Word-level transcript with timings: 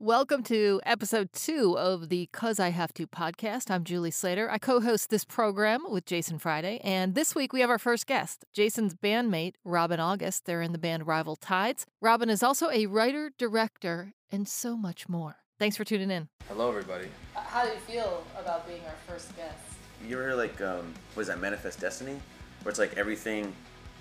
Welcome 0.00 0.44
to 0.44 0.80
episode 0.86 1.32
two 1.32 1.76
of 1.76 2.08
the 2.08 2.28
Cuz 2.32 2.60
I 2.60 2.68
Have 2.68 2.94
to 2.94 3.08
podcast. 3.08 3.68
I'm 3.68 3.82
Julie 3.82 4.12
Slater. 4.12 4.48
I 4.48 4.56
co 4.56 4.78
host 4.78 5.10
this 5.10 5.24
program 5.24 5.84
with 5.90 6.04
Jason 6.04 6.38
Friday. 6.38 6.80
And 6.84 7.16
this 7.16 7.34
week 7.34 7.52
we 7.52 7.58
have 7.62 7.68
our 7.68 7.80
first 7.80 8.06
guest, 8.06 8.44
Jason's 8.52 8.94
bandmate, 8.94 9.54
Robyn 9.64 9.98
August. 9.98 10.44
They're 10.44 10.62
in 10.62 10.70
the 10.70 10.78
band 10.78 11.08
Rival 11.08 11.34
Tides. 11.34 11.84
Robyn 12.00 12.30
is 12.30 12.44
also 12.44 12.70
a 12.70 12.86
writer, 12.86 13.32
director, 13.36 14.12
and 14.30 14.46
so 14.46 14.76
much 14.76 15.08
more. 15.08 15.38
Thanks 15.58 15.76
for 15.76 15.82
tuning 15.82 16.12
in. 16.12 16.28
Hello, 16.46 16.68
everybody. 16.68 17.08
How 17.34 17.64
do 17.64 17.70
you 17.70 17.78
feel 17.78 18.24
about 18.38 18.68
being 18.68 18.82
our 18.86 19.12
first 19.12 19.36
guest? 19.36 19.58
You 20.06 20.20
ever 20.22 20.36
like 20.36 20.60
um, 20.60 20.94
what 21.14 21.22
is 21.22 21.26
that 21.26 21.40
Manifest 21.40 21.80
Destiny, 21.80 22.20
where 22.62 22.70
it's 22.70 22.78
like 22.78 22.96
everything 22.96 23.52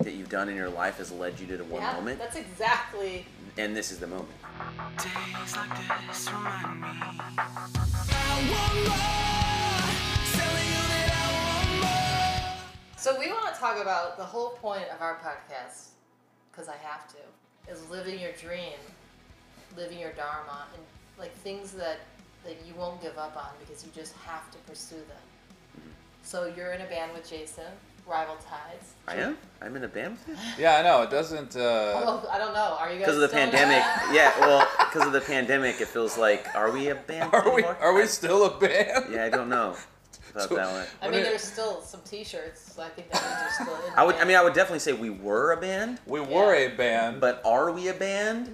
that 0.01 0.13
you've 0.13 0.29
done 0.29 0.47
in 0.47 0.55
your 0.55 0.69
life 0.69 0.99
has 0.99 1.11
led 1.11 1.39
you 1.39 1.47
to 1.47 1.57
the 1.57 1.63
one 1.63 1.81
yeah, 1.81 1.93
moment, 1.93 2.19
that's 2.19 2.35
exactly. 2.35 3.25
And 3.57 3.75
this 3.75 3.91
is 3.91 3.99
the 3.99 4.07
moment. 4.07 4.29
Days 4.97 5.55
like 5.55 6.07
this 6.07 6.29
remind 6.31 6.81
me. 6.81 6.87
So 12.97 13.17
we 13.17 13.31
want 13.31 13.53
to 13.53 13.59
talk 13.59 13.81
about 13.81 14.17
the 14.17 14.23
whole 14.23 14.49
point 14.49 14.85
of 14.93 15.01
our 15.01 15.15
podcast, 15.15 15.89
because 16.51 16.67
I 16.67 16.75
have 16.83 17.07
to, 17.09 17.71
is 17.71 17.89
living 17.89 18.19
your 18.19 18.33
dream, 18.33 18.77
living 19.75 19.99
your 19.99 20.11
dharma, 20.11 20.65
and 20.73 20.83
like 21.17 21.33
things 21.37 21.71
that 21.73 21.99
that 22.43 22.57
you 22.65 22.73
won't 22.75 23.01
give 23.01 23.17
up 23.17 23.35
on 23.35 23.49
because 23.59 23.83
you 23.83 23.91
just 23.93 24.13
have 24.25 24.51
to 24.51 24.57
pursue 24.59 24.95
them. 24.95 25.25
Mm-hmm. 25.77 25.89
So 26.23 26.53
you're 26.55 26.71
in 26.73 26.81
a 26.81 26.85
band 26.85 27.11
with 27.13 27.29
Jason, 27.29 27.71
Rival 28.07 28.35
Tides. 28.35 28.93
I 29.07 29.15
am. 29.15 29.37
I'm 29.61 29.75
in 29.75 29.83
a 29.83 29.87
band 29.87 30.17
with 30.27 30.37
you 30.37 30.63
Yeah, 30.63 30.77
I 30.77 30.81
know. 30.83 31.01
It 31.03 31.09
doesn't. 31.09 31.55
Uh, 31.55 31.59
Oh, 31.95 32.27
I 32.31 32.37
don't 32.37 32.53
know. 32.53 32.77
Are 32.79 32.89
you 32.91 32.99
guys 32.99 33.07
because 33.07 33.15
of 33.15 33.21
the 33.21 33.27
still 33.27 33.41
in 33.41 33.49
a 33.49 33.51
pandemic. 33.51 33.83
yeah, 34.15 34.39
well, 34.39 34.67
because 34.79 35.05
of 35.07 35.13
the 35.13 35.21
pandemic, 35.21 35.81
it 35.81 35.87
feels 35.87 36.17
like 36.17 36.47
are 36.55 36.71
we 36.71 36.89
a 36.89 36.95
band 36.95 37.33
are 37.33 37.53
we? 37.53 37.63
Are 37.63 37.93
we 37.93 38.05
still 38.07 38.45
a 38.45 38.57
band? 38.59 39.05
Yeah, 39.11 39.25
I 39.25 39.29
don't 39.29 39.49
know 39.49 39.75
about 40.31 40.49
So- 40.49 40.55
that 40.55 40.71
one. 40.71 40.85
I 41.01 41.09
mean, 41.09 41.23
there's 41.23 41.41
still 41.41 41.81
some 41.81 42.01
T-shirts. 42.05 42.73
So 42.75 42.81
I 42.83 42.89
think 42.89 43.09
that 43.11 43.21
means 43.23 43.41
you're 43.41 43.67
still 43.67 43.87
in. 43.87 43.93
I 43.95 44.03
would. 44.03 44.15
the 44.15 44.21
I 44.21 44.25
mean, 44.25 44.37
I 44.37 44.43
would 44.43 44.53
definitely 44.53 44.79
say 44.79 44.93
we 44.93 45.09
were 45.09 45.51
a 45.53 45.57
band, 45.57 45.99
We 46.05 46.19
were 46.21 46.53
a 46.55 46.69
band, 46.69 47.19
but 47.21 47.41
are 47.45 47.71
we 47.71 47.87
a 47.89 47.93
band? 47.93 48.51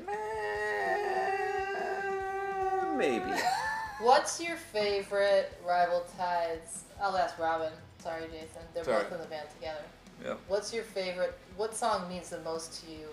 Maybe. 2.98 3.32
What's 4.02 4.40
your 4.42 4.56
favorite 4.56 5.58
Rival 5.66 6.06
Tides? 6.18 6.84
I'll 7.02 7.18
ask 7.18 7.38
Robyn. 7.40 7.72
Sorry, 8.04 8.26
Jason. 8.26 8.62
They're 8.74 8.84
Sorry. 8.84 9.04
both 9.04 9.14
in 9.14 9.22
the 9.22 9.28
band 9.28 9.48
together. 9.56 9.84
Yep. 10.26 10.40
What's 10.50 10.74
your 10.74 10.84
favorite? 10.84 11.38
What 11.56 11.74
song 11.74 12.10
means 12.10 12.30
the 12.30 12.40
most 12.42 12.84
to 12.84 12.92
you 12.92 13.08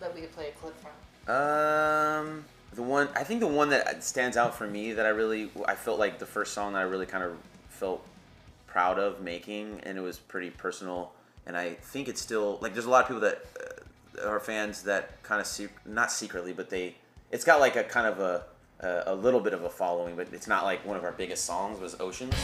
that 0.00 0.14
we 0.14 0.20
could 0.20 0.32
play 0.32 0.48
a 0.48 0.52
clip 0.52 0.74
from? 0.78 1.34
Um, 1.34 2.44
the 2.74 2.82
one 2.82 3.08
I 3.16 3.24
think 3.24 3.40
the 3.40 3.46
one 3.46 3.70
that 3.70 4.04
stands 4.04 4.36
out 4.36 4.54
for 4.54 4.66
me 4.66 4.92
that 4.92 5.06
I 5.06 5.08
really 5.08 5.50
I 5.66 5.74
felt 5.74 5.98
like 5.98 6.18
the 6.18 6.26
first 6.26 6.52
song 6.52 6.74
that 6.74 6.80
I 6.80 6.82
really 6.82 7.06
kind 7.06 7.24
of 7.24 7.36
felt 7.70 8.04
proud 8.66 8.98
of 8.98 9.22
making, 9.22 9.80
and 9.84 9.96
it 9.96 10.02
was 10.02 10.18
pretty 10.18 10.50
personal. 10.50 11.12
And 11.46 11.56
I 11.56 11.74
think 11.74 12.08
it's 12.08 12.20
still 12.20 12.58
like 12.60 12.74
there's 12.74 12.86
a 12.86 12.90
lot 12.90 13.02
of 13.02 13.08
people 13.08 13.22
that 13.22 13.44
uh, 14.22 14.28
are 14.28 14.40
fans 14.40 14.82
that 14.82 15.22
kind 15.22 15.40
of 15.40 15.46
sec- 15.46 15.86
not 15.86 16.12
secretly, 16.12 16.52
but 16.52 16.68
they 16.68 16.96
it's 17.30 17.44
got 17.44 17.60
like 17.60 17.76
a 17.76 17.84
kind 17.84 18.06
of 18.06 18.20
a 18.20 18.42
a, 18.80 19.12
a 19.12 19.14
little 19.14 19.40
bit 19.40 19.54
of 19.54 19.64
a 19.64 19.70
following, 19.70 20.16
but 20.16 20.28
it's 20.32 20.46
not 20.46 20.64
like 20.64 20.84
one 20.84 20.98
of 20.98 21.04
our 21.04 21.12
biggest 21.12 21.46
songs. 21.46 21.80
Was 21.80 21.98
Oceans. 21.98 22.34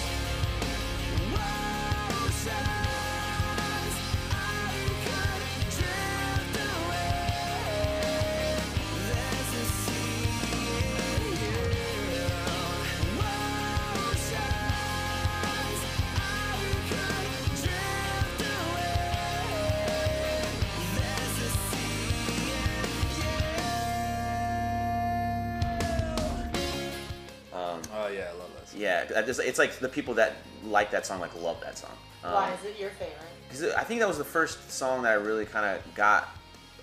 It's 29.41 29.59
like 29.59 29.79
the 29.79 29.89
people 29.89 30.15
that 30.15 30.37
like 30.65 30.91
that 30.91 31.07
song 31.07 31.21
like 31.21 31.35
love 31.41 31.61
that 31.63 31.79
song. 31.79 31.97
Um, 32.25 32.35
Why 32.35 32.53
is 32.53 32.65
it 32.65 32.79
your 32.79 32.91
favorite? 32.91 33.17
Because 33.49 33.75
I 33.75 33.83
think 33.83 34.01
that 34.01 34.09
was 34.09 34.19
the 34.19 34.25
first 34.25 34.71
song 34.71 35.03
that 35.03 35.13
I 35.13 35.15
really 35.15 35.45
kind 35.45 35.67
of 35.67 35.95
got 35.95 36.29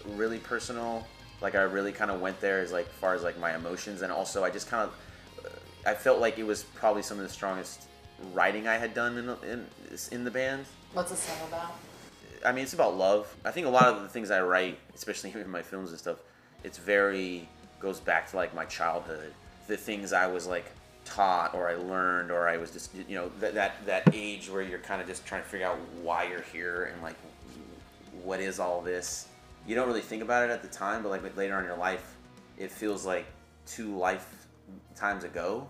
really 0.06 0.40
personal. 0.40 1.06
Like 1.42 1.56
I 1.56 1.62
really 1.62 1.92
kind 1.92 2.12
of 2.12 2.20
went 2.20 2.40
there 2.42 2.60
as 2.60 2.72
like 2.72 2.88
far 2.88 3.14
as 3.14 3.24
like 3.24 3.40
my 3.40 3.56
emotions, 3.56 4.02
and 4.02 4.12
also 4.12 4.44
I 4.44 4.50
just 4.50 4.70
kind 4.70 4.84
of 4.84 4.94
I 5.86 5.94
felt 5.94 6.20
like 6.20 6.38
it 6.38 6.46
was 6.46 6.64
probably 6.64 7.02
some 7.02 7.18
of 7.18 7.24
the 7.24 7.32
strongest 7.32 7.88
writing 8.34 8.68
I 8.68 8.76
had 8.76 8.94
done 8.94 9.18
in 9.18 9.50
in, 9.50 9.66
in 10.12 10.24
the 10.24 10.32
band. 10.32 10.66
What's 10.94 11.12
the 11.12 11.18
song 11.18 11.48
about? 11.48 11.76
I 12.46 12.52
mean, 12.52 12.64
it's 12.64 12.74
about 12.74 12.98
love. 12.98 13.34
I 13.46 13.52
think 13.52 13.68
a 13.68 13.70
lot 13.70 13.86
of 13.86 14.02
the 14.02 14.10
things 14.10 14.30
I 14.32 14.42
write, 14.42 14.80
especially 14.96 15.32
in 15.32 15.50
my 15.50 15.62
films 15.62 15.92
and 15.92 16.00
stuff, 16.00 16.18
it's 16.64 16.78
very 16.78 17.48
goes 17.80 18.00
back 18.00 18.30
to 18.32 18.36
like 18.36 18.54
my 18.54 18.66
childhood, 18.66 19.34
the 19.68 19.78
things 19.78 20.12
I 20.14 20.28
was 20.28 20.48
like 20.48 20.66
taught 21.08 21.54
or 21.54 21.70
I 21.70 21.76
learned 21.76 22.32
or 22.32 22.48
I 22.48 22.58
was 22.58 22.72
just 22.72 22.94
you 22.96 23.16
know 23.16 23.32
that 23.40 23.54
that, 23.54 23.86
that 23.86 24.10
age 24.14 24.50
where 24.50 24.62
you're 24.62 24.80
kind 24.80 25.02
of 25.02 25.08
just 25.08 25.26
trying 25.26 25.42
to 25.44 25.48
figure 25.48 25.68
out 25.68 25.78
why 26.02 26.28
you're 26.28 26.42
here 26.54 26.92
and 26.94 27.02
like 27.02 27.16
what 28.24 28.40
is 28.40 28.60
all 28.60 28.82
this. 28.82 29.28
You 29.66 29.76
don't 29.76 29.88
really 29.88 30.02
think 30.02 30.22
about 30.22 30.50
it 30.50 30.52
at 30.52 30.62
the 30.62 30.68
time, 30.68 31.04
but 31.04 31.10
like 31.10 31.36
later 31.36 31.56
on 31.56 31.62
in 31.62 31.66
your 31.66 31.78
life, 31.78 32.16
it 32.58 32.72
feels 32.72 33.06
like 33.06 33.26
two 33.66 33.98
lifetimes 33.98 35.24
ago, 35.24 35.68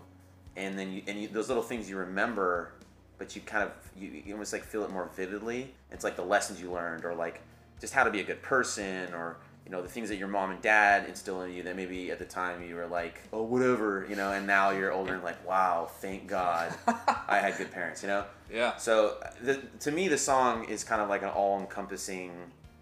and 0.56 0.78
then 0.78 0.92
you 0.92 1.02
and 1.06 1.20
you, 1.20 1.28
those 1.28 1.48
little 1.48 1.62
things 1.62 1.88
you 1.88 1.96
remember 1.96 2.72
but 3.18 3.34
you 3.34 3.42
kind 3.42 3.64
of 3.64 3.72
you, 4.00 4.22
you 4.24 4.32
almost 4.32 4.52
like 4.52 4.64
feel 4.64 4.84
it 4.84 4.90
more 4.90 5.10
vividly. 5.14 5.74
It's 5.90 6.04
like 6.04 6.16
the 6.16 6.24
lessons 6.24 6.60
you 6.62 6.72
learned, 6.72 7.04
or 7.04 7.14
like 7.14 7.42
just 7.80 7.92
how 7.92 8.04
to 8.04 8.10
be 8.10 8.20
a 8.20 8.24
good 8.24 8.40
person, 8.42 9.12
or 9.12 9.36
you 9.68 9.76
know 9.76 9.82
the 9.82 9.88
things 9.88 10.08
that 10.08 10.16
your 10.16 10.28
mom 10.28 10.50
and 10.50 10.62
dad 10.62 11.06
instill 11.08 11.42
in 11.42 11.52
you 11.52 11.62
that 11.64 11.76
maybe 11.76 12.10
at 12.10 12.18
the 12.18 12.24
time 12.24 12.62
you 12.62 12.74
were 12.74 12.86
like, 12.86 13.20
oh 13.34 13.42
whatever, 13.42 14.06
you 14.08 14.16
know, 14.16 14.32
and 14.32 14.46
now 14.46 14.70
you're 14.70 14.92
older 14.92 15.14
and 15.14 15.22
like, 15.22 15.46
wow, 15.46 15.90
thank 16.00 16.26
God 16.26 16.74
I 17.28 17.38
had 17.38 17.58
good 17.58 17.70
parents, 17.70 18.02
you 18.02 18.08
know. 18.08 18.24
Yeah. 18.50 18.78
So 18.78 19.18
the, 19.42 19.60
to 19.80 19.90
me, 19.90 20.08
the 20.08 20.16
song 20.16 20.64
is 20.64 20.82
kind 20.82 21.02
of 21.02 21.10
like 21.10 21.22
an 21.22 21.28
all-encompassing, 21.28 22.32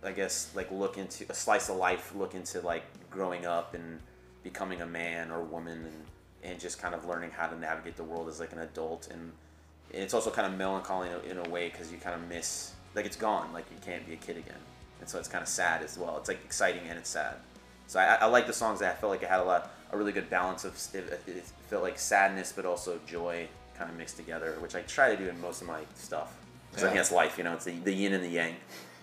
I 0.04 0.12
guess, 0.12 0.52
like 0.54 0.70
look 0.70 0.96
into 0.96 1.26
a 1.28 1.34
slice 1.34 1.68
of 1.68 1.74
life, 1.74 2.14
look 2.14 2.36
into 2.36 2.60
like 2.60 2.84
growing 3.10 3.46
up 3.46 3.74
and 3.74 3.98
becoming 4.44 4.80
a 4.80 4.86
man 4.86 5.32
or 5.32 5.42
woman, 5.42 5.78
and 5.84 6.04
and 6.46 6.60
just 6.60 6.78
kind 6.80 6.94
of 6.94 7.04
learning 7.04 7.32
how 7.32 7.48
to 7.48 7.58
navigate 7.58 7.96
the 7.96 8.04
world 8.04 8.28
as 8.28 8.38
like 8.38 8.52
an 8.52 8.60
adult. 8.60 9.08
And, 9.10 9.32
and 9.92 10.02
it's 10.02 10.14
also 10.14 10.30
kind 10.30 10.46
of 10.46 10.56
melancholy 10.56 11.08
in 11.08 11.14
a, 11.14 11.40
in 11.40 11.46
a 11.46 11.50
way 11.50 11.68
because 11.68 11.90
you 11.90 11.98
kind 11.98 12.14
of 12.14 12.28
miss, 12.28 12.72
like 12.94 13.04
it's 13.04 13.16
gone, 13.16 13.52
like 13.52 13.64
you 13.70 13.76
can't 13.84 14.06
be 14.06 14.12
a 14.12 14.16
kid 14.16 14.36
again, 14.36 14.60
and 15.00 15.08
so 15.08 15.18
it's 15.18 15.28
kind 15.28 15.42
of 15.42 15.48
sad 15.48 15.82
as 15.82 15.98
well. 15.98 16.16
It's 16.18 16.28
like 16.28 16.42
exciting 16.44 16.82
and 16.88 16.98
it's 16.98 17.10
sad. 17.10 17.34
So 17.86 18.00
I, 18.00 18.16
I 18.16 18.26
like 18.26 18.46
the 18.46 18.52
songs 18.52 18.80
that 18.80 18.96
I 18.96 18.96
felt 18.96 19.10
like 19.10 19.22
it 19.22 19.28
had 19.28 19.40
a 19.40 19.44
lot, 19.44 19.72
a 19.92 19.96
really 19.96 20.12
good 20.12 20.28
balance 20.28 20.64
of, 20.64 20.74
it, 20.94 21.20
it 21.26 21.44
felt 21.68 21.82
like 21.82 21.98
sadness 21.98 22.52
but 22.54 22.64
also 22.64 22.98
joy 23.06 23.48
kind 23.78 23.90
of 23.90 23.96
mixed 23.96 24.16
together, 24.16 24.56
which 24.60 24.74
I 24.74 24.82
try 24.82 25.14
to 25.14 25.16
do 25.16 25.28
in 25.28 25.40
most 25.40 25.60
of 25.60 25.68
my 25.68 25.80
stuff. 25.94 26.36
Because 26.70 26.84
I 26.84 26.86
think 26.88 26.98
that's 26.98 27.12
life, 27.12 27.38
you 27.38 27.44
know, 27.44 27.52
it's 27.52 27.64
the, 27.64 27.72
the 27.72 27.92
yin 27.92 28.12
and 28.12 28.24
the 28.24 28.28
yang. 28.28 28.56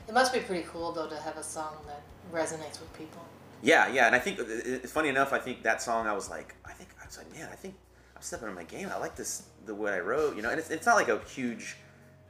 It 0.08 0.14
must 0.14 0.34
be 0.34 0.40
pretty 0.40 0.68
cool 0.70 0.92
though 0.92 1.08
to 1.08 1.16
have 1.16 1.38
a 1.38 1.44
song 1.44 1.78
that 1.88 2.02
resonates 2.32 2.80
with 2.80 2.92
people. 2.98 3.24
Yeah, 3.62 3.88
yeah, 3.88 4.08
and 4.08 4.16
I 4.16 4.20
think 4.20 4.40
it's 4.40 4.92
funny 4.92 5.08
enough. 5.08 5.32
I 5.32 5.40
think 5.40 5.64
that 5.64 5.82
song, 5.82 6.06
I 6.06 6.12
was 6.12 6.30
like, 6.30 6.54
I 6.66 6.74
think 6.74 6.90
I 7.02 7.06
was 7.06 7.18
like, 7.18 7.32
man, 7.34 7.48
I 7.50 7.56
think 7.56 7.76
I'm 8.14 8.22
stepping 8.22 8.50
on 8.50 8.56
my 8.56 8.66
game. 8.66 8.90
I 8.94 8.98
like 8.98 9.16
this, 9.16 9.44
the 9.66 9.74
way 9.74 9.94
I 9.94 10.02
wrote, 10.02 10.36
you 10.36 10.42
know. 10.42 10.50
And 10.50 10.60
it's, 10.60 10.70
it's 10.70 10.86
not 10.86 10.96
like 10.96 11.08
a 11.08 11.20
huge, 11.20 11.78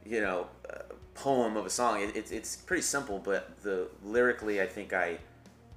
you 0.06 0.20
know, 0.20 0.46
uh, 0.70 0.82
poem 1.14 1.56
of 1.56 1.66
a 1.66 1.70
song. 1.70 2.00
It, 2.00 2.16
it's 2.16 2.30
it's 2.30 2.56
pretty 2.56 2.82
simple, 2.82 3.18
but 3.18 3.60
the 3.62 3.88
lyrically, 4.04 4.60
I 4.60 4.66
think 4.66 4.92
I, 4.92 5.18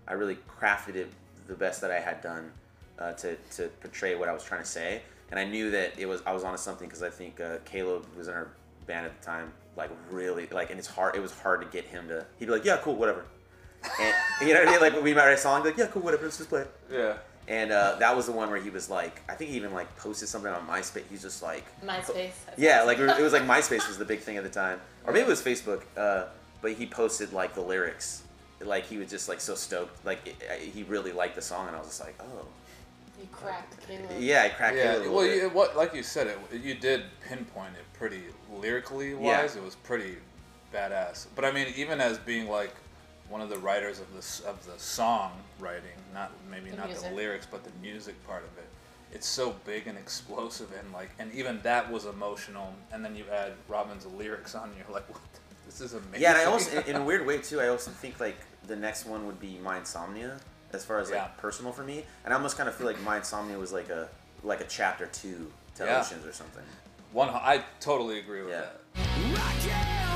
I 0.07 0.13
really 0.13 0.37
crafted 0.59 0.95
it 0.95 1.09
the 1.47 1.55
best 1.55 1.81
that 1.81 1.91
I 1.91 1.99
had 1.99 2.21
done 2.21 2.51
uh, 2.99 3.13
to 3.13 3.35
to 3.55 3.69
portray 3.81 4.15
what 4.15 4.29
I 4.29 4.33
was 4.33 4.43
trying 4.43 4.61
to 4.61 4.67
say. 4.67 5.01
And 5.29 5.39
I 5.39 5.43
knew 5.43 5.71
that 5.71 5.93
it 5.97 6.05
was 6.05 6.21
I 6.25 6.33
was 6.33 6.43
onto 6.43 6.57
something 6.57 6.87
because 6.87 7.03
I 7.03 7.09
think 7.09 7.39
uh, 7.41 7.57
Caleb 7.65 8.05
was 8.17 8.27
in 8.27 8.33
our 8.33 8.49
band 8.85 9.05
at 9.05 9.19
the 9.19 9.25
time, 9.25 9.51
like 9.75 9.91
really 10.09 10.47
like, 10.47 10.69
and 10.69 10.79
it's 10.79 10.87
hard. 10.87 11.15
It 11.15 11.21
was 11.21 11.31
hard 11.31 11.61
to 11.61 11.67
get 11.67 11.85
him 11.85 12.07
to. 12.07 12.25
He'd 12.39 12.45
be 12.45 12.51
like, 12.51 12.65
yeah, 12.65 12.77
cool, 12.77 12.95
whatever. 12.95 13.25
And 14.01 14.15
you 14.47 14.53
know 14.53 14.61
what 14.61 14.69
I 14.69 14.71
mean? 14.71 14.81
Like 14.81 15.03
we 15.03 15.13
might 15.13 15.25
write 15.25 15.33
a 15.33 15.37
song, 15.37 15.63
like, 15.63 15.77
yeah, 15.77 15.87
cool, 15.87 16.01
whatever, 16.01 16.23
let's 16.23 16.37
just 16.37 16.49
play. 16.49 16.65
Yeah. 16.91 17.17
And 17.47 17.71
uh, 17.71 17.95
that 17.99 18.13
was 18.15 18.25
the 18.25 18.33
one 18.33 18.49
where 18.49 18.59
he 18.59 18.69
was 18.69 18.89
like, 18.89 19.21
I 19.29 19.33
think 19.35 19.51
he 19.51 19.55
even 19.55 19.73
like 19.73 19.95
posted 19.97 20.27
something 20.27 20.51
on 20.51 20.67
MySpace. 20.67 21.03
He's 21.09 21.21
just 21.21 21.41
like, 21.41 21.63
MySpace. 21.81 22.31
yeah, 22.57 22.83
like 22.83 22.99
it 22.99 23.21
was, 23.21 23.31
like 23.33 23.43
MySpace 23.43 23.87
was 23.87 23.97
the 23.97 24.05
big 24.05 24.19
thing 24.19 24.35
at 24.37 24.43
the 24.43 24.49
time, 24.49 24.81
or 25.05 25.13
maybe 25.13 25.23
it 25.25 25.29
was 25.29 25.41
Facebook. 25.41 25.83
Uh, 25.95 26.25
but 26.61 26.73
he 26.73 26.85
posted 26.85 27.31
like 27.31 27.53
the 27.55 27.61
lyrics, 27.61 28.23
like 28.59 28.85
he 28.85 28.97
was 28.97 29.09
just 29.09 29.29
like 29.29 29.39
so 29.39 29.55
stoked, 29.55 30.03
like 30.05 30.19
it, 30.27 30.59
he 30.73 30.83
really 30.83 31.11
liked 31.13 31.35
the 31.35 31.41
song, 31.41 31.67
and 31.67 31.75
I 31.75 31.79
was 31.79 31.87
just 31.87 32.01
like, 32.01 32.15
oh, 32.19 32.45
You 33.21 33.27
cracked 33.31 33.87
Caleb. 33.87 34.09
yeah, 34.19 34.43
I 34.43 34.49
cracked 34.49 34.75
Yeah. 34.75 34.91
it 34.93 34.95
a 34.95 34.97
little 34.99 35.15
Well, 35.15 35.25
bit. 35.27 35.35
you, 35.43 35.49
what 35.49 35.77
like 35.77 35.93
you 35.93 36.03
said, 36.03 36.27
it 36.27 36.37
you 36.61 36.73
did 36.73 37.03
pinpoint 37.25 37.75
it 37.75 37.85
pretty 37.97 38.23
lyrically 38.51 39.11
Yeah. 39.11 39.41
wise. 39.41 39.55
It 39.55 39.63
was 39.63 39.75
pretty 39.75 40.17
badass. 40.73 41.27
But 41.35 41.45
I 41.45 41.51
mean, 41.51 41.67
even 41.77 42.01
as 42.01 42.17
being 42.17 42.49
like 42.49 42.75
one 43.29 43.41
of 43.41 43.49
the 43.49 43.57
writers 43.59 43.99
of 43.99 44.13
this 44.13 44.39
of 44.41 44.63
the 44.65 44.77
song 44.79 45.31
writing, 45.59 45.97
not 46.13 46.31
maybe 46.49 46.69
The 46.69 46.77
not 46.77 46.87
music. 46.87 47.09
the 47.09 47.15
lyrics, 47.15 47.47
but 47.49 47.63
the 47.63 47.71
music 47.81 48.15
part 48.27 48.43
of 48.43 48.57
it. 48.57 48.67
it's 49.13 49.27
so 49.27 49.55
big 49.65 49.87
and 49.87 49.97
explosive 49.97 50.69
and 50.79 50.91
like 50.93 51.09
and 51.19 51.31
even 51.33 51.59
that 51.63 51.89
was 51.91 52.05
emotional 52.05 52.73
and 52.91 53.03
then 53.05 53.15
you 53.15 53.23
add 53.31 53.53
Robyn's 53.69 54.05
lyrics 54.05 54.53
on 54.55 54.69
you're 54.77 54.93
like 54.93 55.07
what 55.13 55.21
this 55.65 55.79
is 55.81 55.93
amazing 55.93 56.21
Yeah, 56.21 56.31
and 56.31 56.37
I 56.39 56.45
also, 56.45 56.77
in, 56.87 56.95
in 56.95 56.95
a 57.01 57.03
weird 57.03 57.25
way 57.25 57.37
too, 57.37 57.59
I 57.61 57.67
also 57.69 57.89
think 57.91 58.19
like 58.19 58.37
the 58.67 58.75
next 58.75 59.05
one 59.05 59.25
would 59.27 59.39
be 59.39 59.57
My 59.63 59.77
Insomnia, 59.77 60.39
as 60.73 60.83
far 60.85 60.99
as 60.99 61.09
like 61.09 61.19
Yeah. 61.19 61.27
personal 61.37 61.71
for 61.71 61.83
me. 61.83 62.03
And 62.25 62.33
I 62.33 62.37
almost 62.37 62.57
kind 62.57 62.67
of 62.69 62.75
feel 62.75 62.87
like 62.87 63.01
My 63.01 63.17
Insomnia 63.17 63.57
was 63.57 63.71
like 63.71 63.89
a 63.89 64.09
like 64.43 64.59
a 64.61 64.65
chapter 64.65 65.07
two 65.07 65.51
to 65.75 65.85
Yeah. 65.85 65.99
Oceans 65.99 66.25
or 66.25 66.33
something. 66.33 66.63
one 67.13 67.29
I 67.29 67.63
totally 67.79 68.19
agree 68.19 68.41
with 68.41 68.51
Yeah. 68.51 68.61
that 68.61 68.81
I 69.39 70.06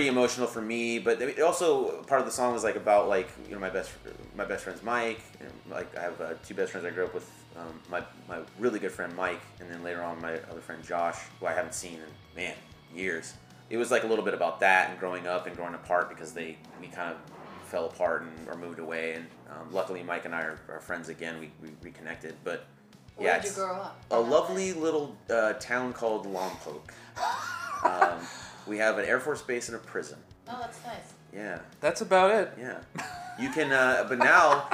Pretty 0.00 0.08
emotional 0.08 0.46
for 0.46 0.62
me, 0.62 0.98
but 0.98 1.20
it 1.20 1.42
also 1.42 2.00
part 2.04 2.22
of 2.22 2.26
the 2.26 2.32
song 2.32 2.54
was 2.54 2.64
like 2.64 2.76
about 2.76 3.06
like 3.06 3.28
you 3.46 3.52
know 3.52 3.60
my 3.60 3.68
best 3.68 3.90
my 4.34 4.46
best 4.46 4.64
friend's 4.64 4.82
Mike. 4.82 5.20
And, 5.40 5.50
like 5.70 5.94
I 5.94 6.00
have 6.00 6.18
uh, 6.22 6.32
two 6.42 6.54
best 6.54 6.72
friends 6.72 6.86
I 6.86 6.90
grew 6.90 7.04
up 7.04 7.12
with. 7.12 7.30
Um, 7.54 7.78
my 7.90 8.02
my 8.26 8.38
really 8.58 8.78
good 8.78 8.92
friend 8.92 9.14
Mike, 9.14 9.42
and 9.60 9.70
then 9.70 9.84
later 9.84 10.02
on 10.02 10.18
my 10.22 10.38
other 10.50 10.62
friend 10.62 10.82
Josh, 10.82 11.18
who 11.38 11.44
I 11.44 11.52
haven't 11.52 11.74
seen 11.74 11.96
in 11.96 12.34
man 12.34 12.54
years. 12.94 13.34
It 13.68 13.76
was 13.76 13.90
like 13.90 14.04
a 14.04 14.06
little 14.06 14.24
bit 14.24 14.32
about 14.32 14.60
that 14.60 14.88
and 14.88 14.98
growing 14.98 15.26
up 15.26 15.46
and 15.46 15.54
growing 15.54 15.74
apart 15.74 16.08
because 16.08 16.32
they 16.32 16.56
we 16.80 16.86
kind 16.86 17.14
of 17.14 17.18
fell 17.68 17.84
apart 17.84 18.22
and 18.22 18.48
or 18.48 18.56
moved 18.56 18.78
away. 18.78 19.12
And 19.12 19.26
um, 19.50 19.70
luckily 19.70 20.02
Mike 20.02 20.24
and 20.24 20.34
I 20.34 20.40
are, 20.40 20.58
are 20.70 20.80
friends 20.80 21.10
again. 21.10 21.38
We, 21.38 21.50
we 21.62 21.74
reconnected, 21.82 22.36
but 22.42 22.64
yeah, 23.20 23.32
Where'd 23.32 23.44
you 23.44 23.50
grow 23.50 23.74
up? 23.74 24.02
a 24.10 24.18
lovely 24.18 24.72
little 24.72 25.14
uh, 25.28 25.52
town 25.54 25.92
called 25.92 26.26
Lompoc. 26.26 26.80
um, 27.84 28.26
we 28.66 28.78
have 28.78 28.98
an 28.98 29.04
Air 29.04 29.20
Force 29.20 29.42
base 29.42 29.68
and 29.68 29.76
a 29.76 29.80
prison. 29.80 30.18
Oh, 30.48 30.58
that's 30.60 30.84
nice. 30.84 31.12
Yeah, 31.32 31.60
that's 31.80 32.00
about 32.00 32.32
it 32.32 32.52
yeah. 32.58 32.78
You 33.38 33.50
can, 33.50 33.70
uh, 33.72 34.04
but 34.08 34.18
now 34.18 34.68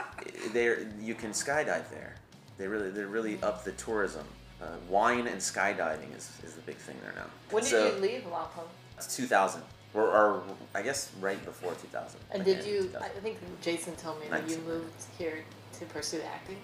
there 0.52 0.86
you 1.00 1.14
can 1.14 1.30
skydive 1.30 1.88
there. 1.90 2.14
They 2.58 2.66
really 2.66 2.90
they 2.90 3.02
really 3.04 3.38
up 3.42 3.62
the 3.64 3.72
tourism. 3.72 4.24
Uh, 4.60 4.68
wine 4.88 5.26
and 5.26 5.36
skydiving 5.36 6.16
is, 6.16 6.32
is 6.42 6.54
the 6.54 6.62
big 6.62 6.76
thing 6.76 6.96
there 7.02 7.12
now. 7.14 7.26
When 7.50 7.62
did 7.62 7.70
So, 7.70 7.94
you 7.94 8.00
leave 8.00 8.22
Lompoc? 8.22 8.64
It's 8.96 9.14
2000, 9.14 9.60
or, 9.92 10.04
or 10.04 10.42
I 10.74 10.80
guess 10.80 11.12
right 11.20 11.42
before 11.44 11.74
2000. 11.74 12.18
And 12.30 12.38
like 12.38 12.46
did 12.46 12.56
end 12.56 12.60
of 12.60 12.66
you? 12.72 12.82
2000. 12.84 13.02
I 13.04 13.20
think 13.20 13.36
Jason 13.60 13.94
told 13.96 14.18
me 14.18 14.26
that 14.30 14.48
you 14.48 14.56
19. 14.56 14.64
moved 14.66 15.04
here 15.18 15.44
to 15.78 15.84
pursue 15.84 16.22
acting. 16.34 16.56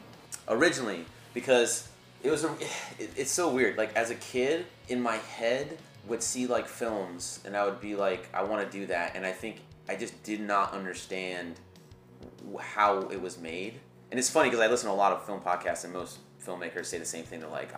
originally 0.49 1.05
because 1.35 1.89
it 2.23 2.31
was 2.31 2.45
a, 2.45 2.53
it, 2.99 3.11
it's 3.15 3.31
so 3.31 3.53
weird 3.53 3.77
like 3.77 3.95
as 3.95 4.09
a 4.11 4.15
kid 4.17 4.65
in 4.89 5.01
my 5.01 5.17
head 5.19 5.77
would 6.07 6.23
see 6.23 6.47
like 6.47 6.67
films 6.67 7.41
and 7.45 7.57
i 7.57 7.65
would 7.65 7.81
be 7.81 7.95
like 7.95 8.29
i 8.35 8.43
want 8.43 8.65
to 8.65 8.79
do 8.79 8.87
that 8.87 9.13
and 9.15 9.25
i 9.25 9.33
think 9.33 9.61
i 9.89 9.95
just 9.95 10.21
did 10.23 10.41
not 10.41 10.73
understand 10.73 11.55
how 12.59 13.01
it 13.09 13.21
was 13.21 13.39
made 13.39 13.75
and 14.11 14.19
it's 14.19 14.31
funny 14.31 14.49
because 14.51 14.65
i 14.65 14.69
listen 14.69 14.89
to 14.89 14.93
a 14.93 14.95
lot 14.95 15.13
of 15.13 15.25
film 15.25 15.41
podcasts 15.41 15.85
and 15.85 15.93
most 15.93 16.19
filmmakers 16.45 16.87
say 16.87 16.99
the 16.99 17.05
same 17.05 17.25
thing 17.25 17.41
they're 17.41 17.49
like 17.49 17.73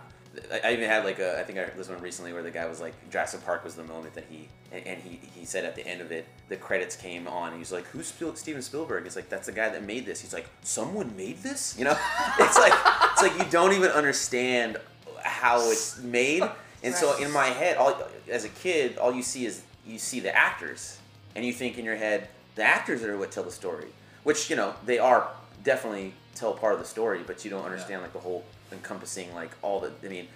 I- 0.64 0.72
even 0.72 0.88
had 0.88 1.04
like 1.04 1.18
a, 1.18 1.38
I 1.38 1.44
think 1.44 1.58
I 1.58 1.62
heard 1.62 1.76
this 1.76 1.88
one 1.88 2.00
recently 2.00 2.32
where 2.32 2.42
the 2.42 2.50
guy 2.50 2.66
was 2.66 2.80
like 2.80 2.94
Jurassic 3.10 3.44
Park 3.44 3.64
was 3.64 3.74
the 3.74 3.84
moment 3.84 4.14
that 4.14 4.24
he 4.28 4.48
and, 4.72 4.86
and 4.86 5.00
he, 5.02 5.20
he 5.34 5.44
said 5.44 5.64
at 5.64 5.74
the 5.76 5.86
end 5.86 6.00
of 6.00 6.10
it 6.12 6.26
the 6.48 6.56
credits 6.56 6.96
came 6.96 7.28
on 7.28 7.50
and 7.50 7.58
he's 7.58 7.70
like 7.72 7.84
who's 7.86 8.08
Spiel, 8.08 8.34
Steven 8.34 8.62
Spielberg? 8.62 9.04
He's 9.04 9.16
like 9.16 9.28
that's 9.28 9.46
the 9.46 9.52
guy 9.52 9.68
that 9.68 9.84
made 9.84 10.06
this. 10.06 10.20
He's 10.20 10.32
like 10.32 10.48
someone 10.62 11.16
made 11.16 11.42
this, 11.42 11.76
you 11.78 11.84
know? 11.84 11.96
it's 12.40 12.58
like 12.58 12.72
it's 13.12 13.22
like 13.22 13.38
you 13.38 13.44
don't 13.50 13.72
even 13.74 13.90
understand 13.90 14.78
how 15.22 15.60
it's 15.70 15.98
made, 16.00 16.42
and 16.84 16.94
so 16.94 17.16
in 17.18 17.30
my 17.32 17.46
head, 17.46 17.76
all 17.76 18.00
as 18.30 18.44
a 18.44 18.48
kid, 18.48 18.98
all 18.98 19.12
you 19.12 19.22
see 19.22 19.46
is 19.46 19.62
you 19.86 19.98
see 19.98 20.20
the 20.20 20.34
actors, 20.34 20.98
and 21.34 21.44
you 21.44 21.52
think 21.52 21.78
in 21.78 21.84
your 21.84 21.96
head 21.96 22.28
the 22.54 22.62
actors 22.62 23.02
are 23.02 23.16
what 23.18 23.32
tell 23.32 23.42
the 23.42 23.50
story, 23.50 23.86
which 24.22 24.48
you 24.50 24.56
know 24.56 24.74
they 24.86 24.98
are 24.98 25.28
definitely 25.64 26.12
tell 26.34 26.52
part 26.52 26.74
of 26.74 26.78
the 26.80 26.86
story, 26.86 27.20
but 27.26 27.44
you 27.44 27.50
don't 27.50 27.64
understand 27.64 28.02
like 28.02 28.12
the 28.12 28.18
whole 28.18 28.44
encompassing 28.72 29.34
like 29.34 29.50
all 29.62 29.80
the. 29.80 29.90
I 30.04 30.08
mean, 30.08 30.28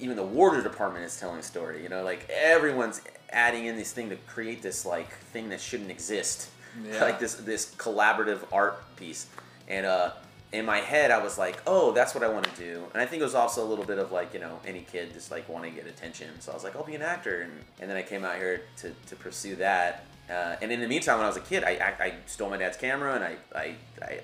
even 0.00 0.16
the 0.16 0.22
water 0.24 0.62
department 0.62 1.04
is 1.04 1.18
telling 1.18 1.38
a 1.38 1.42
story. 1.42 1.82
You 1.82 1.88
know, 1.88 2.02
like 2.04 2.28
everyone's 2.30 3.00
adding 3.30 3.66
in 3.66 3.76
this 3.76 3.92
thing 3.92 4.08
to 4.10 4.16
create 4.16 4.62
this 4.62 4.86
like 4.86 5.10
thing 5.32 5.48
that 5.50 5.60
shouldn't 5.60 5.90
exist, 5.90 6.48
Yeah. 6.84 7.02
like 7.02 7.18
this 7.18 7.34
this 7.34 7.74
collaborative 7.76 8.40
art 8.52 8.82
piece, 8.96 9.26
and 9.68 9.84
uh. 9.86 10.12
In 10.50 10.64
my 10.64 10.78
head, 10.78 11.10
I 11.10 11.22
was 11.22 11.36
like, 11.36 11.60
"Oh, 11.66 11.92
that's 11.92 12.14
what 12.14 12.24
I 12.24 12.28
want 12.28 12.46
to 12.46 12.56
do," 12.56 12.84
and 12.94 13.02
I 13.02 13.06
think 13.06 13.20
it 13.20 13.24
was 13.24 13.34
also 13.34 13.62
a 13.62 13.68
little 13.68 13.84
bit 13.84 13.98
of 13.98 14.12
like, 14.12 14.32
you 14.32 14.40
know, 14.40 14.60
any 14.66 14.80
kid 14.80 15.12
just 15.12 15.30
like 15.30 15.46
wanting 15.48 15.74
to 15.74 15.82
get 15.82 15.86
attention. 15.86 16.40
So 16.40 16.52
I 16.52 16.54
was 16.54 16.64
like, 16.64 16.74
"I'll 16.74 16.84
be 16.84 16.94
an 16.94 17.02
actor," 17.02 17.42
and, 17.42 17.52
and 17.80 17.90
then 17.90 17.96
I 17.98 18.02
came 18.02 18.24
out 18.24 18.36
here 18.36 18.62
to, 18.78 18.92
to 19.06 19.16
pursue 19.16 19.56
that. 19.56 20.06
Uh, 20.30 20.56
and 20.60 20.70
in 20.70 20.80
the 20.80 20.88
meantime, 20.88 21.16
when 21.16 21.24
I 21.24 21.28
was 21.28 21.38
a 21.38 21.42
kid, 21.42 21.64
I, 21.64 21.70
I, 21.70 22.04
I 22.04 22.14
stole 22.26 22.50
my 22.50 22.58
dad's 22.58 22.76
camera, 22.76 23.14
and 23.14 23.24
I, 23.24 23.36
I, 23.54 23.74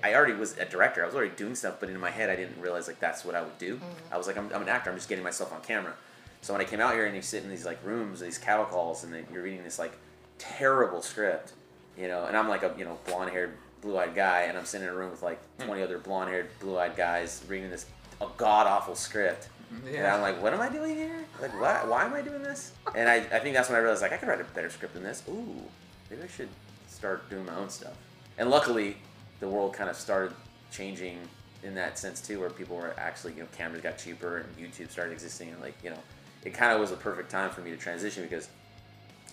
I, 0.03 0.13
already 0.13 0.33
was 0.33 0.55
a 0.57 0.65
director. 0.65 1.01
I 1.01 1.07
was 1.07 1.15
already 1.15 1.33
doing 1.35 1.55
stuff, 1.55 1.77
but 1.79 1.89
in 1.89 1.99
my 1.99 2.11
head, 2.11 2.29
I 2.29 2.35
didn't 2.35 2.61
realize 2.61 2.87
like 2.87 2.99
that's 2.99 3.25
what 3.25 3.33
I 3.33 3.41
would 3.41 3.57
do. 3.57 3.79
I 4.11 4.17
was 4.17 4.27
like, 4.27 4.37
I'm, 4.37 4.51
I'm 4.53 4.61
an 4.61 4.69
actor. 4.69 4.91
I'm 4.91 4.97
just 4.97 5.09
getting 5.09 5.23
myself 5.23 5.51
on 5.51 5.61
camera. 5.61 5.93
So 6.41 6.53
when 6.53 6.61
I 6.61 6.65
came 6.65 6.79
out 6.79 6.93
here 6.93 7.07
and 7.07 7.15
you 7.15 7.23
sit 7.23 7.43
in 7.43 7.49
these 7.49 7.65
like 7.65 7.83
rooms, 7.83 8.19
these 8.19 8.37
cattle 8.37 8.65
calls, 8.65 9.03
and 9.03 9.11
then 9.11 9.25
you're 9.33 9.41
reading 9.41 9.63
this 9.63 9.79
like 9.79 9.97
terrible 10.37 11.01
script, 11.01 11.53
you 11.97 12.07
know, 12.07 12.25
and 12.25 12.37
I'm 12.37 12.49
like 12.49 12.61
a 12.61 12.71
you 12.77 12.85
know 12.85 12.99
blonde 13.07 13.31
haired, 13.31 13.57
blue 13.85 13.97
eyed 13.97 14.15
guy, 14.15 14.41
and 14.43 14.57
I'm 14.57 14.65
sitting 14.65 14.87
in 14.87 14.93
a 14.93 14.97
room 14.97 15.11
with 15.11 15.23
like 15.23 15.39
hmm. 15.59 15.67
20 15.67 15.83
other 15.83 15.99
blonde 15.99 16.29
haired, 16.29 16.49
blue 16.59 16.77
eyed 16.77 16.97
guys 16.97 17.43
reading 17.47 17.69
this 17.69 17.85
a 18.19 18.27
god 18.35 18.67
awful 18.67 18.95
script. 18.95 19.49
Yeah. 19.85 19.97
And 19.97 20.07
I'm 20.07 20.21
like, 20.21 20.41
what 20.41 20.53
am 20.53 20.61
I 20.61 20.69
doing 20.69 20.95
here? 20.95 21.25
Like, 21.41 21.59
why, 21.59 21.83
why 21.85 22.05
am 22.05 22.13
I 22.13 22.21
doing 22.21 22.41
this? 22.41 22.71
And 22.95 23.09
I, 23.09 23.15
I 23.15 23.39
think 23.39 23.55
that's 23.55 23.67
when 23.67 23.77
I 23.77 23.81
realized, 23.81 24.01
like, 24.01 24.13
I 24.13 24.17
could 24.17 24.29
write 24.29 24.39
a 24.39 24.45
better 24.45 24.69
script 24.69 24.93
than 24.93 25.03
this. 25.03 25.23
Ooh, 25.27 25.61
maybe 26.09 26.21
I 26.23 26.27
should 26.27 26.49
start 26.87 27.29
doing 27.29 27.45
my 27.45 27.55
own 27.55 27.69
stuff. 27.69 27.93
And 28.37 28.49
luckily, 28.49 28.95
the 29.39 29.47
world 29.47 29.73
kind 29.73 29.89
of 29.89 29.95
started 29.97 30.33
changing 30.71 31.17
in 31.63 31.75
that 31.75 31.97
sense 31.97 32.21
too, 32.21 32.39
where 32.39 32.49
people 32.49 32.77
were 32.77 32.93
actually, 32.97 33.33
you 33.33 33.39
know, 33.39 33.47
cameras 33.57 33.81
got 33.81 33.97
cheaper 33.97 34.37
and 34.37 34.57
YouTube 34.57 34.91
started 34.91 35.11
existing, 35.11 35.49
and 35.49 35.59
like, 35.61 35.75
you 35.83 35.89
know, 35.89 35.99
it 36.43 36.53
kind 36.53 36.71
of 36.71 36.79
was 36.79 36.91
a 36.91 36.95
perfect 36.95 37.29
time 37.29 37.49
for 37.49 37.61
me 37.61 37.71
to 37.71 37.77
transition 37.77 38.23
because, 38.23 38.49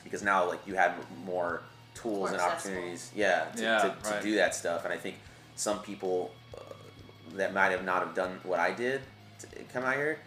because 0.02 0.22
now 0.22 0.48
like 0.48 0.60
you 0.66 0.74
had 0.74 0.94
more 1.24 1.62
tools 1.94 2.30
and 2.32 2.40
opportunities, 2.40 3.10
yeah, 3.14 3.46
to, 3.56 3.62
Yeah, 3.62 3.78
to, 3.78 3.88
to 4.02 4.10
right. 4.10 4.22
do 4.22 4.34
that 4.36 4.54
stuff. 4.54 4.84
And 4.84 4.92
I 4.92 4.96
think 4.96 5.16
some 5.56 5.80
people 5.80 6.32
uh, 6.56 6.60
that 7.34 7.52
might 7.54 7.70
have 7.70 7.84
not 7.84 8.04
have 8.04 8.14
done 8.14 8.38
what 8.42 8.58
I 8.60 8.72
did 8.72 9.02
to 9.40 9.46
come 9.72 9.84
out 9.84 9.96
here, 9.96 10.18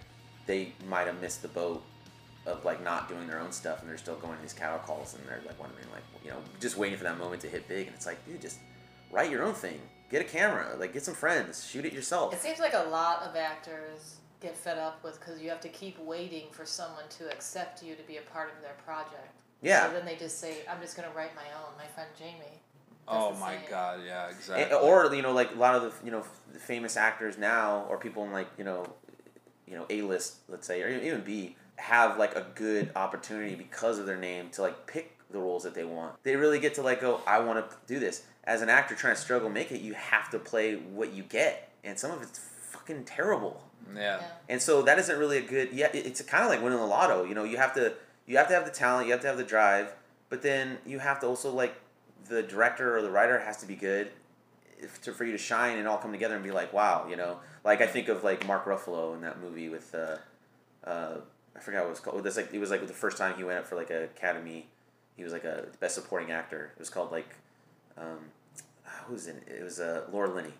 they 0.46 0.74
might 0.88 1.08
have 1.08 1.20
missed 1.22 1.42
the 1.42 1.48
boat 1.48 1.84
of 2.46 2.64
like 2.64 2.84
not 2.84 3.10
doing 3.10 3.28
their 3.28 3.40
own 3.40 3.52
stuff 3.52 3.82
and 3.82 3.90
they're 3.90 3.98
still 3.98 4.18
going 4.18 4.36
to 4.36 4.42
these 4.42 4.54
cattle 4.54 4.78
calls 4.80 5.16
and 5.16 5.28
they're 5.28 5.42
like 5.48 5.60
wondering 5.60 5.88
like 5.92 6.04
you 6.24 6.30
know 6.30 6.38
just 6.60 6.78
waiting 6.78 6.96
for 6.96 7.04
that 7.04 7.18
moment 7.18 7.42
to 7.42 7.48
hit 7.48 7.68
big 7.68 7.88
and 7.88 7.96
it's 7.96 8.06
like 8.06 8.24
dude 8.28 8.40
just 8.40 8.60
write 9.12 9.32
your 9.32 9.42
own 9.42 9.56
thing 9.56 9.80
get 10.12 10.22
a 10.22 10.24
camera 10.24 10.76
like 10.78 10.94
get 10.94 11.04
some 11.04 11.16
friends 11.16 11.68
shoot 11.68 11.86
it 11.86 11.92
yourself 11.92 12.32
It 12.36 12.40
seems 12.40 12.60
like 12.60 12.76
a 12.76 12.88
lot 12.90 13.24
of 13.24 13.36
actors 13.36 14.18
get 14.42 14.56
fed 14.56 14.78
up 14.78 15.04
with 15.04 15.20
because 15.20 15.42
you 15.42 15.50
have 15.50 15.60
to 15.62 15.70
keep 15.70 15.98
waiting 16.00 16.44
for 16.52 16.66
someone 16.66 17.06
to 17.10 17.28
accept 17.32 17.82
you 17.84 17.96
to 17.96 18.04
be 18.04 18.18
a 18.18 18.22
part 18.22 18.52
of 18.56 18.62
their 18.62 18.76
project. 18.86 19.42
Yeah. 19.62 19.88
So 19.88 19.94
then 19.94 20.06
they 20.06 20.16
just 20.16 20.40
say, 20.40 20.58
"I'm 20.70 20.82
just 20.82 20.96
gonna 20.96 21.12
write 21.16 21.36
my 21.36 21.44
own." 21.58 21.76
My 21.78 21.86
friend 21.88 22.10
Jamie. 22.18 22.62
Oh 23.08 23.34
my 23.36 23.58
same. 23.58 23.70
god, 23.70 24.00
yeah, 24.06 24.28
And- 24.28 24.36
exactly. 24.36 24.78
or 24.78 25.14
you 25.14 25.22
know 25.22 25.32
like 25.32 25.52
a 25.54 25.58
lot 25.60 25.76
of 25.76 25.84
the 25.84 26.06
you 26.06 26.12
know 26.12 26.20
f- 26.22 26.62
famous 26.62 26.98
actors 26.98 27.38
now 27.38 27.86
or 27.90 27.98
people 28.00 28.24
in 28.24 28.32
like 28.32 28.48
you 28.58 28.64
know 28.64 28.84
you 29.68 29.76
know 29.78 29.86
a 29.92 30.02
list 30.02 30.38
let's 30.50 30.66
say 30.66 30.82
or 30.82 30.90
even 30.90 31.22
b 31.22 31.56
have 31.78 32.18
like 32.18 32.36
a 32.36 32.48
good 32.56 32.92
opportunity 32.96 33.54
because 33.54 34.00
of 34.00 34.08
their 34.08 34.18
name 34.18 34.50
to 34.50 34.62
like 34.64 34.88
pick 34.88 35.18
the 35.30 35.38
roles 35.38 35.62
that 35.64 35.76
they 35.76 35.84
want 35.84 36.16
they 36.24 36.36
really 36.36 36.58
get 36.60 36.74
to 36.76 36.82
like 36.82 37.00
go 37.00 37.22
i 37.28 37.38
want 37.40 37.60
to 37.70 37.76
do 37.86 38.00
this 38.00 38.24
as 38.46 38.64
an 38.64 38.70
actor 38.70 38.96
trying 38.96 39.14
to 39.16 39.22
struggle 39.22 39.50
make 39.50 39.72
it 39.72 39.82
you 39.82 39.94
have 39.94 40.30
to 40.32 40.40
play 40.40 40.76
what 40.76 41.14
you 41.14 41.22
get 41.22 41.70
and 41.84 42.00
some 42.00 42.10
of 42.10 42.22
it's 42.24 42.40
fucking 42.40 43.04
terrible 43.06 43.62
yeah. 43.94 44.18
Yeah. 44.20 44.22
and 44.50 44.60
so 44.60 44.82
that 44.82 44.98
isn't 44.98 45.20
really 45.20 45.38
a 45.38 45.42
good. 45.42 45.72
Yeah, 45.72 45.90
it's 45.94 46.20
kind 46.24 46.44
of 46.44 46.50
like 46.50 46.60
winning 46.64 46.80
the 46.80 46.86
lotto. 46.88 47.24
You 47.24 47.36
know, 47.36 47.44
you 47.44 47.58
have 47.58 47.76
to 47.76 47.94
you 48.26 48.38
have 48.38 48.48
to 48.48 48.54
have 48.54 48.66
the 48.66 48.72
talent, 48.72 49.08
you 49.08 49.12
have 49.12 49.22
to 49.22 49.28
have 49.28 49.38
the 49.38 49.44
drive, 49.44 49.94
but 50.30 50.42
then 50.42 50.78
you 50.86 51.00
have 51.00 51.20
to 51.22 51.28
also 51.28 51.52
like 51.52 51.76
the 52.28 52.42
director 52.42 52.98
or 52.98 53.02
the 53.02 53.12
writer 53.12 53.40
has 53.40 53.58
to 53.58 53.66
be 53.66 53.76
good 53.76 54.10
if 54.78 55.02
to, 55.04 55.12
for 55.12 55.24
you 55.26 55.32
to 55.32 55.38
shine 55.38 55.78
and 55.78 55.88
all 55.88 55.98
come 55.98 56.12
together 56.12 56.36
and 56.36 56.44
be 56.44 56.52
like, 56.52 56.74
wow, 56.74 57.08
you 57.10 57.16
know. 57.16 57.40
Like 57.64 57.82
I 57.82 57.88
think 57.88 58.10
of 58.10 58.24
like 58.24 58.46
Mark 58.46 58.66
Ruffalo 58.66 59.16
in 59.16 59.22
that 59.22 59.40
movie 59.42 59.70
with 59.70 59.96
uh, 59.96 60.18
uh, 60.88 61.18
I 61.56 61.60
forgot 61.60 61.82
what 61.82 61.88
it 61.88 61.90
was 61.90 62.00
called. 62.00 62.24
That's 62.24 62.38
like 62.38 62.54
it 62.54 62.60
was 62.60 62.70
like 62.70 62.86
the 62.86 62.94
first 62.94 63.18
time 63.18 63.36
he 63.38 63.44
went 63.44 63.60
up 63.60 63.66
for 63.66 63.76
like 63.76 63.90
a 63.90 64.04
Academy. 64.04 64.68
He 65.16 65.24
was 65.24 65.34
like 65.34 65.46
a 65.46 65.66
best 65.80 65.96
supporting 65.96 66.32
actor. 66.32 66.72
It 66.76 66.80
was 66.80 66.90
called 66.90 67.12
like 67.12 67.36
um, 67.98 68.20
who's 69.06 69.28
in 69.28 69.38
it? 69.38 69.48
It 69.60 69.64
was 69.64 69.80
uh, 69.80 70.04
Laura 70.12 70.34
Linney. 70.34 70.54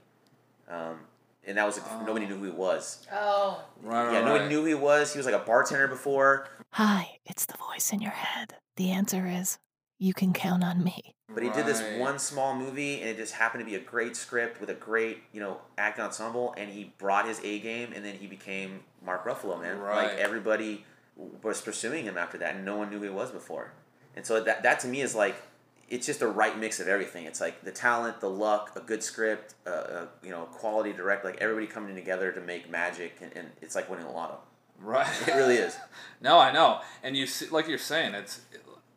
Um, 0.70 1.00
and 1.48 1.58
that 1.58 1.66
was 1.66 1.78
like, 1.80 1.88
oh. 1.92 2.06
nobody 2.06 2.26
knew 2.26 2.38
who 2.38 2.46
he 2.46 2.52
was. 2.52 3.06
Oh. 3.12 3.64
Right, 3.82 4.12
Yeah, 4.12 4.20
right, 4.20 4.26
nobody 4.26 4.48
knew 4.48 4.62
who 4.62 4.68
he 4.68 4.74
was. 4.74 5.14
He 5.14 5.18
was 5.18 5.26
like 5.26 5.36
a 5.36 5.46
bartender 5.46 5.88
before. 5.88 6.48
Hi, 6.72 7.20
it's 7.26 7.46
the 7.46 7.58
voice 7.58 7.94
in 7.94 8.02
your 8.02 8.12
head. 8.12 8.56
The 8.78 8.92
answer 8.92 9.28
is 9.28 9.60
you 9.98 10.14
can 10.14 10.34
count 10.34 10.64
on 10.64 10.84
me. 10.84 11.16
But 11.34 11.44
he 11.44 11.50
did 11.50 11.66
this 11.66 11.82
one 12.00 12.20
small 12.20 12.56
movie, 12.56 13.02
and 13.02 13.10
it 13.10 13.18
just 13.18 13.34
happened 13.34 13.62
to 13.62 13.66
be 13.66 13.76
a 13.76 13.80
great 13.80 14.16
script 14.16 14.62
with 14.62 14.70
a 14.70 14.74
great, 14.74 15.24
you 15.34 15.42
know, 15.42 15.60
acting 15.78 16.06
ensemble, 16.06 16.54
and 16.58 16.70
he 16.70 16.94
brought 16.98 17.28
his 17.28 17.42
A 17.44 17.60
game, 17.60 17.92
and 17.94 18.06
then 18.06 18.16
he 18.16 18.28
became 18.28 18.82
Mark 19.04 19.26
Ruffalo, 19.26 19.62
man. 19.62 19.80
Right. 19.80 20.08
Like 20.08 20.18
everybody 20.18 20.86
was 21.16 21.62
pursuing 21.62 22.06
him 22.06 22.18
after 22.18 22.38
that, 22.38 22.56
and 22.56 22.66
no 22.66 22.78
one 22.78 22.90
knew 22.90 23.00
who 23.00 23.06
he 23.06 23.10
was 23.10 23.32
before. 23.32 23.74
And 24.16 24.26
so 24.26 24.42
that 24.42 24.64
that 24.64 24.80
to 24.82 24.88
me 24.88 25.02
is 25.02 25.16
like, 25.16 25.36
it's 25.90 26.06
just 26.06 26.22
a 26.22 26.28
right 26.28 26.58
mix 26.58 26.80
of 26.80 26.88
everything. 26.88 27.26
It's 27.26 27.40
like 27.42 27.64
the 27.64 27.72
talent, 27.72 28.20
the 28.20 28.30
luck, 28.30 28.72
a 28.76 28.80
good 28.80 29.04
script, 29.04 29.54
uh, 29.68 29.70
uh, 29.70 30.06
you 30.24 30.32
know, 30.32 30.44
quality 30.46 30.94
direct, 30.94 31.24
like 31.24 31.38
everybody 31.40 31.68
coming 31.68 31.96
together 31.96 32.32
to 32.32 32.42
make 32.42 32.70
magic, 32.70 33.18
and, 33.22 33.32
and 33.36 33.50
it's 33.62 33.76
like 33.76 33.90
winning 33.90 34.06
a 34.06 34.12
lotto. 34.12 34.38
Right. 34.80 35.08
It 35.28 35.34
really 35.36 35.56
is. 35.56 35.76
No, 36.22 36.40
I 36.40 36.52
know, 36.52 36.82
and 37.04 37.16
you 37.16 37.28
see, 37.28 37.48
like 37.50 37.68
you're 37.68 37.78
saying, 37.78 38.16
it's 38.16 38.42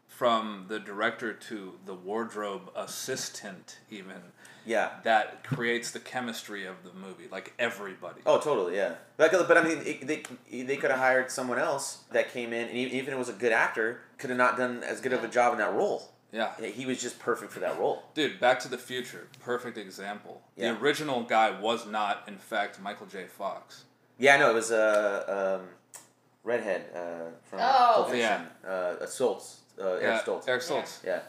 from 0.08 0.64
the 0.68 0.78
director 0.80 1.32
to 1.32 1.74
the 1.84 1.94
wardrobe 1.94 2.70
assistant, 2.74 3.78
even 3.90 4.16
Yeah. 4.64 4.90
that 5.04 5.44
creates 5.44 5.90
the 5.90 6.00
chemistry 6.00 6.64
of 6.66 6.76
the 6.84 6.92
movie. 6.94 7.28
Like 7.30 7.52
everybody. 7.58 8.22
Oh, 8.24 8.40
totally, 8.40 8.76
yeah. 8.76 8.94
But, 9.18 9.30
but 9.46 9.58
I 9.58 9.62
mean, 9.62 9.78
it, 9.84 10.06
they 10.06 10.22
they 10.64 10.76
could 10.76 10.90
have 10.90 11.00
hired 11.00 11.30
someone 11.30 11.58
else 11.58 12.04
that 12.12 12.32
came 12.32 12.52
in, 12.52 12.68
and 12.68 12.76
even 12.78 12.94
even 12.96 13.08
if 13.08 13.14
it 13.14 13.18
was 13.18 13.28
a 13.28 13.32
good 13.34 13.52
actor, 13.52 14.00
could 14.16 14.30
have 14.30 14.38
not 14.38 14.56
done 14.56 14.82
as 14.82 15.00
good 15.00 15.12
of 15.12 15.22
a 15.22 15.28
job 15.28 15.52
in 15.52 15.58
that 15.58 15.72
role. 15.74 16.12
Yeah. 16.32 16.52
He 16.60 16.84
was 16.86 17.00
just 17.00 17.18
perfect 17.18 17.52
for 17.52 17.60
that 17.60 17.78
role. 17.78 18.02
Dude, 18.14 18.38
Back 18.38 18.60
to 18.60 18.68
the 18.68 18.76
Future, 18.78 19.28
perfect 19.42 19.78
example. 19.78 20.42
Yeah. 20.56 20.72
The 20.72 20.80
original 20.80 21.22
guy 21.22 21.58
was 21.58 21.86
not, 21.86 22.24
in 22.28 22.36
fact, 22.36 22.80
Michael 22.82 23.06
J. 23.06 23.26
Fox. 23.26 23.84
Yeah, 24.18 24.34
I 24.34 24.38
know 24.38 24.50
it 24.50 24.54
was 24.54 24.70
uh, 24.70 25.58
um, 25.60 25.68
redhead 26.44 26.86
uh, 26.94 27.30
from 27.48 27.60
Oh. 27.62 27.92
Pulp 27.94 28.10
Fiction. 28.10 28.42
Uh, 28.64 28.68
uh, 28.68 29.06
Stoltz, 29.06 29.56
uh, 29.80 29.84
Eric 29.86 30.02
yeah, 30.02 30.20
Stoltz. 30.20 30.48
Eric 30.48 30.62
Stoltz. 30.62 31.04
Yeah, 31.04 31.20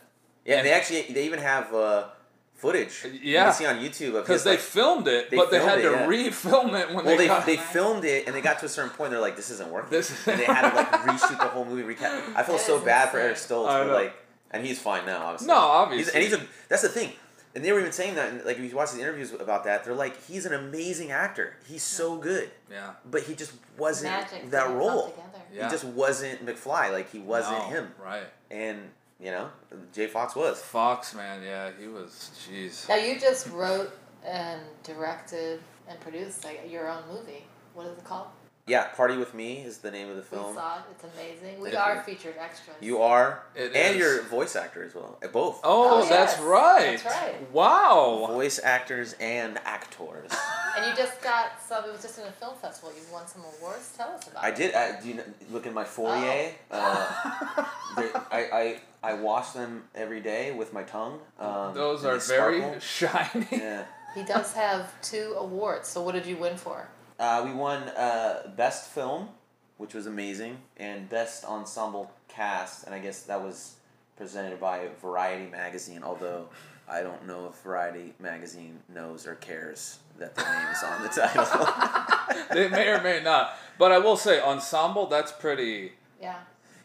yeah. 0.46 0.58
And 0.58 0.68
they 0.68 0.72
actually 0.74 1.03
they 1.13 1.25
even 1.25 1.39
have 1.39 1.74
uh, 1.74 2.08
footage. 2.56 3.06
You 3.06 3.20
Yeah. 3.34 3.46
can 3.46 3.53
see 3.53 3.65
on 3.68 3.75
YouTube 3.77 4.13
Because 4.20 4.44
they 4.44 4.51
like, 4.51 4.60
filmed 4.60 5.08
it, 5.08 5.29
they 5.29 5.38
but 5.38 5.51
they 5.51 5.60
had 5.60 5.79
filmed 5.79 5.84
to 5.84 5.94
it, 5.94 6.00
yeah. 6.01 6.08
re-film 6.08 6.75
it 6.75 6.88
when 6.88 6.96
well, 6.96 7.06
they, 7.06 7.18
they, 7.18 7.27
got 7.27 7.46
they 7.46 7.58
filmed 7.58 8.03
it 8.06 8.25
and 8.27 8.36
they 8.36 8.41
got 8.41 8.60
to 8.60 8.65
a 8.65 8.70
certain 8.70 8.89
point. 8.91 9.12
They're 9.12 9.22
like, 9.22 9.36
"This 9.36 9.50
isn't 9.51 9.70
working." 9.70 9.91
This 9.91 10.10
is- 10.12 10.27
and 10.27 10.39
they 10.39 10.46
had 10.46 10.70
to 10.70 10.75
like 10.75 10.91
reshoot 10.91 11.38
the 11.38 11.46
whole 11.48 11.63
movie. 11.65 11.84
Recap. 11.96 12.36
I 12.36 12.44
feel 12.44 12.58
so 12.72 12.79
bad 12.82 13.10
for 13.12 13.20
Eric. 13.20 13.38
Stoltz, 13.38 13.70
I 13.70 13.79
but 13.82 13.88
know. 13.88 13.94
like, 13.94 14.13
and 14.51 14.65
he's 14.65 14.79
fine 14.79 15.06
now. 15.06 15.24
Obviously. 15.25 15.48
No, 15.48 15.53
He's, 15.56 15.63
obviously. 16.10 16.13
and 16.15 16.24
he's 16.24 16.34
a. 16.34 16.41
That's 16.70 16.82
the 16.82 16.89
thing. 16.89 17.12
And 17.56 17.65
they 17.65 17.72
were 17.72 17.79
even 17.79 17.91
saying 17.91 18.13
that, 18.15 18.29
and, 18.32 18.46
like, 18.46 18.60
if 18.60 18.70
you 18.70 18.75
watch 18.75 18.91
the 18.91 19.01
interviews 19.01 19.34
about 19.34 19.63
that, 19.63 19.84
they're 19.84 19.96
like, 19.96 20.24
he's 20.27 20.46
an 20.46 20.53
amazing 20.53 21.10
actor. 21.12 21.56
He's 21.68 21.82
so 21.82 22.15
good, 22.15 22.51
Yeah. 22.72 22.91
but 23.10 23.24
he 23.24 23.34
just 23.34 23.53
wasn't 23.75 24.12
Magic 24.13 24.51
that 24.51 24.70
role. 24.70 25.15
Yeah. 25.51 25.65
He 25.65 25.72
just 25.72 25.84
wasn't 25.84 26.46
McFly. 26.46 26.91
Like, 26.91 27.12
he 27.12 27.18
wasn't 27.18 27.58
No, 27.58 27.63
him. 27.70 27.91
Right. 28.01 28.27
And 28.51 28.91
you 29.20 29.32
know, 29.32 29.50
J. 29.94 30.06
Fox 30.08 30.36
was. 30.36 30.62
Fox, 30.62 31.13
man, 31.15 31.41
yeah, 31.44 31.72
he 31.79 31.88
was, 31.88 32.29
jeez. 32.48 32.88
Now 32.88 32.96
you 32.96 33.20
just 33.20 33.48
wrote 33.50 33.91
and 34.24 34.62
directed 34.84 35.60
and 35.89 36.00
produced 36.00 36.44
like 36.46 36.62
your 36.70 36.88
own 36.88 37.01
movie. 37.12 37.46
What 37.74 37.88
is 37.88 37.98
it 37.98 38.03
called? 38.03 38.27
Yeah, 38.70 38.84
Party 38.90 39.18
with 39.18 39.34
Me 39.34 39.58
is 39.70 39.80
the 39.80 39.90
name 39.90 40.10
of 40.10 40.16
the 40.16 40.22
film. 40.22 40.42
We 40.42 40.54
film. 40.54 40.56
saw 40.58 40.78
it. 40.78 40.84
It's 40.92 41.04
amazing. 41.16 41.60
We 41.60 41.70
It 41.70 41.76
are 41.76 41.98
is. 41.98 42.04
featured 42.06 42.36
extras. 42.40 42.78
You 42.80 43.02
are, 43.02 43.42
It 43.56 43.76
and 43.76 43.96
is. 43.96 43.98
you're 43.98 44.20
a 44.20 44.24
voice 44.24 44.56
actor 44.56 44.84
as 44.84 44.94
well. 44.94 45.18
Uh, 45.24 45.28
Both. 45.28 45.60
Oh, 45.64 46.04
Oh, 46.04 46.08
that's 46.08 46.34
yes. 46.34 46.40
right. 46.42 47.00
That's 47.04 47.06
right. 47.06 47.52
Wow. 47.52 48.26
Voice 48.30 48.60
actors 48.64 49.16
and 49.20 49.58
actors. 49.66 50.32
And 50.78 50.86
you 50.86 50.96
just 50.96 51.20
got 51.22 51.62
some. 51.68 51.84
It 51.84 51.92
was 51.92 52.02
just 52.04 52.20
in 52.20 52.26
a 52.26 52.32
film 52.32 52.56
festival. 52.56 52.92
You 52.96 53.02
won 53.12 53.28
some 53.28 53.42
awards. 53.60 53.92
Tell 53.98 54.10
us 54.12 54.28
about 54.30 54.44
I 54.44 54.50
it. 54.50 54.54
I 54.54 54.56
did. 54.56 54.76
Uh, 54.76 55.02
do 55.02 55.08
you 55.10 55.14
kn- 55.16 55.34
look 55.52 55.66
in 55.66 55.74
my 55.74 55.84
foyer? 55.84 56.52
Uh, 56.72 56.76
I, 57.98 58.22
I 58.32 58.80
I 59.04 59.14
wash 59.16 59.50
them 59.52 59.84
every 59.96 60.22
day 60.22 60.52
with 60.54 60.72
my 60.72 60.84
tongue. 60.84 61.20
Um, 61.40 61.74
Those 61.74 62.06
are 62.06 62.18
very 62.20 62.60
sparkle. 62.62 62.80
shiny. 62.80 63.48
Yeah. 63.52 63.84
He 64.16 64.24
does 64.24 64.54
have 64.54 64.90
two 65.02 65.36
awards. 65.38 65.90
So 65.90 66.02
what 66.02 66.14
did 66.14 66.26
you 66.26 66.38
win 66.38 66.56
for? 66.56 66.88
Uh, 67.20 67.44
we 67.46 67.52
won 67.52 67.84
uh, 67.90 68.50
best 68.56 68.90
film, 68.90 69.30
which 69.78 69.94
was 69.94 70.08
amazing, 70.08 70.58
and 70.78 71.10
best 71.10 71.44
ensemble 71.44 72.10
cast, 72.30 72.86
and 72.86 72.96
I 72.96 73.00
guess 73.00 73.24
that 73.24 73.42
was 73.42 73.76
presented 74.16 74.60
by 74.60 74.88
Variety 75.02 75.48
magazine. 75.52 76.02
Although 76.04 76.48
I 76.88 77.02
don't 77.02 77.28
know 77.28 77.48
if 77.48 77.56
Variety 77.62 78.14
magazine 78.20 78.80
knows 78.94 79.28
or 79.28 79.36
cares 79.36 80.00
that 80.18 80.36
the 80.36 80.44
name 80.44 80.68
is 80.72 80.84
on 80.84 81.02
the 81.02 81.10
title. 81.10 82.46
they 82.54 82.68
may 82.70 82.88
or 82.90 83.02
may 83.02 83.22
not. 83.22 83.54
But 83.78 83.92
I 83.92 84.00
will 84.00 84.18
say, 84.18 84.42
ensemble, 84.42 85.08
that's 85.08 85.32
pretty. 85.32 85.94
Yeah. 86.22 86.36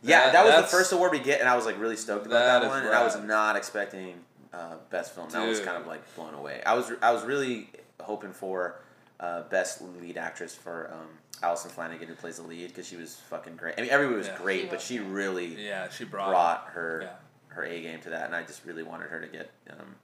yeah, 0.02 0.26
That- 0.26 0.32
that 0.32 0.44
was 0.44 0.70
the 0.70 0.76
first 0.76 0.92
award 0.92 1.12
we 1.12 1.20
get, 1.20 1.40
and 1.40 1.48
I 1.48 1.56
was 1.56 1.64
like 1.64 1.78
really 1.80 1.96
stoked 1.96 2.26
about 2.26 2.38
That 2.40 2.60
that, 2.60 2.62
is 2.64 2.68
one, 2.68 2.82
and 2.86 2.94
I 2.94 3.04
was 3.04 3.18
not 3.20 3.56
expecting 3.56 4.14
uh, 4.52 4.74
best 4.90 5.14
film. 5.14 5.28
That 5.30 5.46
was 5.46 5.60
kind 5.60 5.76
of 5.76 5.86
like 5.86 6.02
blown 6.16 6.34
away. 6.34 6.62
I 6.66 6.74
was 6.74 6.92
I 7.02 7.12
was 7.12 7.24
really 7.24 7.68
hoping 8.00 8.32
for 8.32 8.76
uh, 9.24 9.42
best 9.48 9.80
lead 10.00 10.16
actress 10.18 10.54
for 10.54 10.90
um, 10.92 11.08
Allison 11.42 11.70
Flanagan 11.70 12.08
who 12.08 12.14
plays 12.14 12.36
the 12.36 12.42
lead 12.42 12.68
because 12.68 12.86
she 12.86 12.96
was 12.96 13.16
fucking 13.30 13.56
great. 13.56 13.74
I 13.78 13.82
mean, 13.82 13.90
everybody 13.90 14.18
was 14.18 14.26
Yeah. 14.28 14.36
great, 14.38 14.60
She 14.62 14.66
but 14.66 14.74
was 14.76 14.82
she 14.84 14.98
really 14.98 15.66
Yeah, 15.66 15.88
she 15.88 16.04
brought. 16.04 16.28
brought 16.30 16.68
her 16.68 17.00
Yeah. 17.02 17.16
her 17.54 17.64
A 17.64 17.80
game 17.82 18.00
to 18.00 18.10
that, 18.10 18.26
and 18.26 18.34
I 18.34 18.42
just 18.42 18.64
really 18.64 18.82
wanted 18.82 19.08
her 19.10 19.20
to 19.20 19.28
get 19.28 19.50
um, 19.70 19.94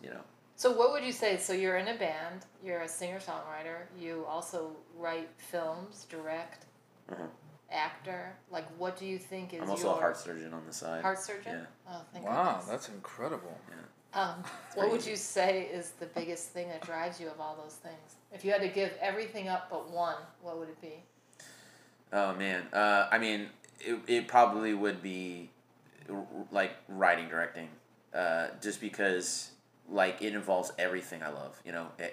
you 0.00 0.10
know. 0.10 0.20
So 0.56 0.70
what 0.72 0.92
would 0.92 1.02
you 1.04 1.12
say? 1.12 1.36
So 1.38 1.52
you're 1.52 1.76
in 1.78 1.88
a 1.88 1.98
band. 1.98 2.46
You're 2.62 2.82
a 2.82 2.88
singer 2.88 3.18
songwriter. 3.18 3.78
You 3.98 4.24
also 4.28 4.76
write 4.96 5.28
films, 5.38 6.06
direct, 6.08 6.66
Mhm. 7.10 7.28
actor. 7.70 8.36
Like, 8.50 8.66
what 8.78 8.96
do 8.96 9.06
you 9.06 9.18
think 9.18 9.54
is 9.54 9.62
I'm 9.62 9.70
also 9.70 9.88
your 9.88 9.96
a 9.96 10.00
heart 10.00 10.16
surgeon 10.18 10.52
on 10.54 10.64
the 10.66 10.72
side. 10.72 11.02
heart 11.02 11.18
surgeon? 11.18 11.66
Yeah. 11.86 11.92
Oh, 11.94 12.02
thank 12.12 12.24
Wow, 12.26 12.44
goodness. 12.58 12.66
that's 12.70 12.88
incredible. 12.90 13.58
Um, 14.14 14.42
what 14.74 14.90
would 14.90 15.06
you 15.06 15.16
say 15.16 15.68
is 15.72 15.90
the 16.00 16.06
biggest 16.06 16.48
thing 16.48 16.68
that 16.68 16.82
drives 16.82 17.20
you 17.20 17.28
of 17.28 17.40
all 17.40 17.56
those 17.62 17.74
things? 17.74 18.16
If 18.32 18.44
you 18.44 18.52
had 18.52 18.60
to 18.62 18.68
give 18.68 18.92
everything 19.00 19.48
up 19.48 19.68
but 19.70 19.90
one, 19.90 20.16
what 20.42 20.58
would 20.58 20.68
it 20.68 20.80
be? 20.80 20.94
Oh 22.12 22.34
man, 22.34 22.62
uh, 22.72 23.06
I 23.10 23.18
mean, 23.18 23.48
it, 23.80 23.98
it 24.08 24.28
probably 24.28 24.74
would 24.74 25.00
be 25.02 25.50
r- 26.12 26.24
like 26.50 26.72
writing, 26.88 27.28
directing, 27.28 27.68
uh, 28.14 28.48
just 28.60 28.80
because 28.80 29.50
like 29.88 30.20
it 30.20 30.34
involves 30.34 30.72
everything 30.78 31.22
I 31.22 31.28
love. 31.28 31.60
You 31.64 31.72
know, 31.72 31.86
I- 31.98 32.12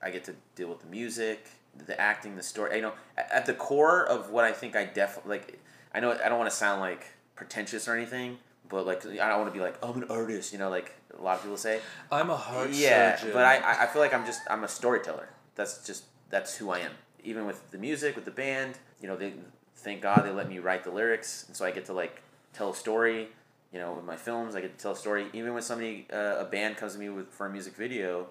I 0.00 0.10
get 0.10 0.22
to 0.24 0.34
deal 0.54 0.68
with 0.68 0.80
the 0.80 0.86
music, 0.86 1.48
the 1.86 2.00
acting, 2.00 2.36
the 2.36 2.42
story. 2.42 2.76
You 2.76 2.82
know, 2.82 2.92
at, 3.16 3.32
at 3.32 3.46
the 3.46 3.54
core 3.54 4.04
of 4.06 4.30
what 4.30 4.44
I 4.44 4.52
think 4.52 4.76
I 4.76 4.84
definitely 4.84 5.38
like. 5.38 5.58
I 5.92 6.00
know 6.00 6.12
I 6.12 6.28
don't 6.28 6.38
want 6.38 6.50
to 6.50 6.56
sound 6.56 6.80
like 6.80 7.06
pretentious 7.34 7.88
or 7.88 7.96
anything, 7.96 8.38
but 8.68 8.86
like 8.86 9.04
I 9.06 9.28
don't 9.28 9.40
want 9.40 9.52
to 9.52 9.58
be 9.58 9.64
like 9.64 9.82
I'm 9.84 10.02
an 10.02 10.08
artist. 10.10 10.52
You 10.52 10.58
know, 10.58 10.70
like 10.70 10.94
a 11.18 11.22
lot 11.22 11.36
of 11.36 11.42
people 11.42 11.56
say. 11.56 11.80
I'm 12.10 12.30
a 12.30 12.36
heart 12.36 12.70
yeah, 12.70 13.16
surgeon. 13.16 13.32
but 13.34 13.44
I, 13.44 13.84
I- 13.84 13.86
feel 13.86 14.02
like 14.02 14.14
I'm 14.14 14.26
just 14.26 14.40
I'm 14.50 14.64
a 14.64 14.68
storyteller. 14.68 15.28
That's 15.54 15.86
just 15.86 16.04
that's 16.30 16.56
who 16.56 16.70
I 16.70 16.80
am. 16.80 16.92
Even 17.24 17.46
with 17.46 17.70
the 17.70 17.78
music, 17.78 18.14
with 18.14 18.24
the 18.24 18.30
band, 18.30 18.78
you 19.00 19.08
know, 19.08 19.16
they 19.16 19.32
thank 19.76 20.02
God 20.02 20.22
they 20.24 20.30
let 20.30 20.48
me 20.48 20.58
write 20.58 20.84
the 20.84 20.90
lyrics, 20.90 21.44
and 21.48 21.56
so 21.56 21.64
I 21.64 21.70
get 21.70 21.84
to 21.86 21.92
like 21.92 22.22
tell 22.52 22.70
a 22.70 22.76
story. 22.76 23.28
You 23.72 23.78
know, 23.80 23.92
with 23.92 24.04
my 24.04 24.16
films, 24.16 24.54
I 24.54 24.62
get 24.62 24.78
to 24.78 24.82
tell 24.82 24.92
a 24.92 24.96
story. 24.96 25.26
Even 25.34 25.52
when 25.52 25.62
somebody 25.62 26.06
uh, 26.12 26.36
a 26.38 26.44
band 26.44 26.76
comes 26.78 26.94
to 26.94 26.98
me 26.98 27.08
with 27.10 27.28
for 27.30 27.46
a 27.46 27.50
music 27.50 27.74
video, 27.76 28.28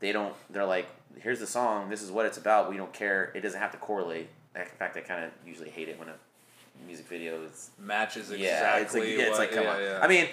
they 0.00 0.10
don't. 0.12 0.34
They're 0.50 0.66
like, 0.66 0.86
"Here's 1.20 1.38
the 1.38 1.46
song. 1.46 1.88
This 1.88 2.02
is 2.02 2.10
what 2.10 2.26
it's 2.26 2.38
about. 2.38 2.68
We 2.70 2.76
don't 2.76 2.92
care. 2.92 3.30
It 3.34 3.40
doesn't 3.42 3.60
have 3.60 3.70
to 3.72 3.78
correlate." 3.78 4.28
In 4.56 4.64
fact, 4.64 4.96
I 4.96 5.00
kind 5.00 5.24
of 5.24 5.30
usually 5.46 5.70
hate 5.70 5.88
it 5.88 5.98
when 5.98 6.08
a 6.08 6.14
music 6.86 7.06
video 7.06 7.42
is 7.44 7.70
matches 7.78 8.30
exactly. 8.30 8.44
yeah, 8.44 8.78
it's 8.78 8.94
like 8.94 9.04
yeah, 9.04 9.28
it's 9.28 9.38
like 9.38 9.52
come 9.52 9.64
yeah, 9.64 9.74
on. 9.74 9.82
yeah. 9.82 9.98
I 10.02 10.08
mean, 10.08 10.28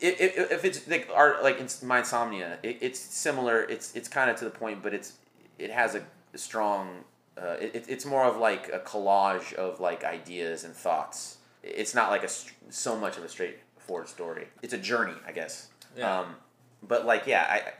if, 0.00 0.20
if, 0.20 0.52
if 0.52 0.64
it's 0.64 0.88
like 0.88 1.08
art, 1.14 1.42
like 1.42 1.60
it's 1.60 1.82
my 1.82 2.00
insomnia, 2.00 2.58
it, 2.62 2.78
it's 2.80 2.98
similar. 2.98 3.62
It's 3.62 3.94
it's 3.94 4.08
kind 4.08 4.30
of 4.30 4.36
to 4.36 4.44
the 4.44 4.50
point, 4.50 4.82
but 4.82 4.92
it's 4.92 5.14
it 5.58 5.70
has 5.70 5.94
a, 5.94 6.02
strong. 6.34 7.04
Uh, 7.36 7.56
it, 7.60 7.86
it's 7.88 8.04
more 8.04 8.24
of 8.24 8.36
like 8.36 8.68
a 8.72 8.80
collage 8.80 9.54
of 9.54 9.80
like 9.80 10.04
ideas 10.04 10.64
and 10.64 10.74
thoughts. 10.74 11.38
It's 11.62 11.94
not 11.94 12.10
like 12.10 12.24
a 12.24 12.28
so 12.70 12.98
much 12.98 13.16
of 13.16 13.24
a 13.24 13.28
straightforward 13.28 14.08
story. 14.08 14.48
It's 14.62 14.74
a 14.74 14.78
journey, 14.78 15.14
I 15.26 15.32
guess. 15.32 15.68
Yeah. 15.96 16.20
Um, 16.20 16.36
but 16.82 17.06
like 17.06 17.26
yeah, 17.26 17.46
I 17.48 17.72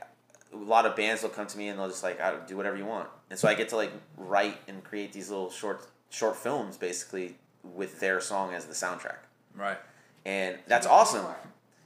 a 0.55 0.57
lot 0.57 0.87
of 0.87 0.95
bands 0.95 1.23
will 1.23 1.31
come 1.31 1.47
to 1.47 1.59
me 1.59 1.69
and 1.69 1.79
they'll 1.79 1.88
just 1.88 2.02
like 2.02 2.21
I, 2.21 2.37
do 2.47 2.57
whatever 2.57 2.76
you 2.76 2.87
want, 2.87 3.09
and 3.31 3.38
so 3.38 3.49
I 3.49 3.55
get 3.55 3.69
to 3.71 3.76
like 3.76 3.93
write 4.17 4.59
and 4.69 4.85
create 4.85 5.12
these 5.12 5.29
little 5.29 5.50
short 5.50 5.87
short 6.11 6.37
films 6.37 6.76
basically 6.76 7.37
with 7.62 8.00
their 8.00 8.21
song 8.21 8.54
as 8.54 8.66
the 8.66 8.75
soundtrack 8.75 9.16
right. 9.57 9.78
and 10.25 10.59
that's 10.66 10.87
You 10.87 10.90
get 10.90 10.99
paid 10.99 11.00
awesome. 11.00 11.26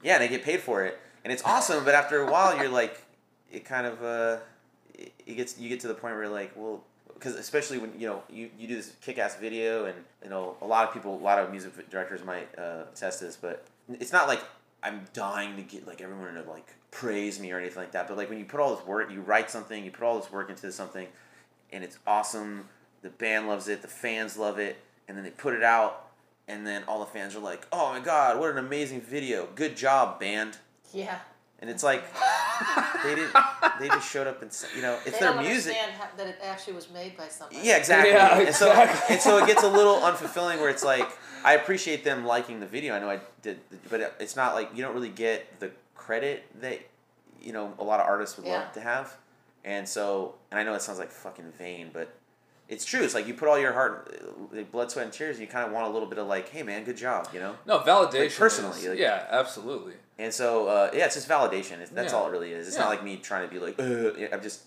Yeah, 0.03 0.19
they 0.19 0.29
get 0.29 0.45
paid 0.45 0.61
for 0.61 0.85
it, 0.85 0.99
and 1.25 1.33
it's 1.33 1.43
awesome. 1.45 1.85
But 1.85 1.95
after 1.95 2.21
a 2.21 2.31
while, 2.31 2.57
you're 2.57 2.69
like, 2.69 3.01
it 3.51 3.65
kind 3.65 3.87
of 3.87 4.03
uh, 4.03 4.39
it, 4.95 5.13
it 5.27 5.35
gets 5.35 5.59
you 5.59 5.69
get 5.69 5.81
to 5.81 5.89
the 5.89 5.95
point 5.95 6.15
where 6.15 6.25
you're 6.25 6.33
like, 6.33 6.53
well, 6.55 6.85
because 7.15 7.35
especially 7.35 7.79
when 7.79 7.99
you 7.99 8.07
know 8.07 8.23
you, 8.31 8.51
you 8.59 8.69
do 8.69 8.77
this 8.77 8.93
kick-ass 9.03 9.37
video, 9.37 9.87
and 9.87 9.97
you 10.23 10.31
know 10.31 10.57
a 10.61 10.67
lot 10.67 10.87
of 10.87 10.95
people, 10.95 11.15
a 11.15 11.19
lot 11.19 11.39
of 11.39 11.51
music 11.51 11.91
directors 11.91 12.25
might 12.25 12.49
uh, 12.59 12.85
test 12.95 13.21
this, 13.21 13.37
but 13.37 13.65
it's 13.89 14.13
not 14.13 14.29
like 14.29 14.43
I'm 14.83 15.05
dying 15.13 15.57
to 15.57 15.63
get 15.63 15.87
like 15.87 16.01
everyone 16.01 16.35
to 16.35 16.49
like 16.49 16.69
praise 16.91 17.41
me 17.41 17.51
or 17.51 17.59
anything 17.59 17.79
like 17.79 17.93
that. 17.93 18.09
But 18.09 18.17
like 18.17 18.29
when 18.29 18.39
you 18.39 18.45
put 18.45 18.61
all 18.61 18.75
this 18.77 18.87
work, 18.87 19.11
you 19.11 19.21
write 19.21 19.51
something, 19.51 19.85
you 19.85 19.91
put 19.91 20.05
all 20.05 20.19
this 20.21 20.31
work 20.31 20.51
into 20.51 20.71
something, 20.71 21.09
and 21.73 21.83
it's 21.83 21.99
awesome. 22.07 22.69
The 23.03 23.11
band 23.11 23.49
loves 23.49 23.69
it, 23.69 23.83
the 23.83 23.89
fans 23.89 24.37
love 24.37 24.59
it, 24.59 24.77
and 25.09 25.17
then 25.17 25.25
they 25.25 25.31
put 25.31 25.55
it 25.55 25.63
out, 25.63 26.07
and 26.49 26.67
then 26.67 26.83
all 26.89 27.01
the 27.01 27.07
fans 27.07 27.35
are 27.37 27.41
like, 27.41 27.67
"Oh 27.73 27.91
my 27.93 28.01
god, 28.01 28.39
what 28.41 28.51
an 28.51 28.59
amazing 28.59 29.01
video! 29.01 29.49
Good 29.55 29.77
job, 29.77 30.19
band!" 30.21 30.59
Yeah. 30.93 31.19
And 31.59 31.71
it's 31.71 31.83
like 31.83 32.05
they 33.03 33.15
didn't. 33.15 33.35
They 33.81 33.89
just 33.89 34.11
showed 34.11 34.27
up 34.27 34.43
and 34.43 34.51
s- 34.51 34.67
you 34.77 34.83
know, 34.83 34.99
it's 35.07 35.19
they 35.19 35.25
their 35.25 35.33
don't 35.35 35.43
music. 35.43 35.75
understand 35.75 35.93
how, 35.93 36.17
that 36.17 36.27
it 36.27 36.39
actually 36.43 36.75
was 36.75 36.91
made 36.91 37.17
by 37.17 37.29
somebody. 37.29 37.61
Yeah, 37.67 37.77
exactly. 37.79 38.13
Yeah, 38.13 38.39
And 38.41 38.55
so 38.55 38.69
exactly. 38.71 39.15
and 39.15 39.23
so 39.23 39.39
it 39.43 39.47
gets 39.47 39.63
a 39.63 39.69
little 39.69 39.97
unfulfilling 40.01 40.59
where 40.61 40.69
it's 40.69 40.85
like 40.85 41.09
I 41.45 41.55
appreciate 41.55 42.05
them 42.05 42.27
liking 42.27 42.61
the 42.61 42.67
video. 42.67 42.95
I 42.95 42.99
know 42.99 43.09
I 43.09 43.21
did, 43.41 43.59
but 43.89 44.15
it's 44.21 44.37
not 44.37 44.55
like 44.55 44.71
you 44.75 44.83
don't 44.83 44.95
really 44.95 45.09
get 45.09 45.59
the 45.61 45.71
credit 45.95 46.45
that 46.61 46.79
you 47.41 47.53
know 47.53 47.73
a 47.79 47.85
lot 47.85 48.01
of 48.01 48.07
artists 48.07 48.37
would 48.37 48.47
Yeah. 48.47 48.59
love 48.61 48.73
to 48.73 48.81
have. 48.83 49.17
And 49.65 49.89
so, 49.89 50.35
and 50.51 50.61
I 50.61 50.63
know 50.63 50.75
it 50.75 50.83
sounds 50.83 50.99
like 50.99 51.11
fucking 51.11 51.53
vain, 51.59 51.89
but 51.93 52.13
it's 52.69 52.85
true. 52.85 53.03
It's 53.03 53.15
like 53.15 53.27
you 53.27 53.35
put 53.35 53.49
all 53.49 53.59
your 53.59 53.73
heart, 53.73 54.21
uh, 54.57 54.63
blood, 54.73 54.91
sweat, 54.91 55.05
and 55.05 55.13
tears, 55.13 55.37
and 55.37 55.47
you 55.47 55.51
kind 55.53 55.67
of 55.67 55.73
want 55.73 55.87
a 55.87 55.91
little 55.91 56.09
bit 56.09 56.19
of 56.19 56.27
like, 56.27 56.49
hey 56.49 56.63
man, 56.63 56.85
good 56.85 56.97
job, 56.97 57.29
you 57.33 57.41
know. 57.41 57.55
No 57.67 57.79
validation. 57.81 58.37
personally, 58.39 58.79
is- 58.81 58.87
like- 58.89 58.99
yeah, 58.99 59.27
absolutely. 59.31 59.95
And 60.19 60.33
so, 60.33 60.67
uh, 60.69 60.91
yeah, 60.95 61.05
it's 61.05 61.15
just 61.15 61.29
validation. 61.29 61.79
It's, 61.81 61.91
that's 61.91 62.13
Yeah. 62.13 62.19
all 62.19 62.27
it 62.29 62.31
really 62.31 62.53
is. 62.53 62.67
It's 62.67 62.77
Yeah. 62.77 62.85
not 62.85 62.89
like 62.91 63.05
me 63.05 63.17
trying 63.19 63.47
to 63.49 63.53
be 63.55 63.61
like, 63.61 63.77
Ugh. 63.79 64.29
I'm 64.33 64.41
just 64.43 64.63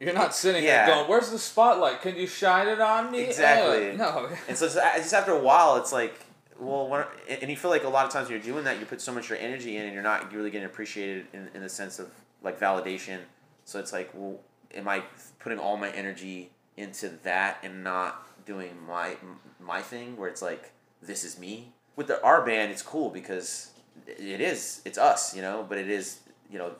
You're 0.00 0.14
not 0.14 0.32
sitting 0.32 0.62
Yeah. 0.62 0.86
there 0.86 0.94
going, 0.94 1.08
"Where's 1.08 1.30
the 1.32 1.40
spotlight? 1.40 2.00
Can 2.02 2.14
you 2.14 2.28
shine 2.28 2.68
it 2.68 2.80
on 2.80 3.10
me?" 3.10 3.20
Exactly. 3.22 3.90
Uh, 3.90 3.96
no. 3.96 4.28
And 4.48 4.56
so 4.56 4.66
just 4.68 5.12
after 5.12 5.32
a 5.32 5.40
while, 5.40 5.76
it's 5.76 5.92
like, 5.92 6.14
well, 6.56 6.86
when, 6.88 7.04
and 7.28 7.50
you 7.50 7.56
feel 7.56 7.70
like 7.72 7.82
a 7.82 7.88
lot 7.88 8.06
of 8.06 8.12
times 8.12 8.28
when 8.28 8.36
you're 8.36 8.52
doing 8.52 8.62
that, 8.64 8.78
you 8.78 8.86
put 8.86 9.00
so 9.00 9.10
much 9.12 9.24
of 9.24 9.30
your 9.30 9.38
energy 9.40 9.76
in, 9.76 9.84
and 9.86 9.92
you're 9.94 10.02
not 10.04 10.32
really 10.32 10.50
getting 10.50 10.66
appreciated 10.66 11.26
in, 11.32 11.50
in 11.52 11.62
the 11.62 11.68
sense 11.68 11.98
of 11.98 12.10
like 12.42 12.60
validation. 12.60 13.18
So 13.64 13.80
it's 13.80 13.92
like, 13.92 14.10
well, 14.14 14.38
am 14.72 14.86
I 14.88 15.02
putting 15.40 15.58
all 15.58 15.76
my 15.76 15.90
energy 15.90 16.52
into 16.78 17.08
that 17.24 17.58
and 17.62 17.82
not 17.82 18.24
doing 18.46 18.70
my 18.86 19.16
my 19.60 19.82
thing 19.82 20.16
where 20.16 20.28
it's 20.28 20.40
like 20.40 20.72
this 21.02 21.24
is 21.24 21.38
me. 21.38 21.72
With 21.96 22.06
the 22.06 22.22
our 22.22 22.44
band 22.46 22.70
it's 22.70 22.82
cool 22.82 23.10
because 23.10 23.72
it 24.06 24.40
is 24.40 24.80
it's 24.84 24.96
us 24.96 25.34
you 25.34 25.42
know 25.42 25.66
but 25.68 25.76
it 25.76 25.90
is 25.90 26.20
you 26.50 26.58
know 26.58 26.72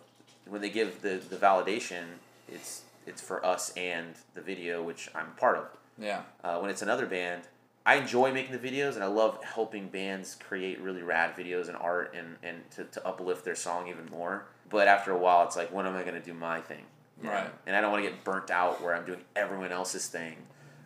when 0.49 0.61
they 0.61 0.71
give 0.71 1.02
the 1.02 1.21
the 1.28 1.37
validation 1.37 2.05
it's 2.49 2.83
it's 3.07 3.21
for 3.21 3.45
us 3.45 3.73
and 3.76 4.14
the 4.35 4.40
video 4.40 4.83
which 4.83 5.11
i'm 5.14 5.33
part 5.37 5.57
of. 5.59 5.67
Yeah. 6.00 6.23
uh, 6.45 6.59
when 6.61 6.71
it's 6.71 6.83
another 6.83 7.07
band 7.07 7.43
i 7.85 7.97
enjoy 7.97 8.33
making 8.33 8.52
the 8.52 8.59
videos 8.71 8.95
and 8.95 9.02
i 9.02 9.09
love 9.09 9.43
helping 9.43 9.88
bands 9.88 10.37
create 10.37 10.81
really 10.81 11.02
rad 11.02 11.35
videos 11.35 11.67
and 11.67 11.76
art 11.76 12.14
and, 12.17 12.37
and 12.45 12.59
to, 12.71 12.85
to 12.85 13.05
uplift 13.07 13.45
their 13.45 13.57
song 13.57 13.88
even 13.88 14.07
more. 14.07 14.47
But 14.71 14.87
after 14.87 15.11
a 15.11 15.19
while 15.19 15.45
it's 15.45 15.57
like 15.57 15.73
when 15.73 15.87
am 15.87 15.97
i 15.97 16.02
going 16.02 16.14
to 16.14 16.25
do 16.25 16.35
my 16.35 16.61
thing 16.61 16.85
You 17.22 17.28
know? 17.28 17.34
Right. 17.34 17.50
and 17.66 17.75
i 17.75 17.80
don't 17.80 17.90
want 17.90 18.04
to 18.04 18.10
get 18.10 18.25
burnt 18.25 18.50
out 18.50 18.82
where 18.82 18.94
i'm 18.94 19.04
doing 19.04 19.20
everyone 19.34 19.72
else's 19.72 20.06
thing 20.06 20.37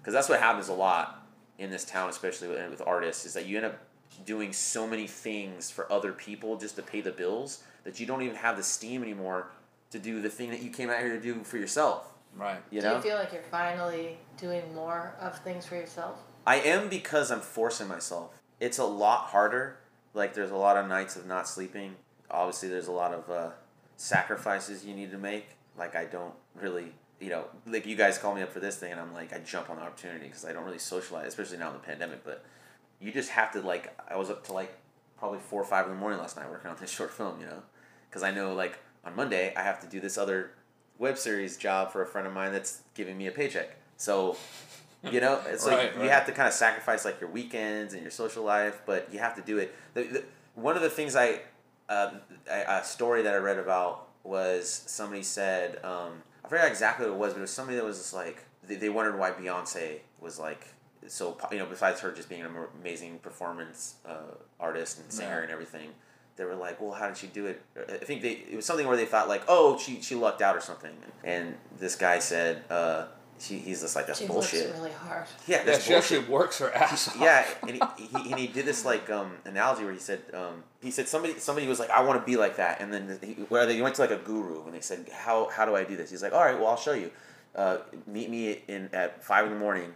because 0.00 0.14
that's 0.14 0.28
what 0.28 0.40
happens 0.40 0.68
a 0.68 0.72
lot 0.72 1.26
in 1.58 1.70
this 1.70 1.84
town 1.84 2.08
especially 2.08 2.48
with, 2.48 2.70
with 2.70 2.82
artists 2.86 3.26
is 3.26 3.34
that 3.34 3.46
you 3.46 3.56
end 3.56 3.66
up 3.66 3.78
doing 4.24 4.52
so 4.52 4.86
many 4.86 5.06
things 5.06 5.70
for 5.70 5.90
other 5.92 6.12
people 6.12 6.56
just 6.56 6.76
to 6.76 6.82
pay 6.82 7.00
the 7.00 7.12
bills 7.12 7.62
that 7.84 8.00
you 8.00 8.06
don't 8.06 8.22
even 8.22 8.36
have 8.36 8.56
the 8.56 8.62
steam 8.62 9.02
anymore 9.02 9.50
to 9.90 9.98
do 9.98 10.20
the 10.22 10.30
thing 10.30 10.50
that 10.50 10.62
you 10.62 10.70
came 10.70 10.88
out 10.90 10.98
here 11.00 11.10
to 11.10 11.20
do 11.20 11.42
for 11.44 11.56
yourself 11.58 12.12
Right. 12.36 12.62
you 12.70 12.80
Do 12.80 12.86
know 12.86 12.96
you 12.96 13.02
feel 13.02 13.16
like 13.16 13.32
you're 13.32 13.42
finally 13.42 14.16
doing 14.38 14.74
more 14.74 15.14
of 15.20 15.38
things 15.40 15.66
for 15.66 15.76
yourself? 15.76 16.18
I 16.46 16.56
am 16.56 16.88
because 16.88 17.30
I'm 17.30 17.40
forcing 17.40 17.88
myself. 17.88 18.40
It's 18.58 18.78
a 18.78 18.84
lot 18.84 19.26
harder. 19.26 19.76
Like 20.14 20.34
there's 20.34 20.50
a 20.50 20.56
lot 20.56 20.76
of 20.76 20.88
nights 20.88 21.16
of 21.16 21.26
not 21.26 21.46
sleeping. 21.48 21.96
Obviously, 22.30 22.68
there's 22.70 22.86
a 22.86 22.92
lot 22.92 23.12
of 23.12 23.30
uh, 23.30 23.50
sacrifices 23.96 24.84
you 24.84 24.94
need 24.94 25.10
to 25.10 25.18
make. 25.18 25.46
Like 25.76 25.96
I 25.96 26.04
don't 26.04 26.34
really, 26.54 26.92
you 27.20 27.30
know, 27.30 27.44
like 27.66 27.86
you 27.86 27.96
guys 27.96 28.18
call 28.18 28.34
me 28.34 28.42
up 28.42 28.52
for 28.52 28.60
this 28.60 28.76
thing, 28.76 28.92
and 28.92 29.00
I'm 29.00 29.12
like, 29.12 29.32
I 29.32 29.38
jump 29.38 29.70
on 29.70 29.76
the 29.76 29.82
opportunity 29.82 30.26
because 30.26 30.44
I 30.44 30.52
don't 30.52 30.64
really 30.64 30.78
socialize, 30.78 31.28
especially 31.28 31.58
now 31.58 31.68
in 31.68 31.74
the 31.74 31.80
pandemic. 31.80 32.24
But 32.24 32.44
you 33.00 33.12
just 33.12 33.30
have 33.30 33.52
to 33.52 33.60
like. 33.60 33.96
I 34.08 34.16
was 34.16 34.30
up 34.30 34.44
to 34.46 34.52
like 34.52 34.74
probably 35.18 35.38
four 35.38 35.60
or 35.60 35.64
five 35.64 35.86
in 35.86 35.92
the 35.92 35.98
morning 35.98 36.18
last 36.18 36.36
night 36.36 36.50
working 36.50 36.70
on 36.70 36.76
this 36.80 36.90
short 36.90 37.10
film. 37.10 37.40
You 37.40 37.46
know, 37.46 37.62
because 38.08 38.22
I 38.22 38.30
know 38.30 38.54
like 38.54 38.78
on 39.04 39.16
Monday 39.16 39.52
I 39.56 39.62
have 39.62 39.80
to 39.80 39.86
do 39.86 40.00
this 40.00 40.18
other 40.18 40.52
web 40.98 41.18
series 41.18 41.56
job 41.56 41.90
for 41.90 42.02
a 42.02 42.06
friend 42.06 42.26
of 42.26 42.32
mine 42.32 42.52
that's 42.52 42.82
giving 42.94 43.16
me 43.18 43.26
a 43.26 43.32
paycheck. 43.32 43.76
So 43.96 44.36
you 45.10 45.20
know, 45.20 45.40
it's 45.48 45.66
like 45.66 45.94
Right, 45.94 46.04
you 46.04 46.10
have 46.10 46.26
to 46.26 46.32
kind 46.32 46.48
of 46.48 46.54
sacrifice 46.54 47.04
like 47.04 47.20
your 47.20 47.30
weekends 47.30 47.94
and 47.94 48.02
your 48.02 48.10
social 48.10 48.44
life, 48.44 48.82
but 48.86 49.08
you 49.12 49.18
have 49.18 49.34
to 49.36 49.42
do 49.42 49.58
it. 49.58 49.74
The, 49.94 50.02
the, 50.04 50.24
one 50.54 50.76
of 50.76 50.82
the 50.82 50.90
things 50.90 51.16
I, 51.16 51.40
uh, 51.88 52.12
a, 52.50 52.78
a 52.80 52.84
story 52.84 53.22
that 53.22 53.34
I 53.34 53.38
read 53.38 53.58
about 53.58 54.08
was 54.24 54.82
somebody 54.86 55.22
said, 55.22 55.82
um, 55.84 56.22
I 56.44 56.48
forgot 56.48 56.68
exactly 56.68 57.06
what 57.06 57.14
it 57.14 57.18
was, 57.18 57.32
but 57.34 57.38
it 57.38 57.42
was 57.42 57.50
somebody 57.50 57.76
that 57.76 57.84
was 57.84 57.98
just 57.98 58.14
like 58.14 58.44
they, 58.66 58.76
they 58.76 58.88
wondered 58.88 59.18
why 59.18 59.30
Beyonce 59.32 59.98
was 60.20 60.38
like 60.38 60.68
so 61.08 61.36
you 61.50 61.58
know 61.58 61.66
besides 61.66 62.00
her 62.00 62.12
just 62.12 62.28
being 62.28 62.42
an 62.42 62.50
amazing 62.80 63.18
performance 63.18 63.96
uh, 64.06 64.34
artist 64.60 65.00
and 65.00 65.10
singer 65.12 65.38
Yeah. 65.38 65.42
and 65.42 65.50
everything. 65.50 65.90
They 66.36 66.44
were 66.44 66.54
like, 66.54 66.80
well, 66.80 66.92
how 66.92 67.08
did 67.08 67.16
she 67.18 67.26
do 67.26 67.46
it? 67.46 67.60
I 67.76 68.04
think 68.04 68.22
they 68.22 68.30
it 68.50 68.56
was 68.56 68.64
something 68.64 68.86
where 68.86 68.96
they 68.96 69.04
thought 69.04 69.28
like, 69.28 69.42
oh, 69.48 69.76
she 69.78 70.00
she 70.00 70.14
lucked 70.14 70.40
out 70.40 70.56
or 70.56 70.60
something. 70.60 70.92
And 71.24 71.54
this 71.78 71.94
guy 71.96 72.20
said, 72.20 72.62
uh, 72.70 73.06
she, 73.42 73.58
he's 73.58 73.80
just 73.80 73.96
like 73.96 74.06
that's 74.06 74.20
She 74.20 74.26
bullshit. 74.26 74.66
looks 74.68 74.78
really 74.78 74.92
hard. 74.92 75.26
Yeah, 75.46 75.58
Yeah, 75.66 75.78
she 75.78 75.92
bullshit. 75.92 75.96
actually 76.20 76.32
works 76.32 76.58
her 76.58 76.72
ass 76.72 77.08
off. 77.16 77.16
yeah, 77.20 77.44
and 77.62 77.70
he, 77.72 78.04
he, 78.06 78.30
and 78.30 78.38
he 78.40 78.46
did 78.46 78.64
this 78.64 78.84
like 78.84 79.10
um, 79.10 79.32
analogy 79.44 79.84
where 79.84 79.92
he 79.92 79.98
said 79.98 80.20
um, 80.32 80.62
he 80.80 80.90
said 80.90 81.08
somebody 81.08 81.38
somebody 81.38 81.66
was 81.66 81.78
like 81.80 81.90
I 81.90 82.02
want 82.02 82.20
to 82.20 82.24
be 82.26 82.36
like 82.36 82.56
that, 82.56 82.80
and 82.80 82.92
then 82.92 83.18
he, 83.22 83.32
where 83.48 83.66
they 83.66 83.80
went 83.82 83.94
to 83.96 84.02
like 84.02 84.10
a 84.12 84.16
guru 84.16 84.64
and 84.64 84.72
they 84.74 84.80
said 84.80 85.08
how 85.12 85.48
how 85.48 85.64
do 85.64 85.74
I 85.74 85.84
do 85.84 85.96
this? 85.96 86.10
He's 86.10 86.22
like, 86.22 86.32
all 86.32 86.40
right, 86.44 86.56
well 86.58 86.68
I'll 86.68 86.76
show 86.76 86.94
you. 86.94 87.10
Uh, 87.54 87.78
meet 88.06 88.30
me 88.30 88.62
in 88.68 88.88
at 88.94 89.22
five 89.22 89.44
in 89.44 89.52
the 89.52 89.58
morning 89.58 89.92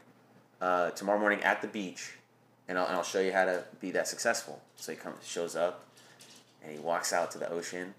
uh, 0.61 0.90
tomorrow 0.90 1.18
morning 1.18 1.42
at 1.42 1.62
the 1.62 1.68
beach, 1.68 2.12
and 2.68 2.76
I'll, 2.78 2.87
and 2.87 2.96
I'll 2.96 3.02
show 3.02 3.20
you 3.20 3.32
how 3.32 3.44
to 3.46 3.64
be 3.80 3.90
that 3.92 4.06
successful. 4.09 4.61
So 4.76 4.92
he 4.92 4.98
comes 4.98 5.26
shows 5.26 5.56
up, 5.56 5.87
and 6.62 6.70
he 6.72 6.78
walks 6.78 7.12
out 7.14 7.30
to 7.30 7.38
the 7.38 7.48
ocean. 7.50 7.94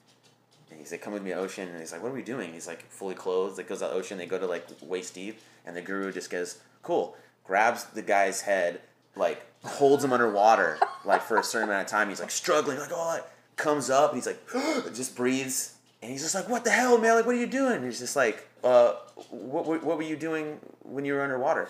And 0.69 0.79
he's 0.79 0.91
like, 0.91 1.01
"Come 1.01 1.13
with 1.13 1.23
me, 1.23 1.33
ocean." 1.33 1.67
And 1.69 1.79
he's 1.79 1.91
like, 1.91 2.01
"What 2.01 2.11
are 2.11 2.15
we 2.15 2.21
doing?" 2.21 2.53
He's 2.53 2.67
like, 2.67 2.89
fully 2.89 3.15
clothed. 3.15 3.57
Like 3.57 3.67
goes 3.67 3.79
to 3.79 3.85
the 3.85 3.91
ocean. 3.91 4.17
They 4.17 4.25
go 4.25 4.39
to 4.39 4.47
like 4.47 4.67
waist 4.81 5.13
deep, 5.13 5.39
and 5.65 5.75
the 5.75 5.81
guru 5.81 6.11
just 6.11 6.29
goes, 6.29 6.59
"Cool." 6.83 7.15
Grabs 7.45 7.85
the 7.85 8.01
guy's 8.01 8.41
head, 8.41 8.81
like 9.15 9.41
holds 9.63 10.03
him 10.03 10.11
underwater, 10.11 10.77
like 11.05 11.21
for 11.21 11.37
a 11.37 11.43
certain 11.43 11.69
amount 11.69 11.85
of 11.85 11.91
time. 11.91 12.09
He's 12.09 12.19
like 12.19 12.31
struggling, 12.31 12.77
like 12.77 12.91
oh, 12.93 13.13
that 13.13 13.31
comes 13.55 13.89
up, 13.89 14.11
and 14.11 14.17
he's 14.21 14.27
like, 14.27 14.93
just 14.93 15.15
breathes, 15.15 15.75
and 16.01 16.11
he's 16.11 16.21
just 16.21 16.35
like, 16.35 16.49
"What 16.49 16.63
the 16.63 16.71
hell, 16.71 16.97
man? 16.97 17.15
Like, 17.15 17.25
what 17.25 17.35
are 17.35 17.39
you 17.39 17.47
doing?" 17.47 17.73
And 17.73 17.85
he's 17.85 17.99
just 17.99 18.15
like, 18.15 18.47
"Uh, 18.63 18.93
what, 19.29 19.65
what, 19.65 19.83
what 19.83 19.97
were 19.97 20.03
you 20.03 20.15
doing 20.15 20.59
when 20.83 21.05
you 21.05 21.13
were 21.13 21.21
underwater?" 21.21 21.69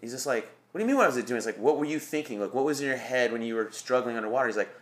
He's 0.00 0.12
just 0.12 0.26
like, 0.26 0.48
"What 0.72 0.78
do 0.78 0.84
you 0.84 0.88
mean? 0.88 0.96
What 0.96 1.06
was 1.06 1.16
it 1.16 1.26
doing?" 1.26 1.38
It's 1.38 1.46
like, 1.46 1.58
"What 1.58 1.78
were 1.78 1.84
you 1.84 1.98
thinking? 1.98 2.40
Like, 2.40 2.54
what 2.54 2.64
was 2.64 2.80
in 2.80 2.86
your 2.86 2.96
head 2.96 3.32
when 3.32 3.42
you 3.42 3.54
were 3.54 3.68
struggling 3.72 4.16
underwater?" 4.16 4.46
He's 4.46 4.56
like, 4.56 4.74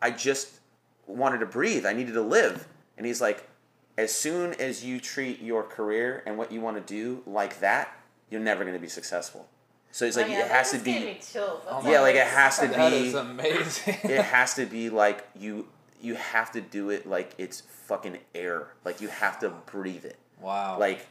"I 0.00 0.10
just 0.10 0.60
wanted 1.06 1.38
to 1.38 1.46
breathe. 1.46 1.86
I 1.86 1.92
needed 1.92 2.14
to 2.14 2.22
live." 2.22 2.66
And 3.00 3.06
he's 3.06 3.22
like, 3.22 3.48
"As 3.96 4.14
soon 4.14 4.52
as 4.60 4.84
you 4.84 5.00
treat 5.00 5.40
your 5.40 5.62
career 5.62 6.22
and 6.26 6.36
what 6.36 6.52
you 6.52 6.60
want 6.60 6.76
to 6.76 6.82
do 6.82 7.22
like 7.26 7.60
that, 7.60 7.96
you're 8.28 8.42
never 8.42 8.62
going 8.62 8.74
to 8.76 8.78
be 8.80 8.88
successful." 8.90 9.48
So 9.90 10.04
it's 10.04 10.18
like 10.18 10.26
Oh, 10.26 10.28
yeah, 10.28 10.44
it 10.44 10.50
has 10.50 10.70
to 10.72 10.78
be. 10.78 10.92
me 10.98 11.18
chills. 11.32 11.62
Yeah, 11.86 12.00
like, 12.02 12.14
it 12.14 12.26
has 12.26 12.58
to 12.58 12.68
That 12.68 12.90
be- 12.90 13.06
is 13.06 13.14
amazing. 13.14 13.96
it 14.04 14.20
has 14.22 14.52
to 14.56 14.66
be 14.66 14.90
like 14.90 15.26
you 15.34 15.66
you 15.98 16.14
have 16.14 16.52
to 16.52 16.60
do 16.60 16.90
it 16.90 17.06
like 17.08 17.32
it's 17.38 17.62
fucking 17.62 18.18
air. 18.34 18.68
Like 18.84 19.00
you 19.00 19.08
have 19.08 19.38
to 19.40 19.48
breathe 19.48 20.04
it. 20.04 20.18
wow. 20.42 20.78
Like 20.78 21.06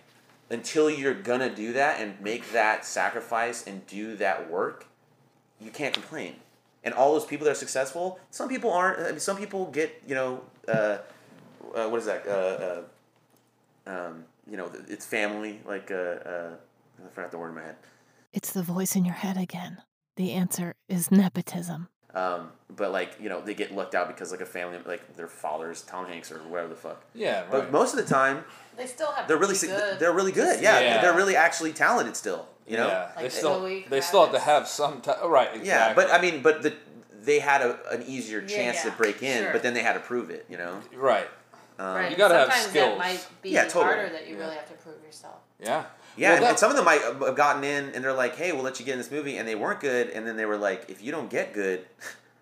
until 0.52 0.92
you're 0.92 1.16
gonna 1.16 1.50
do 1.50 1.74
that 1.74 2.00
and 2.00 2.22
make 2.22 2.52
that 2.52 2.86
sacrifice 2.86 3.66
and 3.66 3.84
do 3.88 4.16
that 4.18 4.48
work, 4.48 4.86
you 5.60 5.72
can't 5.72 5.96
complain. 5.96 6.36
And 6.84 6.94
all 6.94 7.14
those 7.14 7.26
people 7.26 7.46
that 7.46 7.52
are 7.54 7.56
successful, 7.56 8.20
some 8.30 8.48
people 8.48 8.72
aren't. 8.72 9.00
I 9.00 9.10
mean, 9.10 9.20
some 9.20 9.38
people 9.38 9.66
get 9.72 10.04
you 10.08 10.14
know, 10.14 10.42
uh, 10.68 11.00
uh, 11.76 11.88
what 11.90 12.00
is 12.00 12.06
that? 12.06 12.26
Uh, 12.28 12.82
uh, 13.90 14.08
um, 14.08 14.26
you 14.50 14.58
know, 14.58 14.72
it's 14.88 15.06
family. 15.06 15.62
Like 15.66 15.92
uh, 15.92 15.96
uh, 15.96 16.50
I 17.06 17.10
forgot 17.10 17.32
the 17.32 17.38
word 17.38 17.50
in 17.50 17.56
my 17.56 17.64
head. 17.64 17.76
It's 18.34 18.52
the 18.52 18.64
voice 18.64 18.96
in 18.96 19.06
your 19.06 19.16
head 19.16 19.38
again. 19.38 19.78
The 20.16 20.32
answer 20.34 20.76
is 20.88 21.12
nepotism. 21.12 21.88
Um, 22.14 22.52
but 22.76 22.92
like 22.92 23.16
you 23.22 23.30
know, 23.30 23.40
they 23.42 23.54
get 23.54 23.74
looked 23.76 23.94
out 23.96 24.08
because 24.08 24.32
like 24.32 24.42
a 24.42 24.46
family, 24.46 24.80
like 24.86 25.16
their 25.16 25.28
father's 25.28 25.82
Tom 25.84 26.06
Hanks 26.08 26.32
or 26.32 26.40
whatever 26.40 26.70
the 26.70 26.76
fuck. 26.76 27.04
yeah, 27.14 27.42
right. 27.42 27.52
But 27.52 27.72
most 27.72 27.94
of 27.94 28.04
the 28.04 28.12
time, 28.12 28.44
They 28.78 28.88
still 28.88 29.12
have. 29.12 29.28
they're 29.28 29.38
really 29.38 29.56
good. 29.58 30.00
they're 30.00 30.12
really 30.14 30.32
good. 30.32 30.62
Yeah, 30.62 30.80
Yeah. 30.80 31.02
they're 31.02 31.14
really 31.16 31.36
actually 31.36 31.72
talented 31.74 32.16
still. 32.16 32.48
You 32.68 32.78
know. 32.78 32.88
yeah, 32.88 33.12
Like 33.16 33.26
they 33.26 33.30
still 33.30 33.60
Zoe 33.62 33.86
they 33.90 34.02
still 34.02 34.24
have 34.26 34.34
to 34.34 34.40
have 34.40 34.68
some 34.68 35.02
time. 35.02 35.18
Right. 35.30 35.50
Exactly. 35.56 35.68
Yeah, 35.68 35.94
but 35.94 36.12
I 36.12 36.20
mean, 36.22 36.42
but 36.42 36.62
the 36.64 36.74
they 37.22 37.40
had 37.40 37.62
a, 37.62 37.78
an 37.92 38.04
easier 38.08 38.42
Yeah, 38.42 38.48
chance 38.48 38.82
to 38.84 38.92
break 38.92 39.22
in, 39.22 39.44
sure. 39.44 39.52
but 39.52 39.62
then 39.62 39.74
they 39.76 39.84
had 39.84 39.94
to 39.94 40.00
prove 40.00 40.30
it. 40.32 40.46
You 40.50 40.58
know. 40.58 40.82
right. 40.96 41.28
Um, 41.80 41.96
Right. 41.96 42.12
You 42.12 42.18
gotta 42.18 42.36
have 42.36 42.54
skills. 42.54 42.74
that 42.74 42.98
might 42.98 43.26
be 43.42 43.50
Yeah, 43.52 43.64
totally. 43.64 43.86
harder 43.86 44.10
that 44.10 44.28
you 44.28 44.36
Yeah. 44.36 44.42
really 44.44 44.56
have 44.56 44.68
to 44.68 44.74
prove 44.76 45.02
yourself. 45.04 45.38
Yeah. 45.60 45.86
Yeah, 46.18 46.30
Well, 46.30 46.38
and, 46.38 46.46
and 46.48 46.60
some 46.60 46.70
of 46.70 46.76
them 46.76 46.84
might 46.86 47.02
have 47.02 47.36
gotten 47.36 47.64
in, 47.64 47.92
and 47.96 48.04
they're 48.04 48.12
like, 48.14 48.36
"Hey, 48.36 48.52
we'll 48.52 48.64
let 48.64 48.80
you 48.80 48.86
get 48.86 48.94
in 48.94 48.98
this 48.98 49.10
movie," 49.12 49.38
and 49.38 49.48
they 49.48 49.56
weren't 49.56 49.80
good, 49.80 50.10
and 50.10 50.28
then 50.28 50.36
they 50.36 50.46
were 50.46 50.58
like, 50.58 50.90
"If 50.90 51.02
you 51.02 51.12
don't 51.14 51.30
get 51.30 51.54
good, 51.54 51.86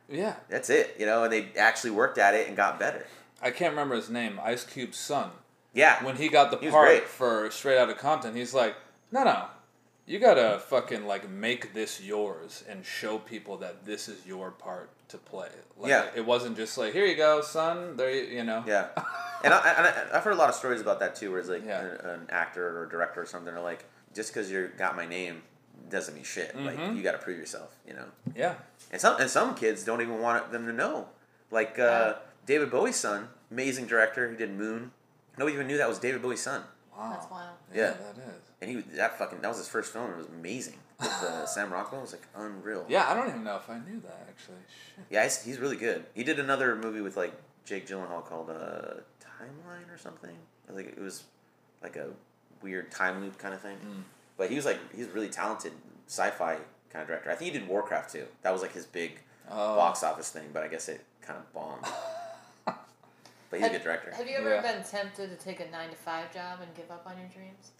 Yeah. 0.09 0.35
that's 0.49 0.69
it," 0.71 0.95
you 0.97 1.05
know, 1.05 1.23
and 1.25 1.31
they 1.31 1.49
actually 1.57 1.91
worked 1.91 2.17
at 2.17 2.33
it 2.33 2.47
and 2.47 2.57
got 2.57 2.79
better. 2.79 3.05
I 3.41 3.51
can't 3.51 3.71
remember 3.71 3.95
his 3.95 4.09
name. 4.09 4.39
Ice 4.43 4.63
Cube's 4.63 4.97
son. 4.97 5.29
Yeah, 5.73 6.03
When 6.03 6.15
he 6.15 6.27
got 6.29 6.49
the 6.49 6.57
He 6.57 6.71
part 6.71 6.87
great. 6.87 7.03
for 7.07 7.51
Straight 7.51 7.77
Outta 7.77 7.93
Compton, 7.93 8.35
he's 8.35 8.51
like, 8.55 8.75
no, 9.11 9.23
no, 9.23 9.45
You 10.07 10.19
gotta 10.19 10.59
fucking 10.67 11.05
like 11.05 11.29
make 11.29 11.73
this 11.73 12.01
yours 12.01 12.63
and 12.69 12.85
show 12.85 13.17
people 13.19 13.57
that 13.57 13.85
this 13.85 14.07
is 14.07 14.25
your 14.25 14.51
part 14.51 14.89
to 15.09 15.17
play. 15.17 15.49
Like, 15.77 15.89
Yeah. 15.89 16.05
It 16.15 16.25
wasn't 16.25 16.55
just 16.55 16.77
like 16.77 16.93
here 16.93 17.05
you 17.05 17.15
go, 17.17 17.41
son. 17.41 17.97
There 17.97 18.09
you 18.09 18.37
you 18.37 18.43
know. 18.45 18.63
Yeah, 18.65 18.87
and, 19.43 19.53
I, 19.53 19.73
and 19.77 19.85
I, 19.87 20.17
I've 20.17 20.23
heard 20.23 20.33
a 20.33 20.37
lot 20.37 20.47
of 20.49 20.55
stories 20.55 20.79
about 20.79 21.01
that 21.01 21.15
too, 21.15 21.29
where 21.31 21.39
it's 21.41 21.49
like 21.49 21.65
Yeah. 21.65 21.81
an, 21.81 22.09
an 22.09 22.27
actor 22.29 22.79
or 22.79 22.85
director 22.85 23.21
or 23.21 23.25
something 23.25 23.53
are 23.53 23.61
like, 23.61 23.83
just 24.15 24.33
because 24.33 24.49
you 24.49 24.69
got 24.77 24.95
my 24.95 25.05
name 25.05 25.43
doesn't 25.89 26.15
mean 26.15 26.23
shit. 26.23 26.55
Like 26.57 26.77
Mhm. 26.77 26.95
you 26.95 27.03
got 27.03 27.11
to 27.11 27.17
prove 27.19 27.37
yourself, 27.37 27.75
you 27.85 27.93
know. 27.93 28.05
Yeah. 28.35 28.55
And 28.91 29.01
some 29.01 29.19
and 29.19 29.29
some 29.29 29.55
kids 29.55 29.83
don't 29.83 30.01
even 30.01 30.21
want 30.21 30.51
them 30.53 30.65
to 30.67 30.73
know. 30.73 31.09
Like 31.51 31.77
uh, 31.79 32.13
David 32.45 32.71
Bowie's 32.71 32.95
son, 32.95 33.27
amazing 33.51 33.87
director. 33.87 34.29
He 34.31 34.37
did 34.37 34.51
Moon. 34.57 34.91
Nobody 35.37 35.53
even 35.55 35.67
knew 35.67 35.77
that 35.77 35.87
was 35.89 35.99
David 35.99 36.21
Bowie's 36.21 36.41
son. 36.41 36.63
Wow. 36.97 37.09
That's 37.11 37.29
wild. 37.29 37.49
Yeah, 37.73 37.81
Yeah. 37.81 37.89
that 37.91 38.17
is. 38.23 38.41
And 38.61 38.71
he 38.71 38.77
that 38.97 39.17
fucking 39.19 39.39
that 39.41 39.47
was 39.47 39.57
his 39.57 39.67
first 39.67 39.93
film. 39.93 40.11
It 40.11 40.17
was 40.17 40.27
amazing. 40.27 40.77
With 40.99 41.09
uh, 41.23 41.45
Sam 41.53 41.71
Rockwell, 41.71 42.01
was 42.01 42.11
like 42.13 42.25
unreal. 42.35 42.85
Yeah, 42.89 43.05
I 43.07 43.13
don't 43.13 43.27
even 43.29 43.43
know 43.43 43.55
if 43.57 43.69
I 43.69 43.77
knew 43.79 43.99
that 44.01 44.25
actually. 44.27 44.57
Shit. 44.95 45.05
Yeah, 45.11 45.23
he's, 45.23 45.43
he's 45.43 45.59
really 45.59 45.75
good. 45.77 46.05
He 46.15 46.23
did 46.23 46.39
another 46.39 46.75
movie 46.75 47.01
with 47.01 47.15
like 47.15 47.33
Jake 47.65 47.87
Gyllenhaal 47.87 48.25
called 48.25 48.49
uh, 48.49 48.95
Timeline 49.21 49.93
or 49.93 49.97
something. 49.97 50.35
Like 50.69 50.87
it 50.87 50.99
was 50.99 51.23
like 51.83 51.95
a 51.97 52.07
weird 52.63 52.89
time 52.91 53.21
loop 53.21 53.37
kind 53.37 53.53
of 53.53 53.61
thing. 53.61 53.77
Mm. 53.77 54.03
But 54.37 54.49
he 54.49 54.55
was 54.55 54.65
like 54.65 54.79
he's 54.95 55.07
really 55.09 55.29
talented 55.29 55.73
sci-fi 56.07 56.57
kind 56.89 57.01
of 57.03 57.07
director. 57.07 57.29
I 57.29 57.35
think 57.35 57.53
he 57.53 57.59
did 57.59 57.67
Warcraft 57.67 58.11
too. 58.11 58.25
That 58.41 58.51
was 58.51 58.61
like 58.63 58.73
his 58.73 58.85
big 58.85 59.19
Oh. 59.49 59.75
box 59.77 60.03
office 60.03 60.29
thing, 60.29 60.49
but 60.51 60.63
I 60.63 60.67
guess 60.67 60.89
it 60.89 61.05
kind 61.21 61.39
of 61.39 61.53
bombed. 61.53 61.85
but 63.49 63.59
he's 63.59 63.67
a 63.67 63.71
Have- 63.71 63.77
good 63.79 63.83
director. 63.83 64.11
Have 64.15 64.27
you 64.27 64.37
ever 64.37 64.55
Yeah. 64.55 64.61
been 64.61 64.83
tempted 64.83 65.29
to 65.29 65.35
take 65.43 65.59
a 65.59 65.69
nine 65.69 65.89
to 65.89 65.95
five 65.95 66.33
job 66.33 66.59
and 66.61 66.73
give 66.75 66.89
up 66.91 67.05
on 67.05 67.17
your 67.17 67.27
dreams? 67.29 67.71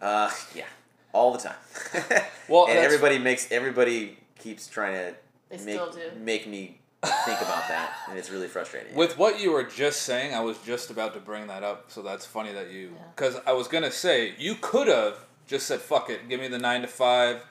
Uh, 0.00 0.30
yeah, 0.54 0.64
all 1.12 1.32
the 1.32 1.38
time. 1.38 1.56
Well, 2.48 2.66
and 2.66 2.76
that's- 2.76 2.84
everybody 2.86 3.18
makes 3.18 3.50
everybody 3.52 4.18
keeps 4.38 4.66
trying 4.68 4.94
to 4.94 5.14
They 5.50 5.56
make 5.64 5.74
still 5.74 5.90
do. 5.90 6.10
make 6.18 6.46
me 6.46 6.78
think 7.02 7.40
about 7.40 7.68
that, 7.68 7.92
and 8.08 8.18
it's 8.18 8.30
really 8.30 8.48
frustrating. 8.48 8.94
With 8.94 9.18
what 9.18 9.38
you 9.40 9.52
were 9.52 9.64
just 9.64 10.02
saying, 10.02 10.34
I 10.34 10.40
was 10.40 10.56
just 10.58 10.90
about 10.90 11.14
to 11.14 11.20
bring 11.20 11.46
that 11.48 11.62
up, 11.62 11.90
so 11.90 12.02
that's 12.02 12.24
funny 12.26 12.52
that 12.52 12.70
you. 12.70 12.88
Yeah. 12.96 13.02
Because 13.14 13.36
I 13.46 13.52
was 13.52 13.68
gonna 13.68 13.90
say 13.92 14.34
you 14.38 14.54
could 14.60 14.88
have 14.88 15.18
just 15.46 15.66
said 15.66 15.80
fuck 15.80 16.10
it, 16.10 16.28
give 16.28 16.40
me 16.40 16.48
the 16.48 16.58
nine 16.58 16.80
to 16.82 16.88
five, 16.88 17.42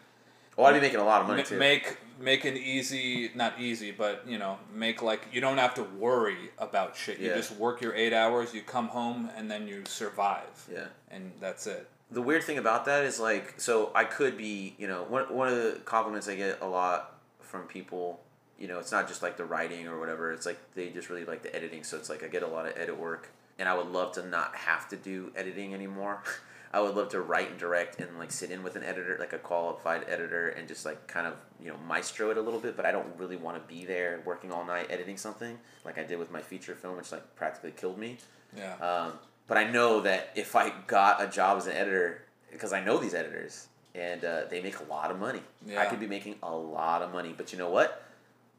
well, 0.56 0.68
I'd 0.68 0.74
be 0.74 0.80
making 0.82 1.00
a 1.00 1.06
lot 1.06 1.22
of 1.22 1.28
money 1.28 1.42
ma- 1.44 1.48
too. 1.48 1.58
make 1.58 1.98
make 2.20 2.46
an 2.46 2.58
easy, 2.58 3.32
not 3.36 3.60
easy, 3.60 3.92
but 3.92 4.24
you 4.28 4.38
know, 4.38 4.58
make 4.74 5.02
like 5.02 5.28
you 5.32 5.42
don't 5.42 5.58
have 5.58 5.74
to 5.76 5.84
worry 5.84 6.52
about 6.58 6.96
shit. 6.96 7.20
You 7.20 7.30
Yeah. 7.30 7.36
just 7.36 7.52
work 7.52 7.82
your 7.82 7.94
eight 7.96 8.14
hours, 8.14 8.54
you 8.54 8.62
come 8.62 8.88
home, 8.90 9.30
and 9.36 9.50
then 9.50 9.68
you 9.68 9.84
survive, 9.86 10.68
yeah. 10.72 10.86
and 11.10 11.32
that's 11.40 11.68
it. 11.68 11.88
The 12.12 12.22
weird 12.22 12.44
thing 12.44 12.58
about 12.58 12.86
that 12.86 13.04
is 13.04 13.20
like, 13.20 13.56
so 13.60 13.92
I 13.94 14.06
could 14.06 14.38
be, 14.38 14.76
you 14.78 14.88
know, 14.88 15.04
one 15.04 15.34
one 15.34 15.48
of 15.50 15.56
the 15.56 15.80
compliments 15.86 16.28
I 16.28 16.36
get 16.36 16.62
a 16.62 16.68
lot 16.68 17.20
from 17.42 17.64
people, 17.64 18.22
you 18.58 18.68
know, 18.68 18.80
it's 18.80 18.92
not 18.92 19.08
just 19.08 19.22
like 19.22 19.38
the 19.38 19.46
writing 19.46 19.88
or 19.88 20.00
whatever. 20.00 20.32
It's 20.32 20.46
like 20.46 20.58
they 20.76 20.90
just 20.90 21.10
really 21.10 21.26
like 21.26 21.44
the 21.44 21.54
editing. 21.56 21.84
So 21.84 21.98
it's 21.98 22.10
like 22.10 22.24
I 22.24 22.28
get 22.28 22.44
a 22.44 22.48
lot 22.48 22.66
of 22.66 22.78
edit 22.78 22.98
work, 22.98 23.30
and 23.60 23.68
I 23.68 23.74
would 23.78 23.88
love 23.88 24.14
to 24.14 24.26
not 24.26 24.56
have 24.56 24.88
to 24.90 24.96
do 24.96 25.32
editing 25.36 25.74
anymore. 25.74 26.24
I 26.74 26.82
would 26.82 26.96
love 26.96 27.10
to 27.10 27.22
write 27.22 27.50
and 27.50 27.60
direct 27.60 28.00
and 28.00 28.18
like 28.20 28.32
sit 28.32 28.52
in 28.52 28.64
with 28.64 28.76
an 28.76 28.84
editor, 28.84 29.18
like 29.20 29.34
a 29.34 29.38
qualified 29.38 30.06
editor, 30.08 30.50
and 30.50 30.68
just 30.68 30.86
like 30.86 31.08
kind 31.08 31.28
of 31.28 31.36
you 31.62 31.70
know 31.70 31.78
maestro 31.88 32.32
it 32.32 32.38
a 32.38 32.42
little 32.42 32.60
bit. 32.60 32.76
But 32.76 32.86
I 32.86 32.92
don't 32.92 33.08
really 33.18 33.38
want 33.38 33.62
to 33.62 33.74
be 33.74 33.86
there 33.86 34.22
working 34.26 34.52
all 34.52 34.66
night 34.66 34.88
editing 34.90 35.18
something 35.18 35.58
like 35.86 35.98
I 35.98 36.04
did 36.04 36.20
with 36.20 36.32
my 36.32 36.42
feature 36.42 36.76
film, 36.76 36.98
which 36.98 37.12
like 37.12 37.36
practically 37.36 37.72
killed 37.72 37.98
me. 37.98 38.18
Yeah. 38.56 38.76
Um, 38.76 39.14
but 39.48 39.58
I 39.58 39.70
know 39.70 40.02
that 40.02 40.32
if 40.36 40.56
I 40.56 40.74
got 40.88 41.24
a 41.24 41.28
job 41.28 41.58
as 41.58 41.68
an 41.68 41.74
editor, 41.74 42.24
because 42.52 42.74
I 42.74 42.84
know 42.84 42.98
these 42.98 43.14
editors 43.14 43.68
and 43.96 44.24
uh, 44.24 44.42
they 44.50 44.62
make 44.62 44.80
a 44.80 44.84
lot 44.84 45.10
of 45.10 45.20
money. 45.20 45.42
Yeah. 45.66 45.82
I 45.82 45.86
could 45.86 46.00
be 46.00 46.08
making 46.08 46.36
a 46.44 46.56
lot 46.56 47.02
of 47.02 47.12
money. 47.12 47.34
But 47.36 47.52
you 47.52 47.58
know 47.58 47.70
what? 47.70 48.04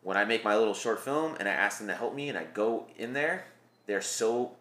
When 0.02 0.16
I 0.16 0.24
make 0.24 0.44
my 0.44 0.56
little 0.56 0.74
short 0.74 1.00
film 1.00 1.36
and 1.38 1.48
I 1.48 1.52
ask 1.52 1.78
them 1.78 1.88
to 1.88 1.94
help 1.94 2.14
me 2.14 2.28
and 2.28 2.36
I 2.36 2.44
go 2.44 2.86
in 2.96 3.12
there, 3.12 3.46
they're 3.86 4.02
so 4.02 4.52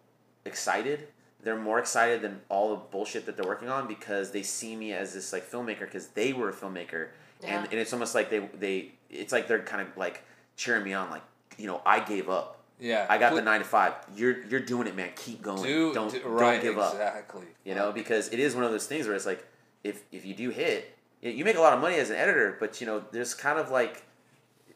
excited. 0.44 1.08
They're 1.42 1.56
more 1.58 1.78
excited 1.78 2.20
than 2.22 2.40
all 2.48 2.70
the 2.70 2.76
bullshit 2.76 3.26
that 3.26 3.36
they're 3.36 3.46
working 3.46 3.68
on 3.68 3.86
because 3.86 4.32
they 4.32 4.42
see 4.42 4.74
me 4.76 4.92
as 4.92 5.14
this 5.14 5.32
like 5.32 5.48
filmmaker 5.48 5.80
because 5.80 6.08
they 6.08 6.32
were 6.32 6.48
a 6.48 6.52
filmmaker 6.52 7.08
Yeah. 7.42 7.58
and, 7.60 7.64
and 7.70 7.80
it's 7.80 7.92
almost 7.92 8.14
like 8.14 8.28
they 8.30 8.40
they 8.58 8.92
it's 9.10 9.32
like 9.32 9.46
they're 9.48 9.62
kind 9.62 9.80
of 9.86 9.96
like 9.96 10.24
cheering 10.56 10.84
me 10.84 10.92
on 10.94 11.10
like 11.10 11.22
you 11.56 11.66
know 11.66 11.80
I 11.86 12.00
gave 12.00 12.28
up 12.28 12.56
yeah. 12.80 13.06
I 13.08 13.18
got 13.18 13.30
Pl- 13.30 13.38
the 13.38 13.42
nine 13.42 13.58
to 13.60 13.64
five. 13.66 13.94
You're 14.14 14.44
you're 14.46 14.60
doing 14.60 14.86
it, 14.86 14.94
man. 14.94 15.10
Keep 15.16 15.42
going. 15.42 15.62
Do, 15.64 15.92
don't 15.92 16.12
do- 16.12 16.20
don't 16.20 16.30
right, 16.32 16.62
give 16.62 16.78
up. 16.78 16.92
exactly. 16.92 17.42
You 17.64 17.74
know, 17.74 17.90
because 17.90 18.28
it 18.28 18.38
is 18.38 18.54
one 18.54 18.62
of 18.62 18.70
those 18.70 18.86
things 18.86 19.06
where 19.06 19.16
it's 19.16 19.26
like, 19.26 19.44
if 19.82 20.04
if 20.12 20.24
you 20.24 20.32
do 20.32 20.50
hit, 20.50 20.96
you 21.20 21.30
you 21.32 21.44
make 21.44 21.56
a 21.56 21.60
lot 21.60 21.72
of 21.72 21.80
money 21.80 21.96
as 21.96 22.10
an 22.10 22.14
editor, 22.16 22.56
but 22.60 22.80
you 22.80 22.86
know, 22.86 23.02
there's 23.10 23.34
kind 23.34 23.58
of 23.58 23.72
like 23.72 24.04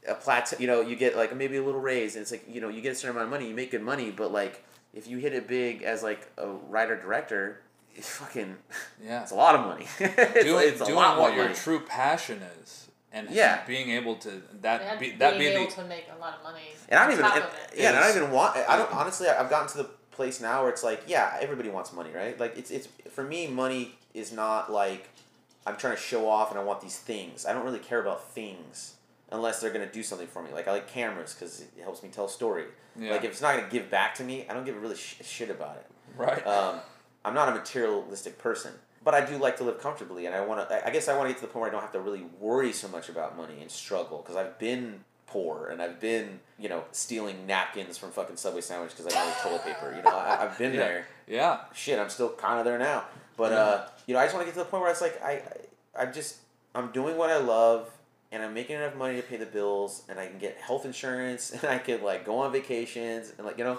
a 0.09 0.15
plateau. 0.17 0.57
You 0.59 0.67
know, 0.67 0.81
you 0.81 0.97
get 0.97 1.17
like 1.17 1.37
maybe 1.37 1.57
a 1.59 1.63
little 1.63 1.81
raise, 1.81 2.17
and 2.17 2.23
it's 2.23 2.33
like 2.33 2.45
you 2.53 2.61
know, 2.61 2.69
you 2.69 2.81
get 2.81 2.91
a 2.91 2.95
certain 2.97 3.17
amount 3.17 3.27
of 3.27 3.31
money, 3.31 3.49
you 3.49 3.55
make 3.55 3.71
good 3.71 3.83
money, 3.83 4.11
but 4.11 4.33
like 4.33 4.65
if 4.95 5.07
you 5.09 5.19
hit 5.19 5.33
it 5.35 5.47
big 5.49 5.83
as 5.83 6.03
like 6.03 6.31
a 6.39 6.49
writer 6.49 6.97
director, 7.01 7.61
it's 7.95 8.09
fucking 8.09 8.57
Yeah. 9.05 9.23
it's 9.23 9.31
a 9.33 9.35
lot 9.35 9.55
of 9.55 9.63
money. 9.67 9.87
it's, 9.99 10.45
doing 10.45 10.69
it's 10.69 10.81
a 10.81 10.85
doing 10.85 10.97
lot 10.97 11.17
more 11.17 11.27
what 11.29 11.35
your 11.35 11.45
money. 11.45 11.57
true 11.57 11.81
passion 11.81 12.41
is, 12.63 12.89
and 13.13 13.29
Yeah. 13.31 13.65
being 13.67 13.91
able 13.91 14.17
to 14.17 14.43
that 14.63 14.83
And 14.83 14.99
be 15.01 15.07
being 15.07 15.19
that 15.19 15.39
be 15.39 15.47
able 15.47 15.67
the 15.67 15.73
to 15.83 15.85
make 15.85 16.07
a 16.15 16.19
lot 16.21 16.35
of 16.39 16.43
money. 16.43 16.63
And 16.89 16.99
I 16.99 17.05
don't 17.05 17.13
even, 17.15 17.25
and, 17.25 17.35
of 17.39 17.45
it. 17.73 17.79
yeah, 17.79 17.89
and 17.91 17.99
I 17.99 18.09
don't 18.09 18.17
even 18.17 18.31
want. 18.31 18.57
I 18.57 18.77
don't 18.77 18.93
honestly. 18.93 19.29
I've 19.29 19.51
gotten 19.51 19.69
to 19.69 19.79
the 19.79 19.89
place 20.13 20.41
now 20.41 20.63
where 20.63 20.71
it's 20.71 20.83
like, 20.85 21.03
yeah, 21.07 21.37
everybody 21.41 21.71
wants 21.71 21.93
money, 21.93 22.11
right? 22.15 22.39
Like 22.39 22.57
it's 22.59 22.71
it's 22.71 22.89
for 23.11 23.25
me, 23.25 23.47
money 23.47 23.95
is 24.15 24.31
not 24.33 24.71
like 24.71 25.09
I'm 25.67 25.77
trying 25.77 25.95
to 25.97 26.01
show 26.03 26.29
off 26.29 26.51
and 26.51 26.59
I 26.61 26.63
want 26.65 26.81
these 26.81 26.99
things. 26.99 27.47
I 27.47 27.53
don't 27.53 27.65
really 27.65 27.79
care 27.79 28.01
about 28.01 28.31
things 28.31 28.95
unless 29.33 29.61
they're 29.61 29.73
gonna 29.73 29.91
do 29.91 30.03
something 30.03 30.27
for 30.29 30.43
me. 30.43 30.53
Like 30.53 30.69
I 30.69 30.73
like 30.73 30.87
cameras 30.89 31.35
because 31.35 31.61
it 31.61 31.71
helps 31.83 32.03
me 32.03 32.09
tell 32.11 32.27
a 32.27 32.31
story. 32.31 32.67
Yeah. 32.99 33.13
Like 33.13 33.25
if 33.25 33.31
it's 33.33 33.43
not 33.43 33.57
gonna 33.57 33.69
give 33.71 33.91
back 33.91 34.15
to 34.17 34.25
me, 34.25 34.47
I 34.49 34.55
don't 34.55 34.65
give 34.65 34.77
a 34.77 34.81
really 34.81 34.97
sh- 34.97 35.17
shit 35.25 35.51
about 35.51 35.77
it. 35.77 35.87
right. 36.17 36.47
Um, 36.47 36.81
I'm 37.25 37.35
not 37.35 37.49
a 37.49 37.53
materialistic 37.53 38.39
person, 38.39 38.73
but 39.05 39.15
I 39.15 39.25
do 39.25 39.37
like 39.39 39.57
to 39.59 39.65
live 39.65 39.81
comfortably, 39.81 40.27
and 40.27 40.35
I 40.35 40.45
want 40.45 40.69
to. 40.69 40.87
I 40.87 40.91
guess 40.91 41.09
I 41.09 41.17
want 41.17 41.29
to 41.29 41.33
get 41.35 41.41
to 41.41 41.47
the 41.47 41.53
point 41.53 41.63
where 41.63 41.71
I 41.71 41.73
don't 41.73 41.83
have 41.83 41.93
to 41.93 42.01
really 42.01 42.25
worry 42.41 42.73
so 42.73 42.89
much 42.89 43.09
about 43.09 43.37
money 43.37 43.61
and 43.61 43.71
struggle 43.71 44.19
because 44.19 44.37
I've 44.37 44.59
been 44.59 45.05
poor 45.27 45.69
and 45.69 45.81
I've 45.81 45.99
been, 45.99 46.41
you 46.59 46.69
know, 46.69 46.85
stealing 46.93 47.47
napkins 47.47 47.97
from 47.97 48.11
fucking 48.11 48.37
Subway 48.37 48.61
sandwich 48.61 48.91
because 48.95 49.11
I 49.15 49.17
wanted 49.19 49.39
toilet 49.41 49.65
paper. 49.65 49.95
You 49.97 50.03
know, 50.03 50.11
I, 50.15 50.45
I've 50.45 50.59
been 50.59 50.75
Yeah. 50.75 50.81
there. 50.81 51.07
yeah. 51.27 51.61
Shit, 51.73 51.99
I'm 51.99 52.11
still 52.11 52.29
kind 52.31 52.59
of 52.59 52.67
there 52.67 52.79
now. 52.79 53.05
But 53.39 53.53
uh, 53.53 53.87
you 54.07 54.13
know, 54.15 54.21
I 54.21 54.25
just 54.25 54.35
want 54.35 54.47
to 54.47 54.53
get 54.53 54.59
to 54.59 54.65
the 54.65 54.71
point 54.71 54.83
where 54.83 54.91
it's 54.91 55.01
like 55.01 55.23
I, 55.23 55.43
I, 55.97 56.03
I'm 56.03 56.13
just, 56.13 56.37
I'm 56.75 56.91
doing 56.93 57.17
what 57.17 57.31
I 57.31 57.39
love. 57.39 57.89
And 58.33 58.43
I'm 58.43 58.55
making 58.55 58.77
enough 58.77 58.97
money 58.97 59.17
to 59.17 59.23
pay 59.23 59.37
the 59.37 59.47
bills, 59.47 60.03
and 60.09 60.19
I 60.19 60.27
can 60.27 60.39
get 60.39 60.57
health 60.57 60.85
insurance, 60.87 61.51
and 61.53 61.65
I 61.65 61.79
can 61.79 62.03
like 62.03 62.25
go 62.25 62.39
on 62.39 62.51
vacations, 62.53 63.33
and 63.37 63.47
like 63.47 63.59
you 63.59 63.65
know, 63.65 63.79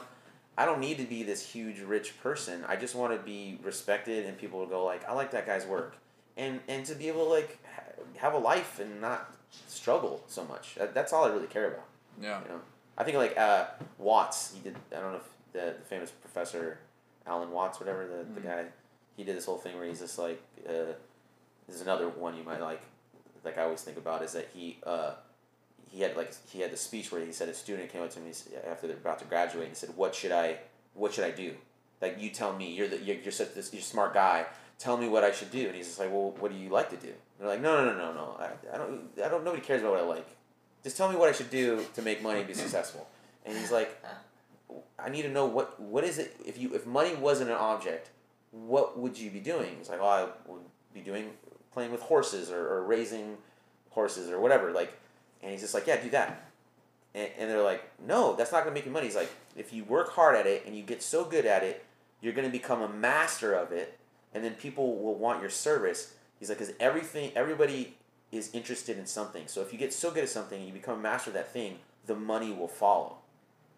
I 0.57 0.65
don't 0.65 0.79
need 0.79 0.97
to 0.99 1.05
be 1.05 1.23
this 1.23 1.43
huge 1.45 1.79
rich 1.79 2.21
person. 2.21 2.63
I 2.67 2.75
just 2.75 2.93
want 2.95 3.11
to 3.13 3.19
be 3.19 3.57
respected 3.63 4.25
and 4.27 4.37
people 4.37 4.59
will 4.59 4.67
go 4.67 4.85
like, 4.85 5.03
I 5.09 5.13
like 5.13 5.31
that 5.31 5.45
guy's 5.47 5.65
work, 5.65 5.97
and 6.37 6.59
and 6.67 6.85
to 6.85 6.93
be 6.95 7.07
able 7.07 7.25
to 7.25 7.31
like 7.31 7.57
ha- 7.75 7.81
have 8.17 8.33
a 8.35 8.37
life 8.37 8.79
and 8.79 9.01
not 9.01 9.33
struggle 9.67 10.23
so 10.27 10.43
much. 10.45 10.75
That, 10.75 10.93
that's 10.93 11.11
all 11.13 11.25
I 11.25 11.29
really 11.29 11.47
care 11.47 11.67
about. 11.69 11.85
Yeah. 12.21 12.39
You 12.43 12.49
know, 12.49 12.61
I 12.97 13.03
think 13.03 13.17
like 13.17 13.35
uh, 13.37 13.65
Watts. 13.97 14.53
He 14.53 14.59
did. 14.61 14.75
I 14.95 14.99
don't 14.99 15.13
know 15.13 15.17
if 15.17 15.29
the, 15.53 15.75
the 15.79 15.85
famous 15.85 16.11
professor 16.11 16.77
Alan 17.25 17.49
Watts, 17.51 17.79
whatever 17.79 18.05
the, 18.05 18.23
the 18.39 18.41
Mm. 18.41 18.43
guy. 18.43 18.65
He 19.17 19.23
did 19.23 19.35
this 19.37 19.45
whole 19.45 19.57
thing 19.57 19.75
where 19.77 19.85
he's 19.87 19.99
just 19.99 20.19
like. 20.19 20.39
Uh, 20.67 20.93
there's 21.67 21.81
another 21.81 22.09
one 22.09 22.35
you 22.37 22.43
might 22.43 22.61
like. 22.61 22.81
Like 23.43 23.57
I 23.57 23.63
always 23.63 23.81
think 23.81 23.97
about 23.97 24.23
is 24.23 24.33
that 24.33 24.49
he. 24.53 24.79
Uh, 24.85 25.13
he 25.93 26.01
had 26.01 26.17
like 26.17 26.33
he 26.49 26.59
had 26.59 26.71
the 26.71 26.77
speech 26.77 27.11
where 27.11 27.23
he 27.23 27.31
said 27.31 27.49
a 27.49 27.53
student 27.53 27.91
came 27.91 28.01
up 28.01 28.09
to 28.09 28.19
me 28.19 28.31
after 28.67 28.87
they're 28.87 28.97
about 28.97 29.19
to 29.19 29.25
graduate 29.25 29.65
and 29.65 29.69
he 29.69 29.75
said, 29.75 29.91
"What 29.95 30.15
should 30.15 30.31
I 30.31 30.57
what 30.95 31.13
should 31.13 31.23
I 31.23 31.29
do? 31.29 31.53
Like 32.01 32.19
you 32.19 32.31
tell 32.31 32.51
me. 32.51 32.73
You're 32.73 32.87
the 32.87 32.99
you're, 32.99 33.17
you're 33.17 33.31
such 33.31 33.53
this 33.53 33.71
you're 33.71 33.79
a 33.79 33.83
smart 33.83 34.13
guy. 34.13 34.47
Tell 34.79 34.97
me 34.97 35.07
what 35.07 35.23
I 35.23 35.31
should 35.31 35.51
do." 35.51 35.67
And 35.67 35.75
he's 35.75 35.85
just 35.85 35.99
like, 35.99 36.11
"Well, 36.11 36.35
what 36.39 36.51
do 36.51 36.57
you 36.57 36.69
like 36.69 36.89
to 36.89 36.97
do?" 36.97 37.09
And 37.09 37.15
they're 37.39 37.47
like, 37.47 37.61
"No, 37.61 37.85
no, 37.85 37.93
no, 37.93 37.97
no, 37.97 38.13
no. 38.13 38.37
I, 38.39 38.73
I 38.73 38.77
don't 38.77 39.01
I 39.23 39.29
don't 39.29 39.43
nobody 39.43 39.61
cares 39.61 39.81
about 39.81 39.93
what 39.93 40.01
I 40.01 40.05
like. 40.05 40.27
Just 40.83 40.97
tell 40.97 41.09
me 41.09 41.15
what 41.15 41.29
I 41.29 41.31
should 41.31 41.51
do 41.51 41.85
to 41.93 42.01
make 42.01 42.23
money 42.23 42.39
and 42.39 42.47
be 42.47 42.55
successful." 42.55 43.07
And 43.45 43.55
he's 43.55 43.71
like, 43.71 43.95
"I 44.99 45.09
need 45.09 45.21
to 45.21 45.29
know 45.29 45.45
what 45.45 45.79
what 45.79 46.03
is 46.03 46.17
it 46.17 46.35
if 46.43 46.57
you 46.57 46.73
if 46.73 46.87
money 46.87 47.13
wasn't 47.13 47.51
an 47.51 47.57
object, 47.57 48.09
what 48.49 48.97
would 48.97 49.15
you 49.15 49.29
be 49.29 49.39
doing?" 49.39 49.75
He's 49.77 49.89
like, 49.89 49.99
"Oh, 50.01 50.07
I 50.07 50.23
would 50.51 50.61
be 50.91 51.01
doing 51.01 51.29
playing 51.73 51.91
with 51.91 52.01
horses 52.01 52.51
or, 52.51 52.67
or 52.67 52.83
raising 52.83 53.37
horses 53.91 54.29
or 54.29 54.39
whatever." 54.39 54.71
Like, 54.71 54.93
and 55.41 55.51
he's 55.51 55.61
just 55.61 55.73
like, 55.73 55.87
"Yeah, 55.87 56.01
do 56.01 56.09
that." 56.11 56.49
And, 57.13 57.29
and 57.37 57.49
they're 57.49 57.63
like, 57.63 57.83
"No, 58.05 58.35
that's 58.35 58.51
not 58.51 58.63
gonna 58.63 58.73
make 58.73 58.85
you 58.85 58.91
money." 58.91 59.07
He's 59.07 59.15
like, 59.15 59.31
"If 59.55 59.73
you 59.73 59.83
work 59.83 60.11
hard 60.11 60.35
at 60.35 60.47
it 60.47 60.63
and 60.65 60.75
you 60.75 60.83
get 60.83 61.03
so 61.03 61.25
good 61.25 61.45
at 61.45 61.63
it, 61.63 61.85
you're 62.21 62.33
gonna 62.33 62.49
become 62.49 62.81
a 62.81 62.89
master 62.89 63.53
of 63.53 63.71
it, 63.71 63.97
and 64.33 64.43
then 64.43 64.53
people 64.53 64.97
will 64.97 65.15
want 65.15 65.41
your 65.41 65.49
service." 65.49 66.13
He's 66.39 66.49
like, 66.49 66.59
"Cause 66.59 66.73
everything, 66.79 67.31
everybody 67.35 67.95
is 68.33 68.49
interested 68.53 68.97
in 68.97 69.05
something. 69.05 69.47
So 69.47 69.61
if 69.61 69.71
you 69.71 69.79
get 69.79 69.93
so 69.93 70.11
good 70.11 70.23
at 70.23 70.29
something 70.29 70.57
and 70.57 70.67
you 70.67 70.73
become 70.73 70.99
a 70.99 71.01
master 71.01 71.29
of 71.29 71.35
that 71.35 71.53
thing, 71.53 71.79
the 72.05 72.15
money 72.15 72.51
will 72.51 72.67
follow. 72.67 73.17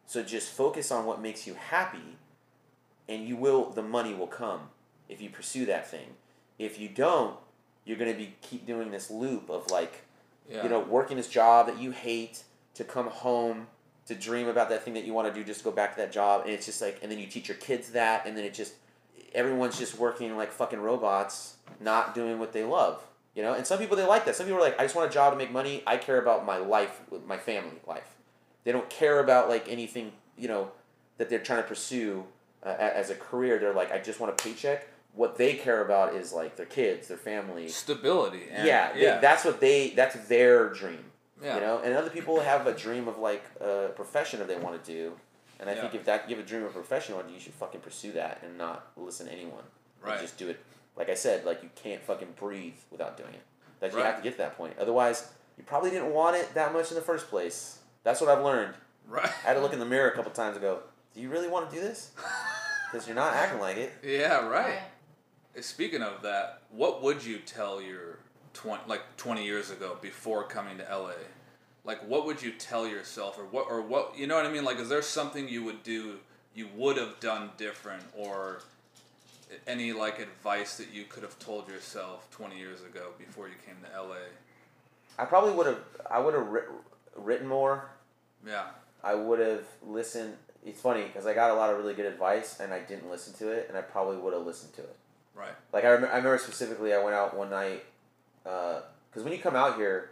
So 0.07 0.23
just 0.23 0.49
focus 0.49 0.91
on 0.91 1.05
what 1.05 1.21
makes 1.21 1.45
you 1.45 1.55
happy, 1.55 2.17
and 3.09 3.27
you 3.27 3.35
will. 3.35 3.71
The 3.71 3.81
money 3.81 4.13
will 4.13 4.27
come 4.27 4.69
if 5.09 5.21
you 5.21 5.29
pursue 5.29 5.65
that 5.65 5.89
thing. 5.89 6.15
If 6.57 6.79
you 6.79 6.87
don't, 6.87 7.37
you're 7.85 7.97
gonna 7.97 8.13
be 8.13 8.33
keep 8.41 8.65
doing 8.65 8.91
this 8.91 9.09
loop 9.09 9.49
of 9.49 9.69
like 9.71 10.03
Yeah. 10.49 10.63
you 10.63 10.69
know 10.69 10.79
working 10.79 11.17
this 11.17 11.27
job 11.29 11.67
that 11.67 11.79
you 11.79 11.91
hate 11.91 12.43
to 12.75 12.83
come 12.83 13.07
home 13.07 13.67
to 14.07 14.15
dream 14.15 14.47
about 14.47 14.69
that 14.69 14.83
thing 14.83 14.93
that 14.95 15.05
you 15.05 15.13
want 15.13 15.27
to 15.27 15.33
do 15.33 15.43
just 15.43 15.63
go 15.63 15.71
back 15.71 15.95
to 15.95 16.01
that 16.01 16.11
job 16.11 16.41
and 16.41 16.51
it's 16.51 16.65
just 16.65 16.81
like 16.81 16.99
and 17.01 17.11
then 17.11 17.17
you 17.19 17.27
teach 17.27 17.47
your 17.47 17.57
kids 17.57 17.91
that 17.91 18.25
and 18.25 18.37
then 18.37 18.43
it 18.43 18.53
just 18.53 18.73
everyone's 19.33 19.77
just 19.77 19.97
working 19.97 20.35
like 20.37 20.51
fucking 20.51 20.79
robots 20.79 21.57
not 21.79 22.13
doing 22.13 22.37
what 22.39 22.53
they 22.53 22.63
love 22.63 23.01
you 23.35 23.43
know? 23.43 23.53
And 23.53 23.67
some 23.67 23.79
people 23.79 23.97
they 23.97 24.05
like 24.05 24.23
that. 24.25 24.35
Some 24.35 24.45
people 24.45 24.59
are 24.59 24.63
like 24.63 24.79
i 24.79 24.83
just 24.83 24.95
want 24.95 25.11
a 25.11 25.13
job 25.13 25.33
to 25.33 25.37
make 25.37 25.51
money. 25.51 25.83
I 25.85 25.97
care 25.97 26.19
about 26.19 26.45
my 26.45 26.57
life 26.57 27.01
my 27.27 27.37
family 27.37 27.77
life. 27.85 28.15
They 28.63 28.71
don't 28.71 28.89
care 28.89 29.19
about 29.19 29.49
like 29.49 29.67
anything 29.69 30.13
you 30.37 30.47
know 30.47 30.71
that 31.17 31.29
they're 31.29 31.39
trying 31.39 31.61
to 31.61 31.67
pursue 31.67 32.23
uh, 32.65 32.69
as 32.79 33.09
a 33.09 33.15
career. 33.15 33.59
They're 33.59 33.73
like 33.73 33.91
i 33.91 33.99
just 33.99 34.19
want 34.21 34.31
a 34.31 34.41
paycheck 34.41 34.87
what 35.15 35.37
they 35.37 35.53
care 35.53 35.83
about 35.83 36.13
is 36.13 36.33
like 36.33 36.55
their 36.55 36.65
kids 36.65 37.07
their 37.07 37.17
family 37.17 37.67
Stability. 37.69 38.43
And, 38.51 38.67
yeah, 38.67 38.93
they- 38.93 39.03
yeah. 39.03 39.19
that's 39.19 39.45
what 39.45 39.59
they 39.59 39.89
that's 39.91 40.15
their 40.27 40.69
dream 40.69 41.03
yeah. 41.41 41.55
you 41.55 41.61
know 41.61 41.79
and 41.83 41.93
other 41.93 42.09
people 42.09 42.39
have 42.41 42.67
a 42.67 42.73
dream 42.73 43.07
of 43.07 43.17
like 43.17 43.43
a 43.61 43.89
profession 43.95 44.39
that 44.39 44.47
they 44.47 44.57
want 44.57 44.81
to 44.83 44.91
do 44.91 45.13
and 45.59 45.69
i 45.69 45.73
think 45.75 45.93
if 45.95 46.05
that 46.05 46.29
you 46.29 46.35
have 46.35 46.43
a 46.45 46.47
dream 46.47 46.63
of 46.63 46.69
a 46.69 46.73
profession 46.73 47.11
you 47.11 47.15
want 47.15 47.27
to 47.27 47.31
do 47.31 47.35
you 47.37 47.41
should 47.43 47.53
fucking 47.53 47.81
pursue 47.81 48.11
that 48.13 48.41
and 48.43 48.57
not 48.57 48.87
listen 48.97 49.25
to 49.27 49.31
anyone 49.33 49.63
And 50.01 50.11
Right. 50.11 50.19
just 50.21 50.37
do 50.37 50.49
it 50.49 50.59
like 50.97 51.09
i 51.09 51.13
said 51.13 51.45
like 51.45 51.61
you 51.63 51.69
can't 51.75 52.01
fucking 52.01 52.33
breathe 52.39 52.75
without 52.91 53.17
doing 53.17 53.33
it 53.33 53.41
that 53.79 53.91
you 53.91 53.97
Right. 53.97 54.05
have 54.05 54.17
to 54.17 54.21
get 54.23 54.31
to 54.33 54.37
that 54.39 54.57
point 54.57 54.73
otherwise 54.79 55.27
you 55.57 55.63
probably 55.63 55.89
didn't 55.91 56.11
want 56.13 56.35
it 56.37 56.53
that 56.55 56.73
much 56.73 56.89
in 56.91 56.95
the 56.95 57.01
first 57.01 57.29
place 57.29 57.79
that's 58.03 58.19
what 58.21 58.29
i've 58.29 58.43
learned 58.43 58.73
Right. 59.07 59.25
i 59.25 59.47
had 59.47 59.53
to 59.55 59.61
look 59.61 59.73
in 59.73 59.79
the 59.79 59.85
mirror 59.85 60.09
a 60.09 60.15
couple 60.15 60.31
times 60.31 60.55
and 60.57 60.61
go 60.63 60.79
do 61.13 61.21
you 61.21 61.29
really 61.29 61.47
want 61.49 61.69
to 61.69 61.75
do 61.75 61.81
this 61.81 62.11
because 62.91 63.07
you're 63.07 63.15
not 63.15 63.33
acting 63.33 63.59
like 63.59 63.77
it 63.77 63.93
Yeah, 64.03 64.47
right. 64.47 64.79
Speaking 65.61 66.01
of 66.01 66.21
that, 66.23 66.61
what 66.69 67.01
would 67.01 67.23
you 67.23 67.37
tell 67.39 67.81
your 67.81 68.19
twenty 68.53 68.83
like 68.87 69.01
twenty 69.17 69.45
years 69.45 69.69
ago 69.71 69.97
before 70.01 70.43
coming 70.43 70.77
to 70.77 70.83
LA? 70.83 71.13
Like, 71.85 72.07
what 72.07 72.25
would 72.25 72.41
you 72.41 72.51
tell 72.51 72.87
yourself, 72.87 73.37
or 73.37 73.45
what, 73.45 73.67
or 73.69 73.81
what 73.81 74.17
you 74.17 74.27
know 74.27 74.35
what 74.35 74.45
I 74.45 74.51
mean? 74.51 74.65
Like, 74.65 74.79
is 74.79 74.89
there 74.89 75.01
something 75.01 75.47
you 75.47 75.63
would 75.63 75.83
do, 75.83 76.15
you 76.55 76.67
would 76.75 76.97
have 76.97 77.19
done 77.19 77.51
different, 77.57 78.03
or 78.17 78.61
any 79.67 79.93
like 79.93 80.19
advice 80.19 80.77
that 80.77 80.91
you 80.91 81.03
could 81.07 81.23
have 81.23 81.37
told 81.39 81.69
yourself 81.69 82.29
twenty 82.31 82.57
years 82.57 82.81
ago 82.81 83.11
before 83.17 83.47
you 83.47 83.53
came 83.65 83.75
to 83.83 84.01
LA? 84.01 84.15
i 85.17 85.23
probably 85.23 85.53
would 85.53 85.65
have 85.65 85.79
i 86.11 86.19
would 86.19 86.33
have 86.33 86.47
writ- 86.47 86.67
written 87.15 87.47
more 87.47 87.85
Yeah, 88.45 88.65
I 89.03 89.15
would 89.15 89.39
have 89.39 89.63
listened. 89.85 90.33
It's 90.65 90.81
funny 90.81 91.03
because 91.03 91.25
I 91.27 91.33
got 91.33 91.51
a 91.51 91.53
lot 91.53 91.69
of 91.71 91.77
really 91.77 91.93
good 91.93 92.07
advice 92.07 92.59
and 92.59 92.73
I 92.73 92.79
didn't 92.79 93.09
listen 93.09 93.33
to 93.35 93.49
it, 93.51 93.67
and 93.69 93.77
I 93.77 93.81
probably 93.81 94.17
would 94.17 94.33
have 94.33 94.45
listened 94.45 94.73
to 94.73 94.81
it. 94.81 94.97
Right. 95.35 95.53
Like 95.73 95.83
I, 95.85 95.91
rem- 95.91 96.05
I 96.05 96.17
remember 96.17 96.37
specifically, 96.37 96.93
I 96.93 97.03
went 97.03 97.15
out 97.15 97.35
one 97.37 97.49
night 97.49 97.83
because 98.43 99.23
when 99.23 99.31
you 99.33 99.39
come 99.39 99.55
out 99.55 99.75
here, 99.75 100.09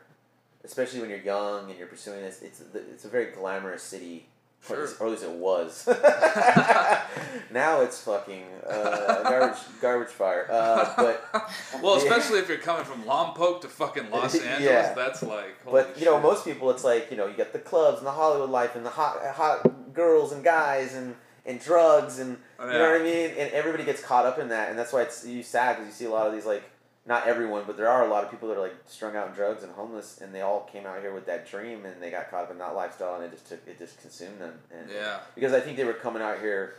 especially 0.63 1.01
when 1.01 1.09
you're 1.09 1.19
young 1.19 1.69
and 1.69 1.77
you're 1.79 1.87
pursuing 1.87 2.21
this, 2.21 2.41
it's 2.41 2.61
it's 2.73 3.05
a 3.05 3.09
very 3.09 3.31
glamorous 3.31 3.83
city. 3.83 4.27
Or, 4.69 4.75
at 4.75 4.77
Sure. 4.77 4.81
least, 4.87 5.01
or 5.01 5.05
at 5.07 5.11
least 5.11 5.23
it 5.23 5.31
was. 5.31 5.87
now 7.51 7.81
it's 7.81 8.01
fucking 8.01 8.43
uh, 8.65 9.23
garbage 9.23 9.59
garbage 9.81 10.09
fire. 10.09 10.47
Uh, 10.49 10.93
but 10.95 11.23
Well, 11.81 11.97
Yeah. 11.97 12.03
especially 12.03 12.39
if 12.39 12.47
you're 12.49 12.57
coming 12.59 12.85
from 12.85 13.03
Lompoc 13.03 13.61
to 13.61 13.67
fucking 13.67 14.09
Los 14.09 14.35
Yeah. 14.35 14.51
Angeles, 14.55 14.95
that's 14.95 15.23
like. 15.23 15.57
But 15.69 15.97
you 15.99 16.05
know, 16.05 16.19
most 16.19 16.45
people, 16.45 16.69
it's 16.71 16.83
like 16.83 17.11
you 17.11 17.17
know, 17.17 17.27
you 17.27 17.33
get 17.35 17.53
the 17.53 17.59
clubs 17.59 17.97
and 17.99 18.07
the 18.07 18.11
Hollywood 18.11 18.49
life 18.49 18.75
and 18.75 18.85
the 18.85 18.89
hot, 18.91 19.17
hot 19.35 19.93
girls 19.93 20.31
and 20.31 20.43
guys 20.43 20.93
and 20.95 21.15
and 21.45 21.59
drugs 21.59 22.19
and 22.19 22.37
you 22.71 22.73
know 22.79 22.91
what 22.91 23.01
I 23.01 23.03
mean. 23.03 23.29
And 23.37 23.51
everybody 23.51 23.83
gets 23.83 24.01
caught 24.01 24.25
up 24.25 24.39
in 24.39 24.49
that, 24.49 24.69
and 24.69 24.77
that's 24.77 24.93
why 24.93 25.01
it's 25.01 25.25
you 25.25 25.43
sad 25.43 25.77
because 25.77 25.87
you 25.87 25.93
see 25.93 26.05
a 26.05 26.13
lot 26.13 26.27
of 26.27 26.33
these 26.33 26.45
like 26.45 26.63
not 27.05 27.27
everyone, 27.27 27.63
but 27.67 27.75
there 27.75 27.89
are 27.89 28.05
a 28.05 28.09
lot 28.09 28.23
of 28.23 28.31
people 28.31 28.47
that 28.47 28.57
are 28.57 28.61
like 28.61 28.75
strung 28.87 29.15
out 29.15 29.27
in 29.27 29.33
drugs 29.33 29.63
and 29.63 29.71
homeless, 29.73 30.21
and 30.21 30.33
they 30.33 30.41
all 30.41 30.61
came 30.71 30.85
out 30.85 31.01
here 31.01 31.13
with 31.13 31.25
that 31.25 31.47
dream, 31.49 31.85
and 31.85 32.01
they 32.01 32.09
got 32.09 32.29
caught 32.31 32.43
up 32.45 32.51
in 32.51 32.57
that 32.59 32.75
lifestyle, 32.75 33.15
and 33.15 33.23
it 33.25 33.31
just 33.31 33.47
took 33.49 33.59
it 33.67 33.77
just 33.77 33.99
consumed 34.01 34.39
them. 34.39 34.53
And 34.71 34.89
Yeah. 34.89 35.19
because 35.35 35.51
I 35.53 35.59
think 35.59 35.75
they 35.77 35.83
were 35.83 35.93
coming 35.93 36.21
out 36.21 36.39
here 36.39 36.75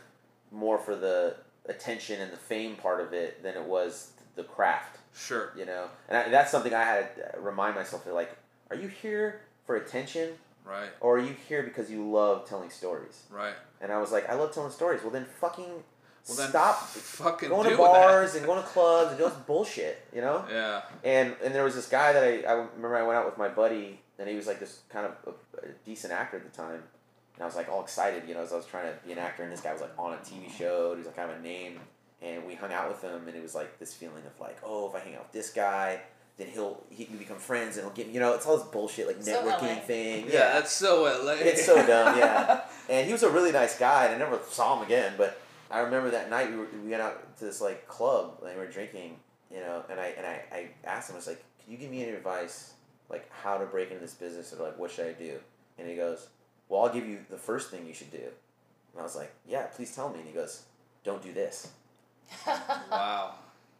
more 0.51 0.79
for 0.79 0.95
the 0.97 1.37
attention 1.67 2.21
and 2.21 2.33
the 2.33 2.37
fame 2.37 2.77
part 2.77 3.01
of 3.01 3.13
it 3.13 3.43
than 3.43 3.55
it 3.55 3.65
was 3.65 4.13
the 4.37 4.45
craft 4.45 4.99
Sure. 5.15 5.51
you 5.57 5.65
know 5.65 5.87
and 6.09 6.19
I, 6.19 6.29
that's 6.29 6.51
something 6.51 6.75
i 6.75 6.83
had 6.83 7.15
to 7.17 7.41
remind 7.41 7.75
myself 7.75 8.07
of 8.07 8.13
like 8.13 8.37
are 8.71 8.77
you 8.77 8.89
here 8.89 9.41
for 9.65 9.77
attention 9.77 10.31
Right. 10.65 10.89
or 11.01 11.17
are 11.17 11.21
you 11.21 11.35
here 11.49 11.63
because 11.63 11.91
you 11.91 12.09
love 12.11 12.49
telling 12.49 12.71
stories 12.71 13.23
Right. 13.31 13.55
and 13.81 13.93
i 13.93 13.99
was 13.99 14.11
like 14.13 14.29
i 14.31 14.35
love 14.35 14.53
telling 14.55 14.71
stories 14.73 15.03
well 15.03 15.11
then 15.11 15.27
fucking 15.41 15.65
Well, 16.29 16.37
then 16.39 16.49
stop 16.49 16.77
fucking 16.87 17.51
going 17.51 17.69
to 17.71 17.77
bars 17.77 18.35
and 18.35 18.47
going 18.47 18.63
to 18.63 18.69
clubs 18.69 19.11
and 19.11 19.19
doing 19.19 19.33
bullshit 19.47 20.07
you 20.15 20.21
know 20.23 20.45
Yeah. 20.51 20.83
and 21.05 21.35
and 21.45 21.55
there 21.55 21.65
was 21.65 21.75
this 21.75 21.89
guy 21.89 22.13
that 22.15 22.23
I, 22.25 22.43
I 22.51 22.53
remember 22.55 22.97
I 22.97 23.03
went 23.03 23.19
out 23.19 23.27
with 23.27 23.37
my 23.39 23.49
buddy 23.49 24.01
and 24.19 24.29
he 24.29 24.37
was 24.37 24.47
like 24.47 24.59
this 24.61 24.81
kind 24.89 25.07
of 25.07 25.13
a, 25.27 25.67
a 25.67 25.71
decent 25.85 26.13
actor 26.13 26.37
at 26.39 26.45
the 26.51 26.57
time 26.57 26.81
and 27.35 27.43
I 27.43 27.47
was 27.47 27.57
like 27.57 27.69
all 27.69 27.83
excited 27.83 28.23
you 28.27 28.35
know 28.35 28.41
as 28.43 28.53
I 28.53 28.57
was 28.57 28.65
trying 28.67 28.87
to 28.87 28.95
be 29.07 29.13
an 29.13 29.19
actor 29.19 29.43
and 29.43 29.53
this 29.53 29.61
guy 29.61 29.73
was 29.73 29.83
like 29.83 29.93
on 29.99 30.15
a 30.15 30.17
TV 30.19 30.51
show 30.51 30.93
he 30.93 30.99
was 30.99 31.07
like 31.07 31.17
kind 31.17 31.31
of 31.31 31.39
a 31.39 31.43
name 31.43 31.79
and 32.23 32.47
we 32.47 32.55
hung 32.55 32.73
out 32.73 32.89
with 32.89 33.03
him 33.03 33.29
and 33.29 33.37
it 33.37 33.43
was 33.43 33.55
like 33.55 33.79
this 33.79 33.93
feeling 33.93 34.23
of 34.25 34.41
like 34.41 34.57
oh 34.65 34.89
if 34.89 34.95
I 34.95 35.01
hang 35.01 35.15
out 35.17 35.25
with 35.25 35.33
this 35.33 35.51
guy 35.51 36.01
then 36.37 36.49
he'll 36.49 36.83
he 36.91 37.05
can 37.05 37.17
become 37.17 37.39
friends 37.39 37.77
and 37.77 37.87
he'll 37.87 37.95
get 37.95 38.09
you 38.09 38.19
know 38.21 38.35
it's 38.35 38.47
all 38.47 38.57
this 38.57 38.67
bullshit 38.67 39.07
like 39.07 39.23
So 39.23 39.33
networking 39.43 39.77
LA. 39.77 39.83
thing 39.83 40.25
Yeah, 40.27 40.55
that's 40.55 40.73
so 40.73 41.03
LA. 41.05 41.33
It's 41.35 41.65
so 41.65 41.75
dumb, 41.87 42.19
yeah. 42.19 42.63
and 42.89 43.07
he 43.07 43.13
was 43.13 43.23
a 43.23 43.31
really 43.31 43.53
nice 43.53 43.79
guy, 43.79 44.07
and 44.07 44.15
I 44.15 44.19
never 44.19 44.39
saw 44.51 44.77
him 44.79 44.85
again. 44.85 45.15
But 45.17 45.41
I 45.71 45.81
remember 45.81 46.11
that 46.11 46.31
night 46.31 46.51
we, 46.51 46.57
were, 46.57 46.67
we 46.83 46.91
went 46.91 47.03
out 47.03 47.37
to 47.39 47.45
this 47.45 47.61
like 47.61 47.87
club 47.89 48.39
and 48.43 48.53
we 48.53 48.59
were 48.65 48.71
drinking, 48.71 49.17
you 49.51 49.61
know. 49.61 49.83
And 49.89 50.01
I 50.01 50.07
and 50.17 50.27
I, 50.27 50.43
I 50.53 50.69
asked 50.85 51.11
him, 51.11 51.15
I 51.15 51.19
was 51.19 51.27
like, 51.27 51.43
"Can 51.63 51.73
you 51.73 51.79
give 51.79 51.91
me 51.91 52.03
any 52.03 52.13
advice, 52.13 52.75
like 53.09 53.31
how 53.33 53.57
to 53.59 53.67
break 53.67 53.91
into 53.91 54.01
this 54.01 54.15
business, 54.15 54.53
or 54.53 54.63
like 54.65 54.79
what 54.79 54.91
should 54.91 55.07
I 55.07 55.13
do?" 55.13 55.39
And 55.79 55.89
he 55.89 55.95
goes, 55.97 56.29
"Well, 56.69 56.83
I'll 56.83 56.93
give 56.93 57.07
you 57.07 57.19
the 57.31 57.39
first 57.39 57.71
thing 57.71 57.87
you 57.87 57.95
should 57.95 58.11
do." 58.11 58.19
And 58.19 59.01
I 59.01 59.03
was 59.03 59.15
like, 59.17 59.33
"Yeah, 59.49 59.67
please 59.67 59.95
tell 59.95 60.09
me." 60.11 60.19
And 60.19 60.27
he 60.29 60.35
goes, 60.35 60.63
"Don't 61.05 61.23
do 61.23 61.33
this." 61.33 61.69
wow. 62.47 63.35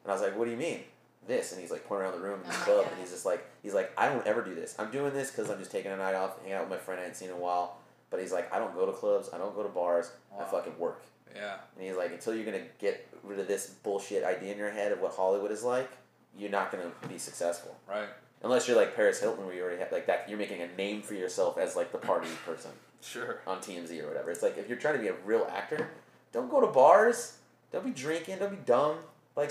And 0.05 0.11
I 0.11 0.15
was 0.15 0.23
like, 0.23 0.37
"What 0.39 0.45
do 0.45 0.51
you 0.53 0.57
mean?" 0.57 0.81
This, 1.27 1.53
and 1.53 1.61
he's 1.61 1.71
like 1.71 1.87
pointing 1.87 2.07
around 2.07 2.21
the 2.21 2.25
room 2.27 2.41
in 2.43 2.49
the 2.49 2.55
Oh 2.55 2.65
club, 2.65 2.85
God. 2.85 2.93
and 2.93 3.01
he's 3.01 3.11
just 3.11 3.25
like, 3.25 3.45
he's 3.63 3.73
like, 3.75 3.93
I 3.97 4.09
don't 4.09 4.27
ever 4.27 4.43
do 4.43 4.55
this. 4.55 4.75
I'm 4.79 4.91
doing 4.91 5.13
this 5.15 5.31
because 5.31 5.51
I'm 5.51 5.59
just 5.59 5.71
taking 5.73 5.91
a 5.93 5.97
night 5.97 6.15
off, 6.15 6.39
hanging 6.41 6.55
out 6.55 6.63
with 6.63 6.71
my 6.71 6.77
friend 6.77 6.99
I 7.01 7.05
hadn't 7.05 7.17
seen 7.17 7.29
in 7.31 7.35
a 7.35 7.39
while. 7.39 7.79
But 8.11 8.21
he's 8.21 8.33
like, 8.33 8.53
I 8.53 8.59
don't 8.59 8.75
go 8.75 8.87
to 8.87 8.93
clubs, 8.93 9.31
I 9.33 9.39
don't 9.39 9.55
go 9.55 9.63
to 9.63 9.69
bars, 9.69 10.13
I 10.39 10.45
fucking 10.45 10.79
work. 10.79 11.03
Yeah. 11.35 11.57
And 11.77 11.87
he's 11.87 11.97
like, 11.97 12.13
until 12.13 12.35
you're 12.35 12.45
gonna 12.45 12.65
get 12.79 13.09
rid 13.25 13.39
of 13.41 13.49
this 13.49 13.67
bullshit 13.83 14.23
idea 14.23 14.53
in 14.53 14.59
your 14.59 14.71
head 14.71 14.93
of 14.93 15.01
what 15.01 15.13
Hollywood 15.15 15.51
is 15.51 15.65
like, 15.65 15.91
you're 16.37 16.51
not 16.51 16.71
gonna 16.71 16.91
be 17.09 17.19
successful. 17.19 17.75
Right. 17.89 18.09
Unless 18.43 18.69
you're 18.69 18.77
like 18.77 18.95
Paris 18.95 19.21
Hilton, 19.21 19.47
where 19.47 19.55
you 19.55 19.63
already 19.63 19.79
have 19.79 19.91
like 19.91 20.07
that, 20.07 20.29
you're 20.29 20.39
making 20.39 20.61
a 20.61 20.69
name 20.77 21.01
for 21.03 21.15
yourself 21.15 21.57
as 21.59 21.75
like 21.75 21.91
the 21.91 21.99
party 21.99 22.29
person 22.47 22.71
Sure. 23.01 23.41
on 23.47 23.59
TMZ 23.59 24.03
or 24.03 24.09
whatever. 24.09 24.31
It's 24.31 24.43
like 24.43 24.59
if 24.59 24.69
you're 24.69 24.79
trying 24.79 24.95
to 24.95 25.01
be 25.01 25.09
a 25.09 25.15
real 25.25 25.49
actor, 25.51 25.89
don't 26.33 26.51
go 26.51 26.61
to 26.61 26.67
bars, 26.69 27.39
don't 27.73 27.85
be 27.85 27.91
drinking, 27.93 28.39
don't 28.39 28.51
be 28.51 28.59
dumb. 28.65 28.99
Like, 29.35 29.51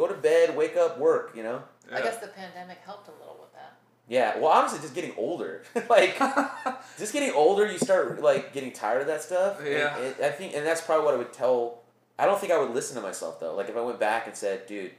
go 0.00 0.06
to 0.12 0.14
bed, 0.20 0.56
wake 0.56 0.76
up, 0.76 0.98
work. 0.98 1.32
You 1.36 1.42
know. 1.42 1.62
I 1.92 2.00
guess 2.00 2.18
the 2.18 2.28
pandemic 2.28 2.78
helped 2.84 3.08
a 3.08 3.12
little 3.12 3.36
with 3.40 3.52
that. 3.54 3.74
Yeah. 4.08 4.38
Well, 4.38 4.50
honestly, 4.52 4.78
just 4.80 4.94
getting 4.94 5.12
older, 5.16 5.62
like. 5.90 6.18
just 6.98 7.12
getting 7.12 7.32
older, 7.32 7.70
you 7.70 7.78
start 7.78 8.20
like 8.22 8.52
getting 8.52 8.72
tired 8.72 9.00
of 9.02 9.06
that 9.08 9.22
stuff. 9.22 9.58
And 9.60 9.68
Yeah. 9.68 9.96
it- 9.98 10.20
I 10.20 10.30
think, 10.30 10.54
and 10.54 10.64
that's 10.66 10.80
probably 10.80 11.04
what 11.04 11.14
I 11.14 11.18
would 11.18 11.32
tell. 11.32 11.82
I 12.18 12.26
don't 12.26 12.38
think 12.38 12.52
I 12.52 12.58
would 12.58 12.70
listen 12.74 12.96
to 12.96 13.02
myself 13.02 13.40
though. 13.40 13.54
Like 13.54 13.68
if 13.68 13.76
I 13.76 13.80
went 13.80 13.98
back 14.00 14.26
and 14.26 14.36
said, 14.36 14.66
"Dude, 14.66 14.92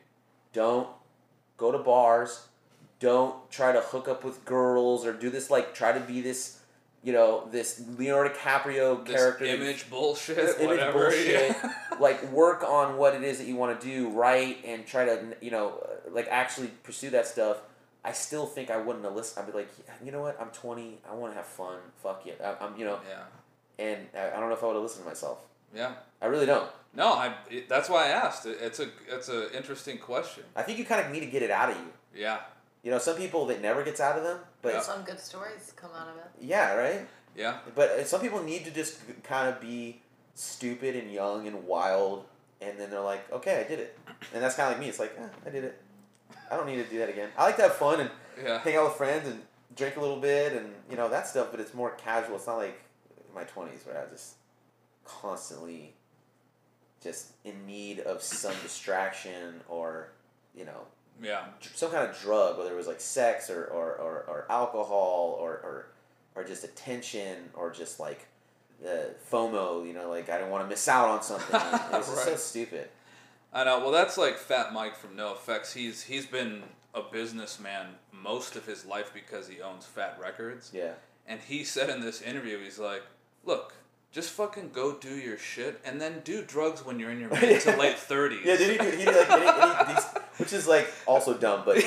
don't 0.53 0.87
go 1.57 1.71
to 1.71 1.77
bars, 1.77 2.47
don't 2.99 3.49
try 3.51 3.71
to 3.71 3.79
hook 3.81 4.07
up 4.07 4.23
with 4.23 4.43
girls 4.45 5.05
or 5.05 5.13
do 5.13 5.29
this 5.29 5.49
like 5.51 5.73
try 5.75 5.91
to 5.91 5.99
be 5.99 6.21
this, 6.21 6.60
you 7.03 7.13
know, 7.13 7.47
this 7.51 7.81
Leonardo 7.97 8.33
DiCaprio 8.33 9.05
this 9.05 9.15
character, 9.15 9.45
image 9.45 9.89
bullshit. 9.89 10.35
this 10.35 10.55
image 10.57 10.67
whatever. 10.77 10.99
bullshit. 11.09 11.55
Yeah. 11.61 11.73
like 11.99 12.31
work 12.31 12.63
on 12.63 12.97
what 12.97 13.15
it 13.15 13.23
is 13.23 13.37
that 13.39 13.47
you 13.47 13.55
want 13.55 13.79
to 13.79 13.85
do 13.87 14.09
right 14.09 14.57
and 14.65 14.85
try 14.87 15.05
to 15.05 15.35
you 15.41 15.51
know 15.51 15.79
uh, 15.85 16.09
like 16.11 16.27
actually 16.29 16.67
pursue 16.83 17.09
that 17.11 17.27
stuff 17.27 17.57
i 18.03 18.11
still 18.11 18.47
think 18.47 18.71
i 18.71 18.77
wouldn't 18.77 19.05
have 19.05 19.13
listened 19.15 19.45
i'd 19.45 19.51
be 19.51 19.55
like 19.59 19.69
"Yeah, 19.85 19.93
you 20.03 20.11
know 20.11 20.21
what 20.21 20.35
i'm 20.41 20.47
20 20.49 20.97
i 21.09 21.13
want 21.13 21.31
to 21.33 21.37
have 21.37 21.45
fun 21.45 21.77
fuck 22.01 22.25
it 22.25 22.41
I, 22.43 22.55
i'm 22.65 22.75
you 22.77 22.85
know 22.85 22.99
yeah. 23.07 23.85
and 23.85 24.07
I, 24.15 24.35
I 24.35 24.39
don't 24.39 24.49
know 24.49 24.55
if 24.55 24.63
i 24.63 24.67
would 24.67 24.73
have 24.73 24.81
listened 24.81 25.03
to 25.03 25.09
myself 25.09 25.39
Yeah. 25.75 25.91
i 26.21 26.25
really 26.25 26.47
don't 26.47 26.67
No, 26.95 27.07
I. 27.13 27.35
It, 27.51 27.69
that's 27.69 27.87
why 27.89 28.05
I 28.05 28.09
asked. 28.09 28.45
It, 28.47 28.57
it's 28.61 28.79
a. 28.79 28.87
It's 29.09 29.29
a 29.29 29.55
interesting 29.55 29.97
question. 29.99 30.43
i 30.55 30.61
think 30.63 30.79
you 30.79 30.85
kind 30.85 31.05
of 31.05 31.11
need 31.11 31.19
to 31.21 31.27
get 31.35 31.43
it 31.43 31.51
out 31.51 31.69
of 31.69 31.77
you 31.77 31.91
Yeah. 32.23 32.39
you 32.83 32.89
know 32.89 32.97
some 32.97 33.15
people 33.17 33.45
that 33.47 33.61
never 33.61 33.83
gets 33.83 33.99
out 34.01 34.17
of 34.17 34.23
them 34.23 34.39
but 34.61 34.73
Yeah. 34.73 34.81
Some 34.81 35.03
good 35.03 35.19
stories 35.19 35.73
come 35.75 35.91
out 35.97 36.07
of 36.09 36.17
it. 36.17 36.25
yeah 36.39 36.73
right 36.75 37.07
Yeah. 37.35 37.57
but 37.75 37.89
uh, 37.91 38.03
some 38.05 38.21
people 38.21 38.41
need 38.43 38.65
to 38.65 38.71
just 38.71 38.99
kind 39.23 39.47
of 39.49 39.59
be 39.61 40.01
stupid 40.35 40.95
and 40.95 41.11
young 41.11 41.47
and 41.47 41.65
wild 41.65 42.25
and 42.61 42.79
then 42.79 42.89
they're 42.89 43.01
like 43.01 43.29
okay 43.31 43.59
i 43.59 43.67
did 43.67 43.79
it 43.79 43.97
and 44.33 44.41
that's 44.43 44.55
kind 44.55 44.67
of 44.67 44.73
like 44.73 44.81
me 44.81 44.87
it's 44.89 44.99
like 44.99 45.13
eh, 45.19 45.27
i 45.45 45.49
did 45.49 45.63
it 45.63 45.81
i 46.51 46.55
don't 46.55 46.65
need 46.67 46.77
to 46.83 46.89
do 46.89 46.99
that 46.99 47.09
again 47.09 47.29
i 47.37 47.43
like 47.43 47.55
to 47.57 47.63
have 47.63 47.73
fun 47.75 47.99
and 47.99 48.09
Yeah. 48.41 48.59
hang 48.59 48.75
out 48.77 48.85
with 48.85 48.95
friends 48.95 49.27
and 49.27 49.41
drink 49.75 49.97
a 49.97 49.99
little 50.01 50.19
bit 50.19 50.53
and 50.53 50.73
you 50.89 50.95
know 50.97 51.09
that 51.09 51.27
stuff 51.27 51.47
but 51.51 51.59
it's 51.59 51.73
more 51.73 51.91
casual 51.91 52.35
it's 52.37 52.47
not 52.47 52.57
like 52.57 52.79
my 53.35 53.43
20s 53.43 53.85
where 53.85 53.97
i 53.97 54.01
was 54.03 54.11
just 54.11 54.35
constantly 55.05 55.93
just 57.03 57.31
in 57.43 57.65
need 57.65 57.99
of 58.01 58.21
some 58.21 58.53
distraction 58.63 59.59
or 59.67 60.09
you 60.55 60.65
know 60.65 60.81
Yeah. 61.21 61.45
some 61.75 61.91
kind 61.91 62.09
of 62.09 62.19
drug, 62.19 62.57
whether 62.57 62.71
it 62.71 62.77
was 62.77 62.87
like 62.87 63.01
sex 63.01 63.49
or 63.49 63.65
or, 63.65 63.93
or, 63.95 64.25
or 64.27 64.45
alcohol 64.49 65.37
or, 65.39 65.51
or 65.51 65.87
or 66.35 66.43
just 66.43 66.63
attention 66.63 67.49
or 67.53 67.71
just 67.71 67.99
like 67.99 68.27
the 68.81 69.13
FOMO, 69.31 69.85
you 69.85 69.93
know, 69.93 70.09
like 70.09 70.29
I 70.29 70.37
don't 70.39 70.49
want 70.49 70.63
to 70.63 70.69
miss 70.69 70.87
out 70.87 71.09
on 71.09 71.21
something. 71.21 71.59
It 71.61 71.97
was 71.97 72.07
just 72.07 72.25
so 72.25 72.35
stupid. 72.35 72.89
I 73.53 73.63
know. 73.65 73.79
Well, 73.79 73.91
that's 73.91 74.17
like 74.17 74.37
Fat 74.37 74.73
Mike 74.73 74.95
from 74.95 75.15
NOFX. 75.15 75.73
He's 75.73 76.03
he's 76.03 76.25
been 76.25 76.63
a 76.93 77.01
businessman 77.01 77.87
most 78.11 78.55
of 78.55 78.65
his 78.65 78.85
life 78.85 79.11
because 79.13 79.47
he 79.47 79.61
owns 79.61 79.85
Fat 79.85 80.17
Wreck 80.21 80.37
Chords. 80.37 80.71
Yeah. 80.73 80.93
And 81.27 81.39
he 81.39 81.63
said 81.63 81.89
in 81.89 82.01
this 82.01 82.21
interview, 82.21 82.59
he's 82.63 82.79
like, 82.79 83.03
"Look, 83.45 83.73
just 84.11 84.31
fucking 84.31 84.71
go 84.73 84.93
do 84.93 85.15
your 85.15 85.37
shit, 85.37 85.79
and 85.85 86.01
then 86.01 86.21
do 86.23 86.43
drugs 86.43 86.85
when 86.85 86.99
you're 86.99 87.11
in 87.11 87.19
your 87.19 87.29
mid 87.29 87.61
to 87.61 87.77
late 87.77 87.95
30s. 87.95 88.43
Yeah, 88.43 88.57
did 88.57 88.71
he 88.71 88.77
do? 88.77 88.97
He 88.97 89.05
did 89.05 89.15
like, 89.15 89.29
and 89.29 89.43
he, 89.43 89.49
and 89.49 89.99
he, 89.99 90.20
which 90.41 90.53
is 90.53 90.67
like 90.67 90.91
also 91.07 91.33
dumb, 91.37 91.61
but, 91.65 91.75
but 91.75 91.83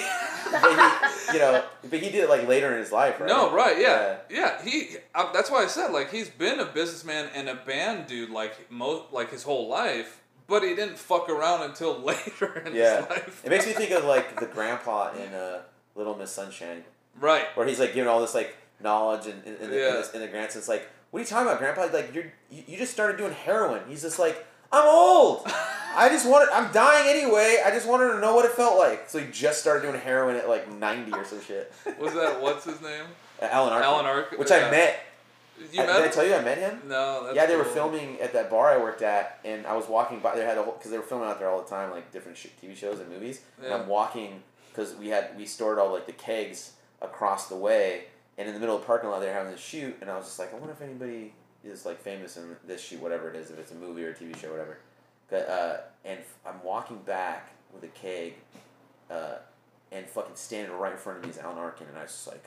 he, 0.62 1.32
you 1.34 1.38
know, 1.40 1.64
but 1.90 1.98
he 2.00 2.10
did 2.10 2.24
it 2.24 2.28
like 2.30 2.46
later 2.48 2.72
in 2.72 2.78
his 2.78 2.92
life, 2.92 3.20
right? 3.20 3.28
No, 3.28 3.52
right? 3.54 3.78
Yeah, 3.78 4.16
yeah. 4.30 4.62
He. 4.62 4.96
Uh, 5.14 5.32
that's 5.32 5.50
why 5.50 5.62
I 5.62 5.66
said 5.66 5.88
like 5.90 6.10
he's 6.10 6.28
been 6.30 6.60
a 6.60 6.64
businessman 6.64 7.28
and 7.34 7.48
a 7.48 7.54
band 7.54 8.06
dude 8.06 8.30
like 8.30 8.70
most 8.70 9.12
like 9.12 9.30
his 9.30 9.42
whole 9.42 9.68
life, 9.68 10.22
but 10.46 10.62
he 10.62 10.74
didn't 10.74 10.98
fuck 10.98 11.28
around 11.28 11.62
until 11.62 11.98
later 12.10 12.62
in 12.64 12.74
Yeah. 12.74 13.00
his 13.02 13.10
life. 13.10 13.42
It 13.44 13.50
makes 13.50 13.66
me 13.66 13.72
think 13.72 13.90
of 13.90 14.04
like 14.04 14.38
the 14.40 14.46
grandpa 14.46 15.12
in 15.14 15.32
uh, 15.34 15.62
Little 15.94 16.16
Miss 16.16 16.30
Sunshine, 16.30 16.84
right. 17.20 17.46
where 17.56 17.66
he's 17.66 17.80
like 17.80 17.94
giving 17.94 18.08
all 18.08 18.20
this 18.20 18.34
like 18.34 18.56
knowledge 18.82 19.26
and 19.26 19.42
in, 19.44 19.54
in, 19.56 19.70
the, 19.70 19.76
in, 19.88 19.94
Yeah. 19.94 20.00
the, 20.02 20.10
in 20.14 20.20
the 20.20 20.28
grants. 20.28 20.56
It's 20.56 20.68
like, 20.68 20.88
what 21.10 21.18
are 21.18 21.22
you 21.22 21.28
talking 21.28 21.46
about, 21.46 21.58
Grandpa? 21.60 21.88
Like 21.92 22.14
you're 22.14 22.32
you, 22.50 22.62
you 22.66 22.76
just 22.76 22.92
started 22.92 23.16
doing 23.16 23.32
heroin. 23.32 23.82
He's 23.88 24.02
just 24.02 24.18
like, 24.18 24.46
I'm 24.74 24.88
old. 24.88 25.46
I 25.96 26.08
just 26.08 26.28
wanted. 26.28 26.48
I'm 26.52 26.72
dying 26.72 27.06
anyway. 27.08 27.58
I 27.64 27.70
just 27.70 27.86
wanted 27.88 28.12
to 28.14 28.20
know 28.20 28.34
what 28.34 28.44
it 28.44 28.50
felt 28.52 28.76
like. 28.78 29.08
So 29.08 29.18
he 29.20 29.30
just 29.30 29.60
started 29.60 29.82
doing 29.82 29.98
heroin 30.00 30.34
at 30.36 30.48
like 30.48 30.70
90 30.72 31.12
or 31.12 31.24
some 31.24 31.40
shit. 31.40 31.72
Was 32.00 32.12
that 32.14 32.40
what's 32.42 32.64
his 32.64 32.80
name? 32.82 33.04
Uh, 33.40 33.46
Alan 33.50 33.72
Arkin. 33.72 33.84
Alan 33.88 34.06
Arkin, 34.06 34.38
Which 34.38 34.50
yeah. 34.50 34.66
I 34.66 34.70
met. 34.70 35.00
You 35.72 35.82
I- 35.82 35.86
met 35.86 35.96
did 35.98 36.04
I 36.06 36.08
tell 36.08 36.26
you 36.26 36.34
I 36.34 36.42
met 36.42 36.58
him? 36.58 36.80
No. 36.88 37.30
Yeah, 37.32 37.46
they 37.46 37.54
were 37.56 37.64
filming 37.64 38.20
at 38.20 38.32
that 38.32 38.50
bar 38.50 38.72
I 38.72 38.76
worked 38.78 39.02
at, 39.02 39.38
and 39.44 39.64
I 39.66 39.76
was 39.76 39.88
walking 39.88 40.18
by. 40.18 40.34
They 40.34 40.44
had 40.44 40.58
a 40.58 40.64
because 40.64 40.90
they 40.90 40.96
were 40.98 41.04
filming 41.04 41.28
out 41.28 41.38
there 41.38 41.48
all 41.48 41.62
the 41.62 41.68
time, 41.70 41.92
like 41.92 42.10
different 42.10 42.36
sh- 42.36 42.48
TV 42.60 42.74
shows 42.74 42.98
and 42.98 43.08
movies. 43.08 43.40
Yeah. 43.60 43.66
And 43.72 43.82
I'm 43.82 43.88
walking 43.88 44.42
because 44.70 44.94
we 44.96 45.08
had 45.08 45.36
we 45.36 45.46
stored 45.46 45.78
all 45.78 45.92
like 45.92 46.06
the 46.06 46.12
kegs 46.12 46.72
across 47.00 47.48
the 47.48 47.54
way, 47.56 48.04
and 48.36 48.48
in 48.48 48.54
the 48.54 48.58
middle 48.60 48.74
of 48.74 48.80
the 48.82 48.86
parking 48.86 49.10
lot, 49.10 49.20
they 49.20 49.26
were 49.28 49.32
having 49.32 49.52
this 49.52 49.60
shoot, 49.60 49.96
and 50.00 50.10
I 50.10 50.16
was 50.16 50.26
just 50.26 50.40
like, 50.40 50.52
I 50.52 50.56
wonder 50.56 50.72
if 50.72 50.80
anybody 50.82 51.34
is 51.66 51.86
like 51.86 52.00
famous 52.00 52.36
in 52.36 52.56
this 52.66 52.80
shoot, 52.82 53.00
whatever 53.00 53.30
it 53.30 53.36
is, 53.36 53.50
if 53.50 53.58
it's 53.58 53.72
a 53.72 53.74
movie 53.74 54.04
or 54.04 54.10
a 54.10 54.14
TV 54.14 54.36
show, 54.36 54.50
whatever. 54.50 54.78
But, 55.30 55.48
uh, 55.48 55.76
and 56.04 56.18
f- 56.20 56.36
I'm 56.46 56.62
walking 56.62 56.98
back 56.98 57.50
with 57.72 57.82
a 57.84 57.88
keg, 57.88 58.34
uh, 59.10 59.36
and 59.90 60.06
fucking 60.06 60.34
standing 60.36 60.76
right 60.76 60.92
in 60.92 60.98
front 60.98 61.18
of 61.18 61.24
me 61.24 61.30
is 61.30 61.38
Alan 61.38 61.58
Arkin, 61.58 61.86
and 61.88 61.96
I 61.98 62.02
was 62.02 62.10
just 62.10 62.26
like, 62.26 62.44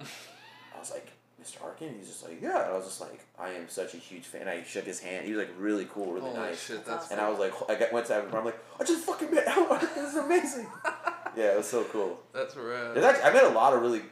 I 0.00 0.78
was 0.78 0.90
like, 0.90 1.08
Mr. 1.42 1.62
Arkin? 1.64 1.94
He's 1.98 2.08
just 2.08 2.22
like, 2.22 2.40
yeah. 2.42 2.64
And 2.64 2.72
I 2.72 2.76
was 2.76 2.84
just 2.84 3.00
like, 3.00 3.20
I 3.38 3.50
am 3.50 3.68
such 3.68 3.94
a 3.94 3.96
huge 3.96 4.24
fan. 4.24 4.46
I 4.48 4.62
shook 4.62 4.84
his 4.84 5.00
hand. 5.00 5.24
He 5.26 5.32
was 5.32 5.46
like 5.46 5.54
really 5.58 5.86
cool, 5.86 6.12
really 6.12 6.28
Holy 6.30 6.36
nice. 6.36 6.66
shit, 6.66 6.86
And 7.10 7.20
I 7.20 7.28
was 7.30 7.38
like, 7.38 7.52
I 7.68 7.74
got, 7.76 7.92
went 7.92 8.06
to 8.06 8.16
I'm 8.16 8.44
like, 8.44 8.58
I 8.78 8.84
just 8.84 9.04
fucking 9.04 9.30
met 9.34 9.46
Alan 9.46 9.68
Arkin. 9.70 9.88
This 9.94 10.10
is 10.10 10.16
amazing. 10.16 10.66
yeah, 11.36 11.52
it 11.52 11.56
was 11.56 11.66
so 11.66 11.84
cool. 11.84 12.20
that's 12.32 12.56
rad. 12.56 12.98
Actually, 12.98 13.22
I 13.24 13.32
met 13.32 13.44
a 13.44 13.48
lot 13.54 13.72
of 13.72 13.80
really, 13.82 14.02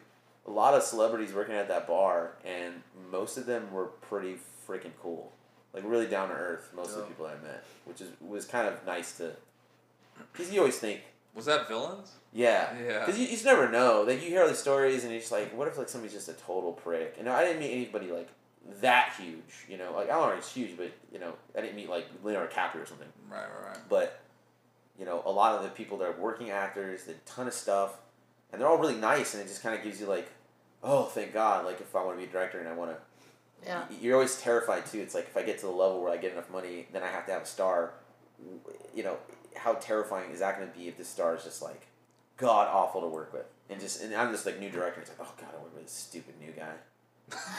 a 0.49 0.51
lot 0.51 0.73
of 0.75 0.83
celebrities 0.83 1.33
working 1.35 1.55
at 1.55 1.69
that 1.69 1.87
bar, 1.87 2.33
and 2.45 2.83
most 3.13 3.37
of 3.37 3.45
them 3.47 3.71
were 3.73 3.87
pretty 3.87 4.37
freaking 4.67 4.93
cool. 5.03 5.33
Like 5.75 5.85
really 5.87 6.07
down 6.07 6.29
to 6.31 6.35
earth. 6.35 6.71
Most 6.75 6.93
of 6.93 6.97
the 6.99 7.03
people 7.05 7.27
I 7.27 7.35
met, 7.47 7.63
which 7.85 8.01
is 8.01 8.09
was 8.21 8.45
kind 8.47 8.67
of 8.67 8.85
nice 8.87 9.17
to, 9.19 9.33
because 10.33 10.53
you 10.53 10.61
always 10.61 10.79
think, 10.79 11.01
Was 11.35 11.45
that 11.45 11.69
villains? 11.69 12.13
yeah, 12.33 12.75
Yeah. 12.79 13.01
because 13.01 13.19
you, 13.19 13.27
you 13.27 13.33
just 13.33 13.45
never 13.45 13.69
know. 13.69 14.05
Like 14.07 14.23
you 14.23 14.29
hear 14.31 14.43
all 14.43 14.49
these 14.49 14.59
stories, 14.59 15.03
and 15.05 15.13
you're 15.13 15.21
just 15.21 15.33
like, 15.33 15.57
what 15.57 15.69
if 15.69 15.77
like 15.77 15.89
somebody's 15.91 16.15
just 16.15 16.29
a 16.29 16.33
total 16.33 16.73
prick? 16.73 17.17
And 17.19 17.29
I 17.29 17.45
didn't 17.45 17.61
meet 17.61 17.73
anybody 17.73 18.11
like 18.11 18.29
that 18.81 19.15
huge. 19.19 19.67
You 19.69 19.77
know, 19.77 19.93
like 19.95 20.09
Alan 20.09 20.31
Arkin's 20.31 20.51
huge, 20.51 20.77
but 20.77 20.91
you 21.13 21.19
know, 21.19 21.35
I 21.57 21.61
didn't 21.61 21.77
meet 21.77 21.91
like 21.91 22.07
Leonardo 22.25 22.51
DiCaprio 22.51 22.83
or 22.83 22.87
something. 22.87 23.09
Right, 23.31 23.41
right, 23.45 23.69
right. 23.69 23.79
But 23.91 24.21
you 24.99 25.05
know, 25.05 25.23
a 25.27 25.31
lot 25.31 25.55
of 25.55 25.63
the 25.63 25.69
people 25.69 25.99
that 25.99 26.09
are 26.09 26.21
working 26.21 26.51
actors, 26.51 27.05
did 27.05 27.17
a 27.17 27.29
ton 27.29 27.47
of 27.47 27.53
stuff, 27.55 27.99
and 28.53 28.61
they're 28.61 28.69
all 28.69 28.79
really 28.79 28.97
nice, 28.97 29.35
and 29.35 29.43
it 29.43 29.47
just 29.47 29.63
kind 29.63 29.77
of 29.77 29.85
gives 29.85 30.01
you 30.01 30.07
like, 30.07 30.29
oh, 30.83 31.05
thank 31.05 31.33
God. 31.33 31.64
Like 31.64 31.81
if 31.81 31.95
I 31.95 32.03
want 32.05 32.19
to 32.19 32.25
be 32.25 32.29
a 32.29 32.33
director 32.33 32.59
and 32.59 32.69
I 32.69 32.73
want 32.75 32.91
to, 32.93 32.97
Yeah. 33.67 33.85
you're 34.01 34.14
always 34.14 34.41
terrified 34.41 34.87
too. 34.87 35.01
It's 35.01 35.14
like 35.14 35.27
if 35.27 35.37
I 35.37 35.43
get 35.43 35.59
to 35.61 35.67
the 35.67 35.73
level 35.73 36.03
where 36.03 36.12
I 36.12 36.17
get 36.17 36.33
enough 36.33 36.51
money, 36.51 36.87
then 36.93 37.03
I 37.03 37.09
have 37.09 37.27
to 37.27 37.33
have 37.33 37.43
a 37.43 37.47
star. 37.47 37.93
You 38.95 39.03
know, 39.03 39.17
how 39.57 39.75
terrifying 39.75 40.31
is 40.31 40.41
that 40.41 40.57
going 40.59 40.71
to 40.71 40.77
be 40.79 40.88
if 40.88 40.97
this 40.97 41.09
star 41.09 41.35
is 41.37 41.43
just 41.45 41.61
like 41.62 41.87
god 42.37 42.69
awful 42.73 43.01
to 43.01 43.09
work 43.09 43.33
with, 43.33 43.47
and 43.69 43.81
just 43.81 44.01
and 44.03 44.14
I'm 44.14 44.31
just 44.31 44.47
like 44.47 44.61
new 44.61 44.71
director. 44.71 45.01
It's 45.01 45.11
like, 45.11 45.19
oh 45.21 45.33
God, 45.41 45.49
I 45.53 45.62
work 45.62 45.75
with 45.75 45.83
this 45.85 45.93
stupid 45.93 46.35
new 46.41 46.53
guy. 46.53 46.75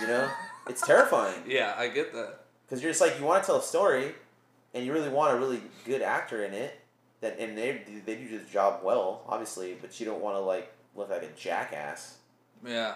You 0.01 0.07
know, 0.07 0.29
it's 0.69 0.81
terrifying 0.85 1.43
Yeah, 1.45 1.75
I 1.77 1.89
get 1.89 2.13
that. 2.13 2.39
because 2.65 2.81
you're 2.81 2.91
just 2.91 3.01
like 3.01 3.19
you 3.19 3.25
want 3.25 3.43
to 3.43 3.47
tell 3.47 3.57
a 3.57 3.61
story, 3.63 4.13
and 4.73 4.85
you 4.85 4.93
really 4.93 5.09
want 5.09 5.35
a 5.35 5.39
really 5.39 5.61
good 5.85 6.01
actor 6.01 6.43
in 6.45 6.53
it. 6.53 6.79
That 7.21 7.37
and 7.37 7.57
they 7.57 7.81
they 8.05 8.15
do 8.15 8.29
this 8.39 8.49
job 8.49 8.79
well, 8.83 9.23
obviously, 9.27 9.75
but 9.81 9.99
you 9.99 10.05
don't 10.05 10.21
want 10.21 10.37
to 10.37 10.39
like 10.39 10.71
look 10.95 11.09
like 11.09 11.23
a 11.23 11.29
jackass 11.37 12.15
Yeah. 12.65 12.95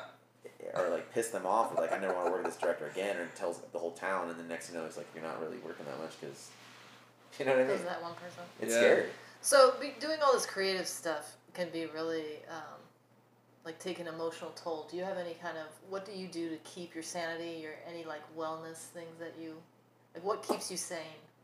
or 0.76 0.90
like 0.90 1.12
piss 1.14 1.30
them 1.30 1.46
off. 1.46 1.72
With, 1.72 1.80
like 1.80 1.92
I 1.94 2.00
never 2.00 2.14
want 2.14 2.28
to 2.28 2.32
work 2.32 2.44
with 2.44 2.54
this 2.54 2.62
director 2.62 2.88
again, 2.88 3.18
or 3.18 3.28
tells 3.36 3.60
the 3.72 3.80
whole 3.80 3.92
town, 3.92 4.30
and 4.30 4.40
the 4.40 4.44
next 4.44 4.68
thing 4.68 4.76
you 4.76 4.82
know, 4.82 4.88
it's 4.88 4.98
like 4.98 5.08
you're 5.14 5.24
not 5.24 5.40
really 5.42 5.58
working 5.58 5.86
that 5.86 6.00
much 6.00 6.20
because 6.20 6.50
you 7.40 7.46
know 7.46 7.52
what 7.52 7.62
I 7.62 7.64
mean. 7.64 7.68
Because 7.68 7.82
of 7.82 7.90
that 7.90 8.02
one 8.02 8.14
person. 8.16 8.44
It's 8.62 8.74
Yeah. 8.74 8.80
scary. 8.80 9.06
So 9.42 9.74
be, 9.82 9.94
doing 10.00 10.20
all 10.26 10.34
this 10.34 10.46
creative 10.46 10.88
stuff 10.88 11.36
can 11.54 11.70
be 11.70 11.86
really 11.88 12.38
um, 12.50 12.80
like 13.66 13.78
take 13.80 14.00
an 14.00 14.08
emotional 14.08 14.52
toll. 14.52 14.88
Do 14.90 14.98
you 14.98 15.04
have 15.04 15.18
any 15.18 15.36
kind 15.42 15.58
of 15.58 15.66
what 15.90 16.06
do 16.06 16.14
you 16.14 16.28
do 16.28 16.50
to 16.50 16.58
keep 16.58 16.94
your 16.94 17.04
sanity 17.04 17.66
or 17.66 17.76
any 17.90 18.04
like 18.06 18.22
wellness 18.38 18.78
things 18.78 19.18
that 19.20 19.34
you 19.42 19.56
like? 20.16 20.24
What 20.24 20.44
keeps 20.44 20.72
you 20.72 20.78
sane? 20.78 21.00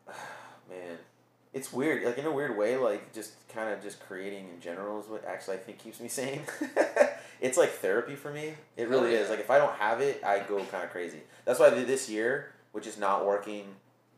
Man, 0.69 0.97
it's 1.53 1.73
weird. 1.73 2.03
Like 2.03 2.17
in 2.17 2.25
a 2.25 2.31
weird 2.31 2.57
way, 2.57 2.77
like 2.77 3.13
just 3.13 3.33
kind 3.49 3.69
of 3.69 3.81
just 3.81 3.99
creating 4.01 4.49
in 4.53 4.61
general 4.61 4.99
is 4.99 5.07
what 5.07 5.25
actually 5.25 5.55
I 5.55 5.59
think 5.59 5.79
keeps 5.79 5.99
me 5.99 6.07
sane. 6.09 6.41
it's 7.41 7.57
like 7.57 7.71
therapy 7.71 8.15
for 8.15 8.31
me. 8.31 8.53
It 8.77 8.85
oh, 8.85 8.89
really 8.89 9.13
is. 9.13 9.29
Like 9.29 9.39
if 9.39 9.49
I 9.49 9.57
don't 9.57 9.73
have 9.73 10.01
it, 10.01 10.23
I 10.23 10.39
go 10.39 10.63
kind 10.65 10.83
of 10.83 10.91
crazy. 10.91 11.19
That's 11.45 11.59
why 11.59 11.69
this 11.69 12.09
year, 12.09 12.51
which 12.71 12.87
is 12.87 12.97
not 12.97 13.25
working. 13.25 13.65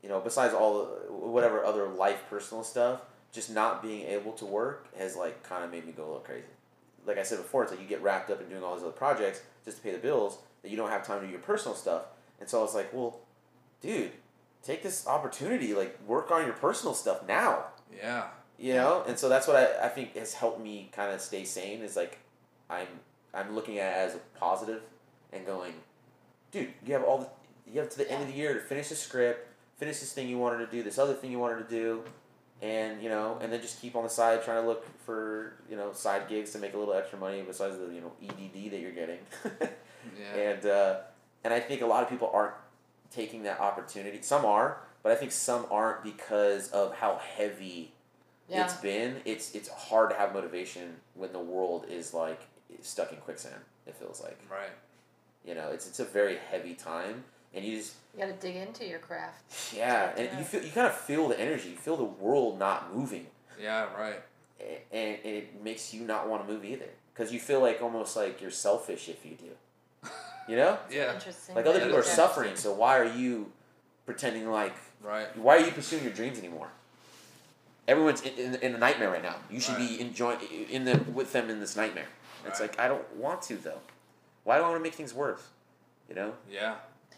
You 0.04 0.10
know, 0.10 0.20
besides 0.20 0.54
all 0.54 0.86
whatever 1.10 1.63
other 1.63 1.88
life 1.88 2.24
personal 2.30 2.63
stuff, 2.63 3.02
just 3.32 3.52
not 3.52 3.82
being 3.82 4.08
able 4.08 4.34
to 4.34 4.46
work 4.46 4.88
has 4.98 5.15
like 5.15 5.44
kind 5.44 5.63
of 5.63 5.72
made 5.72 5.86
me 5.86 5.94
go 5.94 6.04
a 6.04 6.06
little 6.06 6.20
crazy. 6.20 6.48
Like 7.06 7.17
I 7.17 7.24
said 7.24 7.38
before, 7.38 7.63
it's 7.63 7.72
like 7.72 7.82
you 7.82 7.88
get 7.88 8.02
wrapped 8.02 8.30
up 8.30 8.41
in 8.41 8.50
doing 8.50 8.63
all 8.63 8.76
these 8.76 8.84
other 8.84 8.91
projects 8.91 9.41
just 9.63 9.78
to 9.78 9.84
pay 9.84 9.91
the 9.91 10.00
bills 10.00 10.38
that 10.63 10.70
you 10.70 10.78
don't 10.78 10.89
have 10.89 11.06
time 11.06 11.22
to 11.22 11.26
do 11.26 11.32
your 11.32 11.41
personal 11.41 11.76
stuff. 11.76 12.04
And 12.39 12.50
so 12.50 12.60
I 12.60 12.62
was 12.63 12.76
like, 12.76 12.91
well, 12.94 13.20
dude, 13.82 14.12
take 14.63 14.84
this 14.84 15.08
opportunity, 15.08 15.74
like 15.74 15.97
work 16.08 16.32
on 16.32 16.45
your 16.45 16.54
personal 16.54 16.93
stuff 16.93 17.28
now. 17.28 17.65
Yeah. 17.95 18.28
You 18.60 18.76
know? 18.76 19.04
And 19.08 19.17
so 19.17 19.28
that's 19.30 19.47
what 19.47 19.56
I, 19.56 19.86
I 19.86 19.89
think 19.89 20.15
has 20.15 20.34
helped 20.34 20.62
me 20.62 20.89
kind 20.91 21.12
of 21.13 21.21
stay 21.21 21.43
sane 21.43 21.82
is 21.82 21.95
like 21.95 22.19
I'm 22.69 22.88
I'm 23.34 23.56
looking 23.56 23.80
at 23.80 23.93
it 23.93 23.97
as 23.97 24.15
a 24.15 24.19
positive 24.39 24.82
and 25.34 25.45
going, 25.45 25.74
dude, 26.52 26.69
you 26.86 26.93
have 26.93 27.04
all 27.04 27.17
the 27.19 27.28
you 27.71 27.80
have 27.80 27.89
to 27.89 27.97
the 27.97 28.12
end 28.12 28.21
of 28.21 28.28
the 28.28 28.36
year 28.36 28.54
to 28.54 28.60
finish 28.60 28.89
the 28.89 28.95
script, 28.95 29.47
finish 29.78 30.00
this 30.00 30.13
thing 30.13 30.28
you 30.28 30.38
wanted 30.38 30.65
to 30.65 30.71
do, 30.71 30.84
this 30.84 30.97
other 30.97 31.13
thing 31.13 31.32
you 31.32 31.39
wanted 31.39 31.67
to 31.67 31.76
do, 31.76 32.04
and 32.62 33.02
you 33.02 33.10
know, 33.10 33.38
and 33.41 33.52
then 33.52 33.62
just 33.62 33.82
keep 33.82 33.95
on 33.95 34.04
the 34.04 34.10
side 34.10 34.43
trying 34.43 34.62
to 34.62 34.67
look 34.67 34.86
for, 35.06 35.54
you 35.69 35.76
know, 35.76 35.93
side 35.93 36.28
gigs 36.28 36.52
to 36.52 36.60
make 36.60 36.74
a 36.74 36.78
little 36.78 36.93
extra 36.93 37.17
money 37.17 37.41
besides 37.41 37.78
the, 37.78 37.86
you 37.86 38.02
know, 38.02 38.12
EDD 38.21 38.71
that 38.71 38.80
you're 38.80 38.91
getting. 38.91 39.19
Yeah. 40.19 40.36
and 40.36 40.65
uh, 40.65 40.95
and 41.43 41.54
I 41.54 41.60
think 41.60 41.84
a 41.84 41.86
lot 41.86 42.02
of 42.02 42.10
people 42.10 42.32
aren't 42.34 42.56
taking 43.12 43.43
that 43.43 43.60
opportunity. 43.60 44.21
Some 44.21 44.45
are, 44.45 44.78
but 45.04 45.12
I 45.12 45.15
think 45.15 45.32
some 45.32 45.65
aren't 45.69 46.04
because 46.04 46.69
of 46.71 46.95
how 46.95 47.15
heavy 47.17 47.91
Yeah. 48.47 48.65
it's 48.65 48.76
been. 48.76 49.21
It's 49.26 49.54
it's 49.56 49.69
hard 49.69 50.10
to 50.12 50.15
have 50.15 50.34
motivation 50.34 50.97
when 51.15 51.32
the 51.34 51.39
world 51.39 51.86
is 51.89 52.13
like 52.13 52.39
stuck 52.82 53.12
in 53.12 53.17
quicksand. 53.19 53.62
It 53.86 53.95
feels 53.95 54.21
like 54.21 54.38
Right. 54.50 54.71
you 55.45 55.56
know 55.56 55.69
it's 55.71 55.88
it's 55.88 56.00
a 56.00 56.06
very 56.06 56.38
heavy 56.38 56.74
time, 56.76 57.24
and 57.54 57.63
you 57.65 57.78
just 57.78 57.95
You 58.13 58.19
got 58.21 58.28
to 58.28 58.34
dig 58.34 58.56
into 58.58 58.85
your 58.85 59.00
craft. 59.00 59.73
yeah, 59.73 60.13
Yeah. 60.15 60.21
and 60.23 60.40
you 60.40 60.46
feel 60.46 60.63
you 60.63 60.71
kind 60.71 60.88
of 60.88 60.96
feel 60.96 61.27
the 61.27 61.40
energy. 61.40 61.69
You 61.69 61.77
feel 61.77 61.98
the 61.98 62.04
world 62.04 62.60
not 62.60 62.94
moving, 62.94 63.27
Yeah, 63.60 63.92
right. 63.98 64.21
and, 64.60 64.77
and 64.92 65.25
it 65.25 65.62
makes 65.63 65.94
you 65.94 66.02
not 66.04 66.27
want 66.27 66.46
to 66.46 66.52
move 66.54 66.63
either 66.65 66.90
because 67.13 67.31
you 67.33 67.40
feel 67.40 67.60
like 67.62 67.81
almost 67.81 68.15
like 68.15 68.42
you're 68.42 68.52
selfish 68.52 69.10
if 69.10 69.25
you 69.25 69.35
do. 69.35 69.52
You 70.48 70.56
know, 70.58 70.77
Yeah. 70.89 71.13
Interesting. 71.13 71.56
like 71.56 71.65
other 71.65 71.79
That 71.79 71.85
people 71.85 72.00
are 72.00 72.04
suffering, 72.04 72.56
so 72.56 72.73
why 72.73 72.98
are 72.98 73.06
you 73.06 73.52
pretending 74.06 74.50
like 74.52 74.73
Right. 75.02 75.35
Why 75.37 75.58
are 75.58 75.65
you 75.65 75.71
pursuing 75.71 76.04
your 76.04 76.13
dreams 76.13 76.37
anymore? 76.37 76.69
Everyone's 77.87 78.21
in, 78.21 78.33
in, 78.37 78.56
in 78.56 78.75
a 78.75 78.77
nightmare 78.77 79.10
right 79.10 79.23
now. 79.23 79.35
You 79.50 79.60
should 79.60 79.75
Right. 79.75 79.89
be 79.89 80.02
enjoying 80.02 80.39
in 80.69 80.85
the 80.85 80.98
with 81.12 81.33
them 81.33 81.50
in 81.50 81.60
this 81.60 81.75
nightmare. 81.75 82.08
It's 82.46 82.60
like 82.60 82.79
I 82.79 82.87
don't 82.87 83.12
want 83.15 83.42
to 83.44 83.56
though. 83.58 83.79
Why 84.44 84.58
do 84.58 84.63
I 84.63 84.67
want 84.69 84.79
to 84.79 84.83
make 84.83 84.94
things 84.96 85.13
worse? 85.13 85.42
You 86.10 86.15
know. 86.15 86.33
Yeah. 86.50 86.75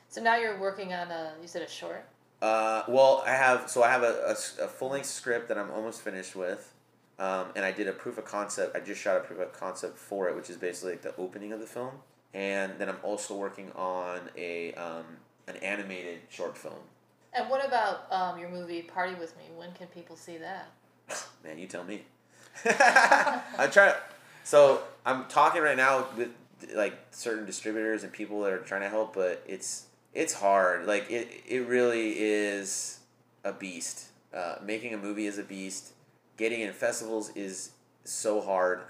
So 0.10 0.22
now 0.22 0.36
you're 0.36 0.58
working 0.60 0.94
on 0.94 1.12
a 1.12 1.34
you 1.42 1.48
said 1.48 1.62
a 1.62 1.68
short. 1.70 2.06
Uh, 2.42 2.84
well, 2.88 3.24
I 3.26 3.32
have 3.32 3.70
so 3.70 3.84
I 3.84 3.90
have 3.90 4.04
a 4.04 4.36
a 4.62 4.68
full 4.68 4.90
length 4.90 5.08
script 5.08 5.48
that 5.50 5.58
I'm 5.58 5.72
almost 5.72 6.02
finished 6.02 6.36
with. 6.36 6.72
um, 7.20 7.48
and 7.56 7.64
I 7.64 7.72
did 7.72 7.88
a 7.88 7.92
proof 7.94 8.18
of 8.18 8.26
concept. 8.26 8.76
I 8.76 8.80
just 8.80 9.00
shot 9.00 9.16
a 9.18 9.20
proof 9.20 9.40
of 9.40 9.54
concept 9.54 9.98
for 9.98 10.30
it, 10.30 10.36
which 10.36 10.50
is 10.50 10.58
basically 10.58 10.94
like 10.94 11.04
the 11.04 11.16
opening 11.18 11.54
of 11.54 11.60
the 11.60 11.68
film. 11.68 11.92
And 12.34 12.74
then 12.80 12.90
I'm 12.90 12.98
also 13.04 13.36
working 13.36 13.72
on 13.74 14.22
a 14.36 14.74
um, 14.74 15.06
an 15.48 15.58
animated 15.58 16.20
short 16.30 16.58
film. 16.58 16.74
And 17.34 17.50
what 17.50 17.66
about 17.66 18.12
um, 18.12 18.40
your 18.40 18.50
movie 18.50 18.82
Party 18.84 19.16
with 19.16 19.36
Me? 19.38 19.44
When 19.56 19.72
can 19.74 19.88
people 19.88 20.16
see 20.16 20.38
that? 20.38 20.70
Man, 21.44 21.58
you 21.58 21.68
tell 21.68 21.84
me. 21.84 22.04
I 22.66 23.68
try. 23.72 23.96
So 24.44 24.84
I'm 25.06 25.26
talking 25.26 25.62
right 25.62 25.78
now 25.78 26.06
with 26.16 26.30
like 26.74 26.98
certain 27.12 27.46
distributors 27.46 28.04
and 28.04 28.12
people 28.12 28.42
that 28.42 28.54
are 28.54 28.60
trying 28.60 28.82
to 28.82 28.90
help, 28.90 29.14
but 29.14 29.44
it's 29.48 29.88
it's 30.14 30.34
hard. 30.34 30.86
Like 30.86 31.10
it 31.10 31.30
it 31.48 31.68
really 31.68 32.16
is 32.20 33.00
a 33.44 33.52
beast. 33.52 34.10
Uh, 34.34 34.56
making 34.64 34.94
a 34.94 34.98
movie 34.98 35.26
is 35.28 35.38
a 35.38 35.44
beast. 35.44 35.94
Getting 36.38 36.62
in 36.62 36.74
festivals 36.74 37.30
is 37.36 37.72
so 38.04 38.42
hard. 38.42 38.82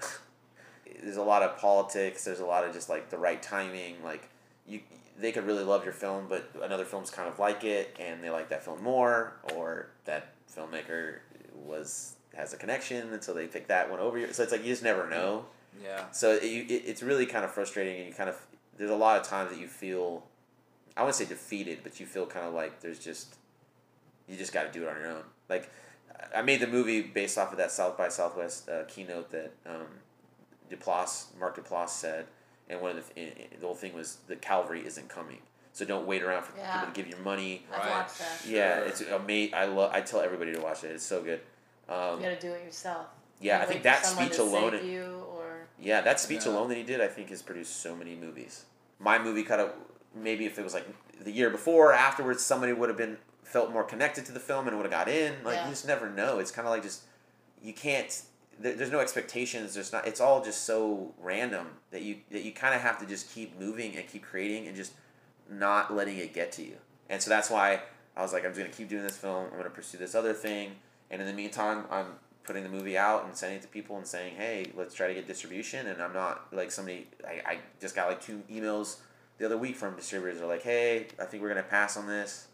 There's 1.02 1.16
a 1.16 1.22
lot 1.22 1.42
of 1.42 1.58
politics. 1.58 2.24
There's 2.24 2.40
a 2.40 2.46
lot 2.46 2.64
of 2.64 2.72
just 2.72 2.88
like 2.88 3.10
the 3.10 3.18
right 3.18 3.42
timing. 3.42 4.02
Like 4.02 4.28
you, 4.66 4.80
they 5.18 5.32
could 5.32 5.46
really 5.46 5.64
love 5.64 5.84
your 5.84 5.92
film, 5.92 6.26
but 6.28 6.50
another 6.62 6.84
film's 6.84 7.10
kind 7.10 7.28
of 7.28 7.38
like 7.38 7.64
it, 7.64 7.96
and 8.00 8.22
they 8.22 8.30
like 8.30 8.48
that 8.50 8.64
film 8.64 8.82
more, 8.82 9.34
or 9.54 9.88
that 10.04 10.34
filmmaker 10.54 11.18
was 11.54 12.16
has 12.34 12.52
a 12.52 12.56
connection, 12.56 13.12
and 13.12 13.22
so 13.22 13.32
they 13.32 13.46
pick 13.46 13.68
that 13.68 13.90
one 13.90 14.00
over 14.00 14.18
you. 14.18 14.32
So 14.32 14.42
it's 14.42 14.52
like 14.52 14.62
you 14.62 14.72
just 14.72 14.82
never 14.82 15.08
know. 15.08 15.46
Yeah. 15.82 16.10
So 16.12 16.32
it, 16.32 16.42
it, 16.42 16.82
it's 16.86 17.02
really 17.02 17.26
kind 17.26 17.44
of 17.44 17.50
frustrating, 17.52 17.98
and 17.98 18.08
you 18.08 18.14
kind 18.14 18.28
of 18.28 18.36
there's 18.76 18.90
a 18.90 18.96
lot 18.96 19.20
of 19.20 19.26
times 19.26 19.50
that 19.50 19.60
you 19.60 19.68
feel, 19.68 20.24
I 20.96 21.02
wouldn't 21.02 21.16
say 21.16 21.24
defeated, 21.24 21.80
but 21.82 22.00
you 22.00 22.06
feel 22.06 22.26
kind 22.26 22.46
of 22.46 22.54
like 22.54 22.80
there's 22.80 22.98
just, 22.98 23.36
you 24.28 24.36
just 24.36 24.52
got 24.52 24.64
to 24.64 24.72
do 24.72 24.84
it 24.84 24.88
on 24.88 24.96
your 24.96 25.10
own. 25.10 25.22
Like, 25.48 25.70
I 26.34 26.42
made 26.42 26.60
the 26.60 26.66
movie 26.66 27.02
based 27.02 27.38
off 27.38 27.52
of 27.52 27.58
that 27.58 27.70
South 27.70 27.96
by 27.96 28.08
Southwest 28.08 28.68
uh, 28.68 28.84
keynote 28.84 29.30
that 29.30 29.52
um, 29.66 29.86
Duplass, 30.70 31.26
Mark 31.38 31.56
Duplass 31.56 31.90
said, 31.90 32.26
and 32.68 32.80
one 32.80 32.96
of 32.96 32.96
the 33.08 33.14
th- 33.14 33.50
the 33.60 33.66
whole 33.66 33.74
thing 33.74 33.94
was 33.94 34.18
the 34.26 34.36
Calvary 34.36 34.84
isn't 34.86 35.08
coming. 35.08 35.40
So 35.72 35.84
don't 35.84 36.06
wait 36.06 36.22
around 36.22 36.44
for 36.44 36.56
Yeah. 36.56 36.72
people 36.80 36.94
to 36.94 37.02
give 37.02 37.08
you 37.08 37.16
money. 37.24 37.66
I've 37.72 37.78
Right. 37.80 37.90
watched 37.90 38.18
that. 38.18 38.44
Yeah, 38.46 38.76
Sure. 38.78 38.84
it's 38.86 39.00
amazing. 39.02 39.54
I 39.54 39.64
love. 39.66 39.90
I 39.92 40.00
tell 40.00 40.20
everybody 40.20 40.52
to 40.54 40.60
watch 40.60 40.84
it. 40.84 40.92
It's 40.92 41.04
so 41.04 41.22
good. 41.22 41.40
Um, 41.88 42.20
You 42.22 42.28
got 42.30 42.40
to 42.40 42.46
do 42.48 42.52
it 42.52 42.64
yourself. 42.64 43.06
yeah, 43.40 43.60
I 43.60 43.66
think 43.66 43.82
that 43.82 44.06
speech 44.06 44.38
alone. 44.38 44.72
save 44.72 44.84
you 44.84 45.26
or 45.28 45.66
Yeah, 45.78 46.00
that 46.02 46.20
speech 46.20 46.46
Yeah. 46.46 46.52
alone 46.52 46.68
that 46.68 46.76
he 46.76 46.84
did, 46.84 47.00
I 47.00 47.08
think, 47.08 47.28
has 47.30 47.42
produced 47.42 47.82
so 47.82 47.94
many 47.96 48.14
movies. 48.14 48.64
My 49.00 49.18
movie 49.18 49.42
kind 49.42 49.60
of 49.60 49.72
maybe 50.14 50.46
if 50.46 50.58
it 50.58 50.62
was 50.62 50.72
like 50.72 50.86
the 51.20 51.32
year 51.32 51.50
before 51.50 51.90
or 51.90 51.92
afterwards, 51.92 52.44
somebody 52.44 52.72
would 52.72 52.88
have 52.88 52.96
been 52.96 53.18
felt 53.42 53.70
more 53.70 53.82
connected 53.84 54.24
to 54.26 54.32
the 54.32 54.40
film 54.40 54.68
and 54.68 54.76
would 54.76 54.84
have 54.84 54.92
got 54.92 55.08
in. 55.08 55.42
Like 55.44 55.56
Yeah. 55.56 55.64
you 55.64 55.70
just 55.70 55.86
never 55.86 56.08
know. 56.08 56.38
It's 56.38 56.50
kind 56.52 56.66
of 56.66 56.72
like 56.72 56.82
just 56.84 57.02
you 57.60 57.72
can't. 57.74 58.22
There, 58.58 58.74
there's 58.74 58.90
no 58.90 59.00
expectations. 59.00 59.74
There's 59.74 59.92
not. 59.92 60.06
It's 60.06 60.20
all 60.20 60.42
just 60.44 60.64
so 60.64 61.12
random 61.20 61.66
that 61.90 62.02
you 62.02 62.16
that 62.30 62.42
you 62.42 62.52
kind 62.52 62.74
of 62.74 62.80
have 62.80 62.98
to 63.00 63.06
just 63.06 63.34
keep 63.34 63.58
moving 63.58 63.96
and 63.96 64.06
keep 64.06 64.22
creating 64.22 64.66
and 64.66 64.76
just 64.76 64.92
not 65.50 65.94
letting 65.94 66.18
it 66.18 66.32
get 66.34 66.52
to 66.52 66.62
you. 66.62 66.76
And 67.08 67.20
so 67.20 67.30
that's 67.30 67.50
why 67.50 67.82
I 68.16 68.22
was 68.22 68.32
like, 68.32 68.44
I'm 68.44 68.50
just 68.50 68.60
gonna 68.60 68.72
keep 68.72 68.88
doing 68.88 69.02
this 69.02 69.16
film. 69.16 69.46
I'm 69.50 69.56
gonna 69.56 69.70
pursue 69.70 69.98
this 69.98 70.14
other 70.14 70.32
thing. 70.32 70.72
And 71.10 71.20
in 71.20 71.26
the 71.26 71.34
meantime, 71.34 71.84
I'm 71.90 72.06
putting 72.44 72.62
the 72.62 72.68
movie 72.68 72.96
out 72.96 73.24
and 73.24 73.34
sending 73.36 73.58
it 73.58 73.62
to 73.62 73.68
people 73.68 73.96
and 73.96 74.06
saying, 74.06 74.36
hey, 74.36 74.70
let's 74.76 74.94
try 74.94 75.08
to 75.08 75.14
get 75.14 75.26
distribution. 75.26 75.86
And 75.86 76.02
I'm 76.02 76.12
not 76.12 76.52
like 76.52 76.70
somebody. 76.70 77.08
I, 77.26 77.52
I 77.52 77.58
just 77.80 77.94
got 77.94 78.08
like 78.08 78.22
two 78.22 78.42
emails 78.50 78.98
the 79.38 79.46
other 79.46 79.58
week 79.58 79.76
from 79.76 79.96
distributors. 79.96 80.40
Are 80.40 80.46
like, 80.46 80.62
hey, 80.62 81.06
I 81.20 81.24
think 81.24 81.42
we're 81.42 81.48
gonna 81.48 81.62
pass 81.62 81.96
on 81.96 82.06
this. 82.06 82.48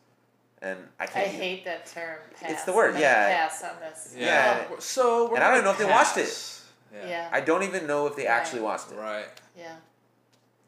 And 0.63 0.79
I 0.99 1.05
I 1.05 1.07
can't. 1.07 1.27
I 1.27 1.31
hate 1.31 1.65
that 1.65 1.87
term. 1.87 2.19
Pass. 2.39 2.51
It's 2.51 2.65
the 2.65 2.73
word, 2.73 2.95
I'm 2.95 3.01
yeah. 3.01 3.29
Pass 3.49 3.65
on 3.65 3.81
this. 3.81 4.15
Yeah. 4.17 4.67
Oh, 4.71 4.77
So 4.79 5.29
we're 5.31 5.37
And 5.37 5.45
I 5.45 5.51
don't 5.55 5.55
gonna 5.55 5.57
even 5.59 5.65
know 5.65 5.71
if 5.73 5.79
they 5.79 5.85
watched 5.87 6.17
it. 6.19 6.61
Yeah. 6.93 7.01
Yeah. 7.03 7.09
Yeah. 7.09 7.29
I 7.33 7.41
don't 7.41 7.63
even 7.63 7.87
know 7.87 8.07
if 8.07 8.17
they 8.17 8.27
Right. 8.27 8.33
actually 8.33 8.61
watched 8.63 8.93
it. 8.93 8.97
Right. 8.97 9.27
Yeah. 9.57 9.77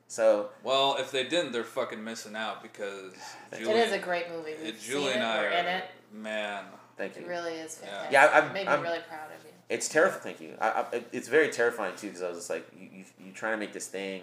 So 0.09 0.51
Well, 0.63 0.97
if 0.99 1.11
they 1.11 1.25
didn't, 1.25 1.53
they're 1.53 1.65
fucking 1.65 2.03
missing 2.03 2.37
out 2.37 2.63
because 2.63 3.13
It 3.53 3.59
Julie, 3.59 3.81
is 3.81 3.93
a 3.93 3.99
great 3.99 4.31
movie. 4.31 4.55
We've 4.63 4.81
Julie 4.81 5.13
seen 5.13 5.23
and 5.23 5.23
it. 5.23 5.27
I 5.27 5.41
We're 5.43 5.49
are 5.49 5.53
in 5.53 5.67
it. 5.67 5.85
man. 6.13 6.65
thank 6.97 7.17
you. 7.17 7.23
It 7.23 7.29
really 7.29 7.55
is 7.55 7.79
Yeah. 7.83 7.89
fantastic. 7.89 8.13
Yeah, 8.13 8.25
I'm- 8.27 8.47
It 8.51 8.53
made 8.53 8.69
I'm- 8.69 8.83
me 8.83 8.89
really 8.89 9.03
proud 9.09 9.31
of 9.37 9.45
you. 9.45 9.51
It's 9.69 9.89
terrifying. 9.89 10.23
Thank 10.23 10.41
you. 10.41 10.57
I, 10.61 10.69
I, 10.83 11.05
it's 11.13 11.29
very 11.29 11.49
terrifying 11.51 11.97
too 11.97 12.09
because 12.09 12.23
I 12.23 12.29
was 12.29 12.37
just 12.39 12.51
like, 12.51 12.67
you, 12.79 12.89
you, 12.93 13.05
you 13.19 13.33
trying 13.33 13.53
to 13.55 13.57
make 13.59 13.73
this 13.73 13.87
thing, 13.89 14.23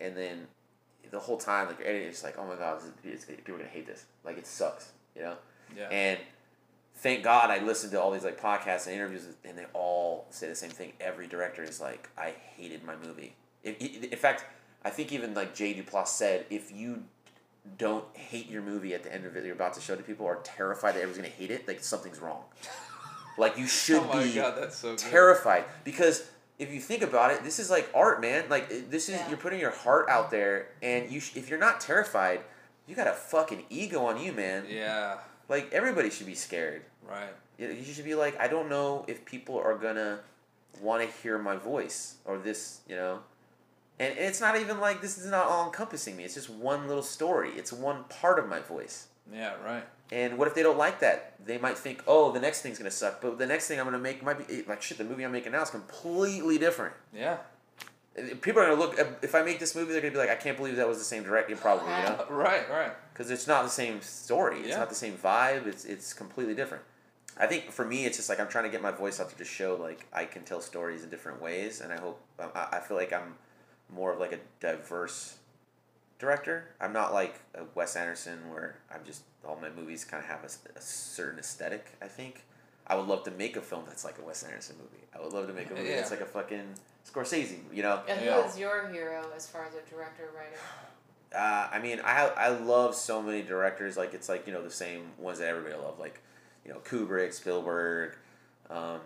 and 0.00 0.16
then 0.16 0.48
the 1.12 1.20
whole 1.20 1.36
time 1.36 1.68
like 1.68 1.78
you're 1.78 1.86
editing, 1.86 2.08
it's 2.08 2.24
like, 2.24 2.36
oh 2.38 2.46
my 2.46 2.56
god, 2.56 2.80
this 3.04 3.20
is, 3.20 3.24
people 3.26 3.54
are 3.54 3.58
gonna 3.58 3.68
hate 3.68 3.86
this. 3.86 4.06
Like 4.24 4.38
it 4.38 4.46
sucks, 4.46 4.90
you 5.14 5.22
know. 5.22 5.36
Yeah. 5.76 5.88
And 5.90 6.18
thank 6.96 7.22
God 7.22 7.50
I 7.50 7.62
listened 7.62 7.92
to 7.92 8.00
all 8.00 8.10
these 8.10 8.24
like 8.24 8.40
podcasts 8.40 8.86
and 8.86 8.96
interviews, 8.96 9.26
and 9.44 9.56
they 9.56 9.66
all 9.74 10.26
say 10.30 10.48
the 10.48 10.54
same 10.54 10.70
thing. 10.70 10.94
Every 11.00 11.26
director 11.26 11.62
is 11.62 11.80
like, 11.80 12.08
I 12.18 12.32
hated 12.56 12.82
my 12.82 12.94
movie. 12.96 13.36
In, 13.62 13.74
in 13.74 14.18
fact, 14.18 14.46
I 14.84 14.90
think 14.90 15.12
even 15.12 15.34
like 15.34 15.54
Jay 15.54 15.74
Duplass 15.74 16.08
said, 16.08 16.46
if 16.48 16.72
you 16.72 17.04
don't 17.78 18.04
hate 18.16 18.48
your 18.48 18.62
movie 18.62 18.94
at 18.94 19.02
the 19.02 19.14
end 19.14 19.26
of 19.26 19.36
it, 19.36 19.44
you're 19.44 19.54
about 19.54 19.74
to 19.74 19.80
show 19.82 19.94
to 19.94 20.02
people, 20.02 20.26
are 20.26 20.40
terrified 20.42 20.94
that 20.94 21.02
everyone's 21.02 21.18
gonna 21.18 21.28
hate 21.28 21.50
it, 21.50 21.68
like 21.68 21.84
something's 21.84 22.20
wrong. 22.20 22.42
Like 23.36 23.58
you 23.58 23.66
should 23.68 24.02
oh 24.02 24.14
my 24.14 24.24
be 24.24 24.32
god, 24.32 24.56
that's 24.56 24.78
so 24.78 24.96
terrified 24.96 25.66
because 25.84 26.26
if 26.62 26.72
you 26.72 26.80
think 26.80 27.02
about 27.02 27.30
it, 27.32 27.42
this 27.44 27.58
is 27.58 27.70
like 27.70 27.88
art, 27.94 28.20
man. 28.20 28.44
Like 28.48 28.68
this 28.90 29.08
is 29.08 29.16
Yeah. 29.16 29.28
you're 29.28 29.38
putting 29.38 29.60
your 29.60 29.70
heart 29.72 30.08
out 30.08 30.30
there, 30.30 30.68
and 30.82 31.10
you 31.10 31.20
sh- 31.20 31.36
if 31.36 31.48
you're 31.50 31.58
not 31.58 31.80
terrified, 31.80 32.40
you 32.86 32.94
got 32.96 33.06
a 33.06 33.12
fucking 33.12 33.64
ego 33.70 34.04
on 34.06 34.18
you, 34.20 34.32
man. 34.32 34.64
Yeah. 34.68 35.18
Like 35.48 35.72
everybody 35.72 36.10
should 36.10 36.26
be 36.26 36.34
scared. 36.34 36.82
Right. 37.08 37.32
You 37.58 37.68
you 37.68 37.92
should 37.92 38.04
be 38.04 38.14
like, 38.14 38.38
I 38.40 38.48
don't 38.48 38.68
know 38.68 39.04
if 39.08 39.24
people 39.24 39.58
are 39.58 39.74
gonna 39.76 40.20
want 40.80 41.02
to 41.02 41.16
hear 41.22 41.38
my 41.38 41.56
voice 41.56 42.16
or 42.24 42.38
this, 42.38 42.80
you 42.88 42.96
know. 42.96 43.20
And 43.98 44.16
it's 44.18 44.40
not 44.40 44.58
even 44.58 44.80
like 44.80 45.00
this 45.00 45.18
is 45.18 45.26
not 45.26 45.46
all 45.46 45.66
encompassing 45.66 46.16
me. 46.16 46.24
It's 46.24 46.34
just 46.34 46.50
one 46.50 46.88
little 46.88 47.02
story. 47.02 47.50
It's 47.56 47.72
one 47.72 48.04
part 48.04 48.38
of 48.38 48.48
my 48.48 48.60
voice. 48.60 49.06
Yeah. 49.32 49.52
Right. 49.64 49.84
And 50.12 50.36
what 50.36 50.46
if 50.46 50.54
they 50.54 50.62
don't 50.62 50.76
like 50.76 51.00
that? 51.00 51.34
They 51.44 51.56
might 51.56 51.78
think, 51.78 52.02
oh, 52.06 52.32
the 52.32 52.38
next 52.38 52.60
thing's 52.60 52.76
gonna 52.76 52.90
suck. 52.90 53.22
But 53.22 53.38
the 53.38 53.46
next 53.46 53.66
thing 53.66 53.80
I'm 53.80 53.86
gonna 53.86 53.98
make 53.98 54.22
might 54.22 54.46
be 54.46 54.58
eh, 54.58 54.62
like 54.68 54.82
shit. 54.82 54.98
The 54.98 55.04
movie 55.04 55.24
I'm 55.24 55.32
making 55.32 55.52
now 55.52 55.62
is 55.62 55.70
completely 55.70 56.58
different. 56.58 56.92
Yeah. 57.14 57.38
People 58.42 58.60
are 58.60 58.66
gonna 58.66 58.78
look. 58.78 58.98
If 59.22 59.34
I 59.34 59.42
make 59.42 59.58
this 59.58 59.74
movie, 59.74 59.90
they're 59.92 60.02
gonna 60.02 60.12
be 60.12 60.18
like, 60.18 60.28
I 60.28 60.34
can't 60.34 60.58
believe 60.58 60.76
that 60.76 60.86
was 60.86 60.98
the 60.98 61.04
same 61.04 61.22
director. 61.22 61.56
Probably, 61.56 61.86
you 61.88 62.02
know, 62.02 62.26
Right. 62.30 62.68
Right. 62.70 62.92
because 63.14 63.30
it's 63.30 63.46
not 63.46 63.64
the 63.64 63.70
same 63.70 64.02
story. 64.02 64.58
It's 64.60 64.68
Yeah. 64.68 64.80
not 64.80 64.90
the 64.90 64.94
same 64.94 65.14
vibe. 65.16 65.66
It's 65.66 65.86
it's 65.86 66.12
completely 66.12 66.54
different. 66.54 66.84
I 67.38 67.46
think 67.46 67.72
for 67.72 67.86
me, 67.86 68.04
it's 68.04 68.18
just 68.18 68.28
like 68.28 68.38
I'm 68.38 68.48
trying 68.48 68.64
to 68.64 68.70
get 68.70 68.82
my 68.82 68.90
voice 68.90 69.18
out 69.18 69.30
to 69.30 69.36
just 69.38 69.50
show 69.50 69.76
like 69.76 70.06
I 70.12 70.26
can 70.26 70.42
tell 70.44 70.60
stories 70.60 71.02
in 71.04 71.08
different 71.08 71.40
ways, 71.40 71.80
and 71.80 71.90
I 71.90 71.98
hope 71.98 72.20
I, 72.38 72.68
I 72.76 72.80
feel 72.80 72.98
like 72.98 73.14
I'm 73.14 73.36
more 73.88 74.12
of 74.12 74.20
like 74.20 74.32
a 74.32 74.38
diverse 74.60 75.36
director. 76.26 76.64
I'm 76.80 76.92
not 76.92 77.12
like 77.12 77.34
a 77.54 77.64
Wes 77.74 77.96
Anderson 77.96 78.38
where 78.50 78.76
I'm 78.94 79.04
just 79.04 79.22
all 79.44 79.58
my 79.60 79.68
movies 79.70 80.04
kind 80.04 80.22
of 80.22 80.28
have 80.30 80.44
a 80.44 80.80
certain 80.80 81.38
aesthetic. 81.40 81.84
I 82.00 82.06
think 82.06 82.44
I 82.86 82.94
would 82.94 83.08
love 83.08 83.24
to 83.24 83.30
make 83.32 83.56
a 83.56 83.60
film 83.60 83.82
that's 83.86 84.04
like 84.04 84.18
a 84.18 84.22
Wes 84.24 84.42
Anderson 84.44 84.76
movie. 84.78 85.02
I 85.14 85.20
would 85.20 85.32
love 85.32 85.48
to 85.48 85.52
make 85.52 85.70
a 85.70 85.74
movie 85.74 85.88
Yeah. 85.90 85.96
that's 85.96 86.12
like 86.12 86.20
a 86.20 86.24
fucking 86.26 86.74
Scorsese. 87.12 87.58
You 87.72 87.82
know, 87.82 88.02
And 88.08 88.24
Yeah. 88.24 88.40
who 88.40 88.48
is 88.48 88.56
your 88.58 88.88
hero 88.88 89.26
as 89.36 89.48
far 89.48 89.66
as 89.66 89.74
a 89.74 89.80
director 89.90 90.30
writer? 90.34 90.56
uh, 91.34 91.68
I 91.72 91.80
mean, 91.80 92.00
I 92.04 92.28
I 92.28 92.48
love 92.50 92.94
so 92.94 93.20
many 93.20 93.42
directors. 93.42 93.96
Like 93.96 94.14
it's 94.14 94.28
like 94.28 94.46
you 94.46 94.52
know 94.52 94.62
the 94.62 94.70
same 94.70 95.10
ones 95.18 95.40
that 95.40 95.48
everybody 95.48 95.74
love, 95.74 95.98
like 95.98 96.20
you 96.64 96.72
know 96.72 96.78
Kubrick, 96.78 97.32
Spielberg. 97.34 98.14
Um, 98.70 99.00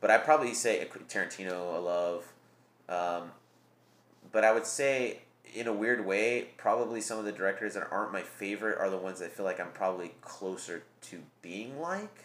but 0.00 0.10
I'd 0.10 0.24
probably 0.24 0.52
say 0.52 0.84
Tarantino. 1.08 1.74
I 1.74 1.78
love. 1.78 2.32
Um, 2.88 3.30
but 4.32 4.44
I 4.44 4.52
would 4.52 4.66
say, 4.66 5.20
in 5.54 5.66
a 5.66 5.72
weird 5.72 6.04
way, 6.04 6.48
probably 6.56 7.00
some 7.00 7.18
of 7.18 7.24
the 7.24 7.32
directors 7.32 7.74
that 7.74 7.86
aren't 7.90 8.12
my 8.12 8.22
favorite 8.22 8.78
are 8.78 8.90
the 8.90 8.96
ones 8.98 9.20
that 9.20 9.32
feel 9.32 9.44
like 9.46 9.60
I'm 9.60 9.70
probably 9.72 10.12
closer 10.20 10.82
to 11.02 11.22
being 11.42 11.80
like. 11.80 12.24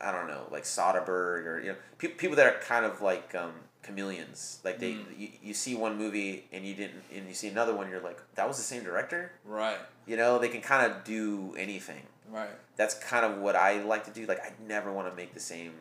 I 0.00 0.12
don't 0.12 0.26
know, 0.26 0.46
like 0.50 0.64
Soderbergh 0.64 1.46
or 1.46 1.60
you 1.60 1.68
know, 1.72 1.76
pe- 1.98 2.08
people 2.08 2.36
that 2.36 2.46
are 2.46 2.58
kind 2.60 2.84
of 2.84 3.00
like 3.00 3.34
um, 3.34 3.52
chameleons. 3.86 4.58
Like 4.64 4.78
they, 4.78 4.92
Mm. 4.94 5.04
you, 5.18 5.28
you 5.42 5.54
see 5.54 5.74
one 5.74 5.96
movie 5.96 6.46
and 6.52 6.66
you 6.66 6.74
didn't, 6.74 7.04
and 7.14 7.26
you 7.28 7.32
see 7.34 7.48
another 7.48 7.74
one, 7.74 7.88
you're 7.88 8.00
like, 8.02 8.18
that 8.34 8.46
was 8.46 8.56
the 8.56 8.62
same 8.64 8.82
director. 8.82 9.32
Right. 9.44 9.78
You 10.06 10.16
know, 10.16 10.38
they 10.38 10.48
can 10.48 10.60
kind 10.60 10.90
of 10.90 11.04
do 11.04 11.54
anything. 11.56 12.02
Right. 12.30 12.50
That's 12.76 12.94
kind 12.94 13.24
of 13.24 13.38
what 13.38 13.54
I 13.56 13.82
like 13.82 14.04
to 14.04 14.10
do. 14.10 14.26
Like 14.26 14.40
I 14.40 14.52
never 14.66 14.92
want 14.92 15.08
to 15.08 15.14
make 15.14 15.32
the 15.32 15.40
same 15.40 15.72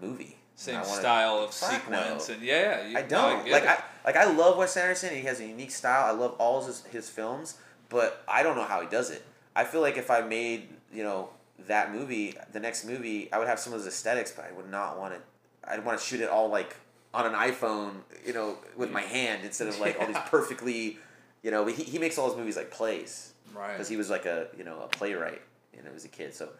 movie. 0.00 0.36
Same 0.60 0.84
style 0.84 1.38
of 1.38 1.54
Fuck 1.54 1.90
no. 1.90 2.02
sequence 2.02 2.28
and 2.28 2.42
yeah, 2.42 2.82
yeah. 2.82 2.88
You, 2.88 2.98
I 2.98 3.02
don't 3.02 3.46
get 3.46 3.52
like 3.52 3.62
it. 3.62 3.68
I 3.70 3.82
like 4.04 4.16
I 4.16 4.30
love 4.30 4.58
Wes 4.58 4.76
Anderson. 4.76 5.16
He 5.16 5.22
has 5.22 5.40
a 5.40 5.46
unique 5.46 5.70
style. 5.70 6.04
I 6.04 6.10
love 6.10 6.34
all 6.38 6.62
his 6.62 6.84
his 6.84 7.08
films, 7.08 7.56
but 7.88 8.22
I 8.28 8.42
don't 8.42 8.56
know 8.56 8.64
how 8.64 8.82
he 8.82 8.86
does 8.86 9.08
it. 9.08 9.24
I 9.56 9.64
feel 9.64 9.80
like 9.80 9.96
if 9.96 10.10
I 10.10 10.20
made 10.20 10.68
you 10.92 11.02
know 11.02 11.30
that 11.66 11.94
movie, 11.94 12.34
the 12.52 12.60
next 12.60 12.84
movie, 12.84 13.32
I 13.32 13.38
would 13.38 13.48
have 13.48 13.58
some 13.58 13.72
of 13.72 13.78
his 13.78 13.86
aesthetics, 13.86 14.32
but 14.32 14.44
I 14.44 14.52
would 14.52 14.70
not 14.70 14.98
want 14.98 15.14
to. 15.14 15.20
I'd 15.66 15.82
want 15.82 15.98
to 15.98 16.04
shoot 16.04 16.20
it 16.20 16.28
all 16.28 16.50
like 16.50 16.76
on 17.14 17.24
an 17.24 17.32
iPhone, 17.32 17.92
you 18.26 18.34
know, 18.34 18.58
with 18.76 18.90
my 18.90 19.00
hand 19.00 19.46
instead 19.46 19.66
of 19.66 19.80
like 19.80 19.98
all 19.98 20.08
these 20.08 20.18
perfectly, 20.26 20.98
you 21.42 21.50
know. 21.50 21.64
He, 21.64 21.84
he 21.84 21.98
makes 21.98 22.18
all 22.18 22.28
his 22.28 22.36
movies 22.36 22.58
like 22.58 22.70
plays 22.70 23.32
right. 23.54 23.72
because 23.72 23.88
he 23.88 23.96
was 23.96 24.10
like 24.10 24.26
a 24.26 24.48
you 24.58 24.64
know 24.64 24.78
a 24.82 24.88
playwright, 24.88 25.40
you 25.74 25.82
know, 25.82 25.90
as 25.96 26.04
a 26.04 26.08
kid. 26.08 26.34
So, 26.34 26.50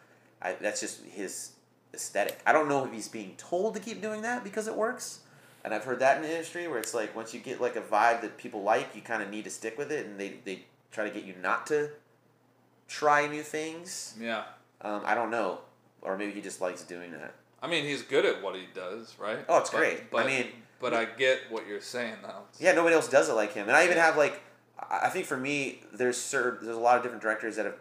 I 0.41 0.53
that's 0.53 0.81
just 0.81 1.03
his 1.03 1.51
aesthetic. 1.93 2.41
I 2.45 2.51
don't 2.53 2.67
know 2.69 2.85
if 2.85 2.91
he's 2.91 3.07
being 3.07 3.35
told 3.37 3.73
to 3.75 3.79
keep 3.79 4.01
doing 4.01 4.21
that 4.21 4.43
because 4.43 4.67
it 4.67 4.75
works. 4.75 5.19
And 5.63 5.73
I've 5.73 5.83
heard 5.83 5.99
that 5.99 6.17
in 6.17 6.23
the 6.23 6.29
industry 6.31 6.67
where 6.67 6.79
it's 6.79 6.93
like 6.93 7.15
once 7.15 7.33
you 7.33 7.39
get 7.39 7.61
like 7.61 7.75
a 7.75 7.81
vibe 7.81 8.21
that 8.21 8.37
people 8.37 8.63
like, 8.63 8.95
you 8.95 9.01
kind 9.01 9.21
of 9.21 9.29
need 9.29 9.43
to 9.43 9.49
stick 9.51 9.77
with 9.77 9.91
it, 9.91 10.05
and 10.07 10.19
they 10.19 10.35
they 10.43 10.65
try 10.91 11.03
to 11.07 11.11
get 11.11 11.23
you 11.23 11.35
not 11.41 11.67
to 11.67 11.89
try 12.87 13.27
new 13.27 13.43
things. 13.43 14.15
Yeah. 14.19 14.43
Um, 14.81 15.01
I 15.05 15.13
don't 15.15 15.29
know, 15.29 15.59
or 16.01 16.17
maybe 16.17 16.31
he 16.31 16.41
just 16.41 16.61
likes 16.61 16.81
doing 16.83 17.11
that. 17.11 17.35
I 17.61 17.67
mean, 17.67 17.83
he's 17.83 18.01
good 18.01 18.25
at 18.25 18.41
what 18.41 18.55
he 18.55 18.63
does, 18.73 19.15
right? 19.19 19.39
Oh, 19.47 19.59
it's 19.59 19.69
But- 19.69 19.77
great. 19.77 20.03
I 20.15 20.25
mean- 20.25 20.51
but 20.79 20.95
I 20.95 21.05
get 21.05 21.41
what 21.51 21.67
you're 21.67 21.79
saying 21.79 22.15
now. 22.23 22.45
Yeah, 22.57 22.71
nobody 22.71 22.95
else 22.95 23.07
does 23.07 23.29
it 23.29 23.33
like 23.33 23.53
him. 23.53 23.67
And 23.67 23.77
I 23.77 23.83
even 23.85 23.97
have 23.97 24.17
like, 24.17 24.41
I 24.79 25.01
I 25.03 25.09
think 25.09 25.27
for 25.27 25.37
me, 25.37 25.83
there's 25.93 26.17
certain, 26.17 26.65
there's 26.65 26.75
a 26.75 26.79
lot 26.79 26.97
of 26.97 27.03
different 27.03 27.21
directors 27.21 27.55
that 27.57 27.65
have 27.67 27.75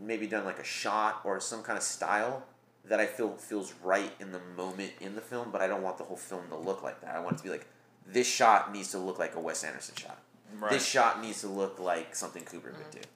maybe 0.00 0.26
done 0.26 0.46
like 0.46 0.58
a 0.58 0.64
shot 0.64 1.20
or 1.22 1.38
some 1.38 1.62
kind 1.62 1.76
of 1.76 1.82
style 1.82 2.46
that 2.88 3.00
I 3.00 3.06
feel 3.06 3.36
feels 3.36 3.74
right 3.82 4.12
in 4.20 4.32
the 4.32 4.40
moment 4.56 4.92
in 5.00 5.14
the 5.14 5.20
film, 5.20 5.50
but 5.50 5.60
I 5.60 5.66
don't 5.66 5.82
want 5.82 5.98
the 5.98 6.04
whole 6.04 6.16
film 6.16 6.48
to 6.50 6.56
look 6.56 6.82
like 6.82 7.00
that. 7.00 7.16
I 7.16 7.20
want 7.20 7.34
it 7.34 7.38
to 7.38 7.44
be 7.44 7.50
like, 7.50 7.66
this 8.06 8.26
shot 8.26 8.72
needs 8.72 8.92
to 8.92 8.98
look 8.98 9.18
like 9.18 9.34
a 9.34 9.40
Wes 9.40 9.64
Anderson 9.64 9.96
shot. 9.96 10.18
Right. 10.58 10.70
This 10.70 10.86
shot 10.86 11.20
needs 11.20 11.40
to 11.40 11.48
look 11.48 11.80
like 11.80 12.14
something 12.14 12.44
Kubrick 12.44 12.76
would 12.76 12.90
mm-hmm. 12.90 13.00
do. 13.00 13.08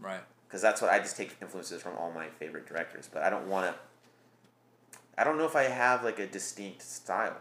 right. 0.00 0.20
Because 0.48 0.62
that's 0.62 0.80
what 0.80 0.90
I 0.90 1.00
just 1.00 1.16
take 1.16 1.36
influences 1.42 1.82
from 1.82 1.96
all 1.98 2.12
my 2.12 2.28
favorite 2.28 2.66
directors, 2.66 3.10
but 3.12 3.22
I 3.22 3.30
don't 3.30 3.48
want 3.48 3.66
to. 3.66 3.74
I 5.18 5.24
don't 5.24 5.38
know 5.38 5.44
if 5.44 5.56
I 5.56 5.64
have 5.64 6.04
like 6.04 6.20
a 6.20 6.26
distinct 6.26 6.82
style, 6.82 7.36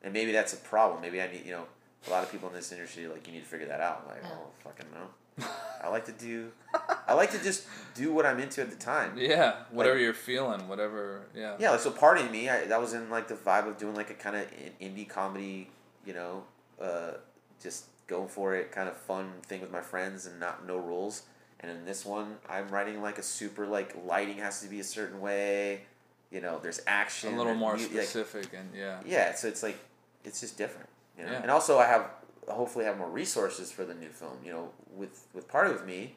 and 0.00 0.12
maybe 0.12 0.30
that's 0.30 0.52
a 0.52 0.58
problem. 0.58 1.02
Maybe 1.02 1.20
I 1.20 1.26
need, 1.26 1.44
you 1.44 1.50
know, 1.50 1.64
a 2.06 2.10
lot 2.10 2.22
of 2.22 2.30
people 2.30 2.48
in 2.48 2.54
this 2.54 2.70
industry 2.70 3.08
like 3.08 3.26
you 3.26 3.32
need 3.32 3.40
to 3.40 3.48
figure 3.48 3.66
that 3.66 3.80
out. 3.80 4.06
Like, 4.06 4.22
oh, 4.24 4.46
fucking 4.62 4.86
no. 4.94 5.08
I 5.82 5.88
like 5.88 6.04
to 6.06 6.12
do. 6.12 6.50
I 7.06 7.14
like 7.14 7.30
to 7.32 7.42
just 7.42 7.66
do 7.94 8.12
what 8.12 8.24
I'm 8.26 8.40
into 8.40 8.60
at 8.62 8.70
the 8.70 8.76
time. 8.76 9.12
Yeah. 9.18 9.54
Whatever 9.70 9.98
you're 9.98 10.14
feeling, 10.14 10.66
whatever. 10.68 11.26
Yeah. 11.34 11.56
Yeah, 11.58 11.70
like 11.72 11.80
so. 11.80 11.90
Part 11.90 12.18
of 12.18 12.30
me, 12.30 12.48
I, 12.48 12.64
that 12.66 12.80
was 12.80 12.94
in 12.94 13.10
like 13.10 13.28
the 13.28 13.34
vibe 13.34 13.68
of 13.68 13.76
doing 13.78 13.94
like 13.94 14.10
a 14.10 14.14
kind 14.14 14.36
of 14.36 14.46
indie 14.80 15.08
comedy, 15.08 15.70
you 16.06 16.14
know, 16.14 16.44
uh, 16.80 17.12
just 17.62 17.84
going 18.06 18.28
for 18.28 18.54
it, 18.54 18.72
kind 18.72 18.88
of 18.88 18.96
fun 18.96 19.30
thing 19.46 19.60
with 19.60 19.70
my 19.70 19.80
friends 19.80 20.26
and 20.26 20.38
not 20.40 20.66
no 20.66 20.76
rules. 20.78 21.22
And 21.60 21.70
in 21.70 21.84
this 21.84 22.04
one, 22.04 22.36
I'm 22.48 22.68
writing 22.68 23.00
like 23.02 23.18
a 23.18 23.22
super 23.22 23.66
like 23.66 23.94
lighting 24.04 24.38
has 24.38 24.60
to 24.62 24.68
be 24.68 24.80
a 24.80 24.84
certain 24.84 25.20
way, 25.20 25.82
you 26.30 26.40
know. 26.40 26.58
There's 26.62 26.80
action, 26.86 27.34
A 27.34 27.36
little 27.38 27.54
more 27.54 27.74
mu- 27.76 27.82
like- 27.82 27.90
specific 27.90 28.48
and 28.56 28.68
yeah. 28.74 29.00
yeah, 29.06 29.34
so 29.34 29.48
it's 29.48 29.62
like 29.62 29.78
it's 30.24 30.40
just 30.40 30.56
different, 30.58 30.88
you 31.18 31.24
know. 31.24 31.32
Yeah. 31.32 31.42
And 31.42 31.50
also, 31.50 31.78
I 31.78 31.86
have 31.86 32.06
hopefully 32.48 32.84
have 32.84 32.98
more 32.98 33.10
resources 33.10 33.70
for 33.72 33.84
the 33.84 33.94
new 33.94 34.08
film. 34.08 34.38
You 34.44 34.52
know, 34.52 34.68
with 34.96 35.26
with 35.34 35.48
part 35.48 35.68
of 35.68 35.86
me, 35.86 36.16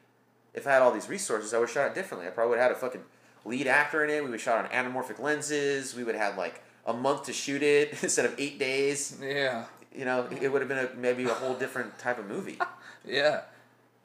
if 0.53 0.65
I 0.67 0.71
had 0.73 0.82
all 0.82 0.91
these 0.91 1.09
resources, 1.09 1.53
I 1.53 1.57
would 1.59 1.67
have 1.69 1.73
shot 1.73 1.88
it 1.88 1.95
differently. 1.95 2.28
I 2.28 2.32
probably 2.32 2.51
would 2.51 2.59
have 2.59 2.69
had 2.71 2.78
a 2.78 2.80
fucking 2.80 3.03
lead 3.45 3.67
actor 3.67 4.03
in 4.03 4.09
it. 4.09 4.23
We 4.23 4.30
would 4.30 4.34
have 4.34 4.41
shot 4.41 4.65
on 4.65 4.71
anamorphic 4.71 5.19
lenses. 5.19 5.95
We 5.95 6.03
would 6.03 6.15
have 6.15 6.32
had 6.34 6.38
like 6.38 6.61
a 6.86 6.93
month 6.93 7.23
to 7.25 7.34
shoot 7.34 7.61
it 7.63 7.97
instead 8.03 8.25
of 8.25 8.36
eight 8.38 8.59
days. 8.59 9.17
Yeah. 9.21 9.65
You 9.95 10.05
know, 10.05 10.28
it 10.41 10.51
would 10.51 10.61
have 10.61 10.69
been 10.69 10.78
a, 10.78 10.89
maybe 10.95 11.23
a 11.25 11.34
whole 11.34 11.55
different 11.55 11.97
type 11.99 12.19
of 12.19 12.28
movie. 12.28 12.59
Yeah. 13.05 13.41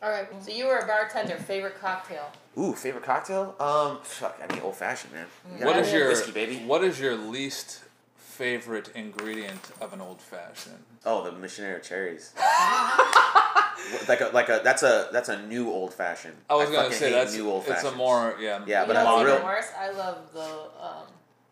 All 0.00 0.10
right. 0.10 0.28
So 0.44 0.52
you 0.52 0.66
were 0.66 0.78
a 0.78 0.86
bartender. 0.86 1.34
Favorite 1.36 1.80
cocktail? 1.80 2.30
Ooh, 2.56 2.72
favorite 2.72 3.02
cocktail? 3.02 3.56
Um, 3.58 3.98
fuck, 4.04 4.40
I 4.40 4.52
mean 4.52 4.62
old 4.62 4.76
fashioned, 4.76 5.12
man. 5.12 5.26
You 5.58 5.66
What 5.66 5.72
gotta 5.74 5.80
is 5.80 5.86
have 5.88 5.98
your 5.98 6.08
whiskey, 6.10 6.30
baby? 6.30 6.56
What 6.58 6.84
is 6.84 7.00
your 7.00 7.16
least 7.16 7.82
favorite 8.16 8.90
ingredient 8.94 9.72
of 9.80 9.92
an 9.92 10.00
old 10.00 10.20
fashioned? 10.20 10.84
Oh, 11.04 11.24
the 11.24 11.32
missionary 11.32 11.80
cherries. 11.80 12.32
like 14.08 14.20
a 14.20 14.30
like 14.32 14.48
a 14.48 14.60
that's 14.62 14.82
a 14.82 15.08
that's 15.12 15.28
a 15.28 15.42
new 15.46 15.68
old 15.70 15.92
fashioned. 15.92 16.36
I 16.48 16.54
was 16.54 16.66
gonna 16.70 16.84
fucking 16.84 16.98
say 16.98 17.08
hate 17.10 17.14
that's 17.14 17.34
new 17.34 17.50
old 17.50 17.64
it's 17.66 17.82
a 17.84 17.92
more 17.92 18.36
yeah 18.40 18.60
Yeah, 18.66 18.82
you 18.82 18.86
but 18.86 18.92
know 18.94 19.00
I'm 19.00 19.06
what's 19.14 19.24
real- 19.26 19.34
even 19.34 19.46
worse? 19.46 19.68
I 19.78 19.90
love 19.90 20.18
the 20.32 20.40
um, 20.80 21.06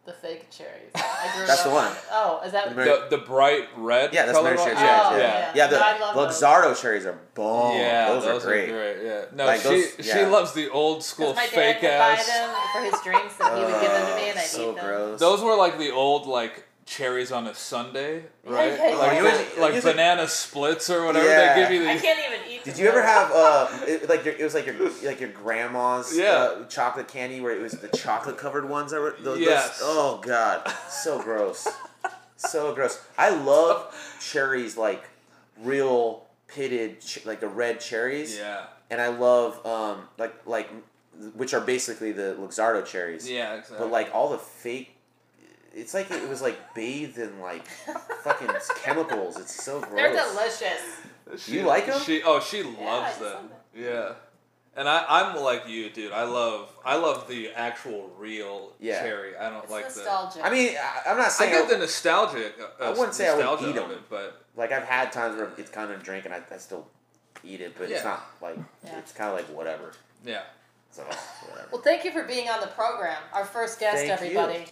the 0.07 0.13
fake 0.15 0.49
cherries. 0.51 0.91
I 0.95 1.31
grew 1.37 1.47
That's 1.47 1.61
up 1.61 1.67
the 1.67 1.75
one. 1.75 1.87
on- 1.87 1.97
Oh, 2.13 2.41
is 2.45 2.53
that? 2.53 2.69
The 2.71 2.75
Mary- 2.77 2.89
the 2.89 3.17
the 3.17 3.23
bright 3.25 3.69
red 3.77 4.15
Yeah, 4.15 4.27
that's 4.27 4.39
color 4.39 4.55
Mary 4.55 4.57
one? 4.59 4.67
Cherry 4.69 4.81
yeah, 4.87 5.09
cherries, 5.11 5.23
yeah. 5.23 5.39
yeah. 5.41 5.53
Yeah, 5.55 5.67
the 5.67 5.77
No, 5.77 5.83
I 5.83 5.99
love 5.99 6.15
those. 6.15 6.43
Luxardo 6.43 6.81
cherries 6.81 7.07
are 7.07 7.19
bomb. 7.35 7.77
Yeah, 7.77 8.09
those, 8.09 8.27
are 8.45 8.47
great. 8.49 8.69
Yeah, 9.05 9.25
no, 9.35 9.47
Like, 9.47 9.61
she 9.61 9.69
those- 9.69 10.07
she 10.07 10.25
loves 10.25 10.53
the 10.55 10.71
old 10.71 11.03
school 11.05 11.33
Because 11.33 11.51
my 11.53 11.57
dad 11.57 11.75
fake 11.75 11.83
would 11.83 11.89
buy 11.99 12.13
ass. 12.13 12.27
them 12.27 12.55
for 12.73 12.81
his 12.83 12.95
drinks, 13.03 13.35
and 13.41 13.59
he 13.59 13.65
would 13.65 13.81
give 13.83 13.91
them 13.91 14.07
to 14.11 14.17
me, 14.17 14.29
and 14.31 14.39
I'd 14.39 14.45
so 14.47 14.71
eat 14.71 14.77
them. 14.77 14.85
gross. 14.87 15.21
Those 15.21 15.43
were 15.43 15.57
like 15.57 15.77
the 15.79 15.91
old 15.91 16.27
like 16.27 16.67
cherries 16.87 17.31
on 17.31 17.47
a 17.47 17.55
sundae, 17.55 18.23
right? 18.45 18.73
yeah, 18.73 18.89
yeah. 18.91 18.97
Like, 18.97 19.17
you 19.17 19.23
the- 19.23 19.31
always- 19.31 19.59
like 19.59 19.75
usually- 19.75 19.93
banana 19.93 20.27
splits 20.29 20.91
or 20.91 21.05
whatever. 21.07 21.27
Yeah. 21.27 21.55
They 21.55 21.61
give 21.63 21.83
you 21.83 21.89
I 21.89 21.97
can't 21.99 22.19
even 22.19 22.41
eat. 22.53 22.65
Did 22.65 22.75
them. 22.75 22.83
you 22.85 22.91
ever 22.91 23.03
have 23.03 23.31
uh 23.33 23.69
it, 23.87 24.09
like 24.09 24.25
your, 24.25 24.35
it 24.35 24.43
was 24.43 24.55
like 24.55 24.67
your 24.67 24.77
like 25.05 25.21
your 25.21 25.31
grandma's 25.31 26.17
Yeah. 26.17 26.33
uh, 26.33 26.65
chocolate 26.67 27.09
candy 27.09 27.41
where 27.41 27.53
it 27.55 27.61
was 27.63 27.73
the 27.73 27.89
chocolate 27.89 28.37
covered 28.39 28.69
ones 28.69 28.91
that 28.91 29.01
were 29.01 29.13
those, 29.13 29.39
those- 29.39 29.41
Yes. 29.41 29.81
oh 29.83 30.21
god 30.25 30.69
so 30.89 31.21
gross 31.23 31.69
so 32.37 32.75
gross 32.75 33.01
I 33.17 33.31
love 33.31 33.95
cherries 34.21 34.77
like 34.77 35.05
real 35.63 36.27
pitted 36.49 37.01
ch- 37.01 37.25
like 37.25 37.41
the 37.41 37.49
red 37.49 37.81
cherries 37.81 38.37
yeah 38.37 38.65
and 38.91 39.01
I 39.01 39.09
love 39.09 39.65
um 39.65 40.09
like 40.19 40.35
like 40.47 40.69
which 41.35 41.55
are 41.55 41.61
basically 41.61 42.13
the 42.13 42.37
Luxardo 42.41 42.85
cherries 42.85 43.31
yeah 43.31 43.55
exactly. 43.55 43.79
but 43.79 43.91
like 43.93 44.11
all 44.15 44.31
the 44.31 44.39
fake 44.39 44.97
it's 45.75 45.95
like 45.95 46.11
it 46.11 46.29
was 46.29 46.43
like 46.43 46.75
bathed 46.75 47.19
in 47.19 47.41
like 47.41 47.67
fucking 48.23 48.49
chemicals 48.83 49.37
it's 49.39 49.63
so 49.63 49.81
gross 49.81 49.95
They're 49.95 50.13
delicious. 50.13 50.83
She, 51.39 51.53
You 51.53 51.63
like 51.63 51.89
'em? 51.89 52.01
She 52.01 52.23
oh 52.25 52.41
she 52.41 52.61
I 52.61 52.65
loves 52.65 53.21
love 53.21 53.33
them. 53.33 53.49
Yeah. 53.75 54.13
And 54.77 54.89
I, 54.89 55.05
I'm 55.09 55.37
like 55.43 55.69
you, 55.69 55.91
dude. 55.91 56.13
I 56.13 56.23
love 56.25 56.73
I 56.85 56.97
love 56.97 57.29
the 57.29 57.51
actual 57.53 58.11
real 58.19 58.73
Yeah. 58.81 59.03
cherry. 59.03 59.37
I 59.37 59.51
don't 59.51 59.63
It's 59.65 59.71
like 59.73 59.93
the. 59.93 60.01
I 60.43 60.51
mean 60.51 60.75
I, 60.77 61.11
I'm 61.11 61.17
not 61.19 61.33
saying 61.33 61.53
I 61.53 61.57
saying 61.57 61.69
get 61.69 61.71
the 61.71 61.79
nostalgic. 61.79 62.55
Uh, 62.81 62.85
I 62.85 62.91
wouldn't 62.91 63.15
say 63.15 63.29
I 63.29 63.35
would 63.37 63.45
nostalgia 63.45 63.71
eat 63.71 63.77
of 63.77 63.85
'em. 63.85 63.91
it, 63.93 64.11
but 64.11 64.45
like 64.57 64.73
I've 64.73 64.85
had 64.85 65.13
times 65.13 65.37
where 65.37 65.51
it's 65.57 65.71
kind 65.71 65.91
of 65.93 66.01
a 66.01 66.03
drink 66.03 66.25
and 66.25 66.35
I, 66.35 66.41
I 66.53 66.57
still 66.59 66.87
eat 67.45 67.61
it, 67.61 67.75
but 67.79 67.91
it's 67.91 68.05
not 68.05 68.25
like 68.43 68.59
Yeah. 68.85 68.99
it's 68.99 69.13
kind 69.13 69.31
of 69.31 69.37
like 69.37 69.47
whatever. 69.57 69.93
yeah. 70.25 70.43
So 70.91 71.03
whatever. 71.05 71.69
well, 71.73 71.83
thank 71.83 72.05
you 72.05 72.11
for 72.11 72.25
being 72.25 72.49
on 72.49 72.61
the 72.61 72.67
program. 72.69 73.19
Our 73.33 73.45
first 73.45 73.79
guest, 73.79 73.99
Thank 73.99 74.11
everybody. 74.11 74.67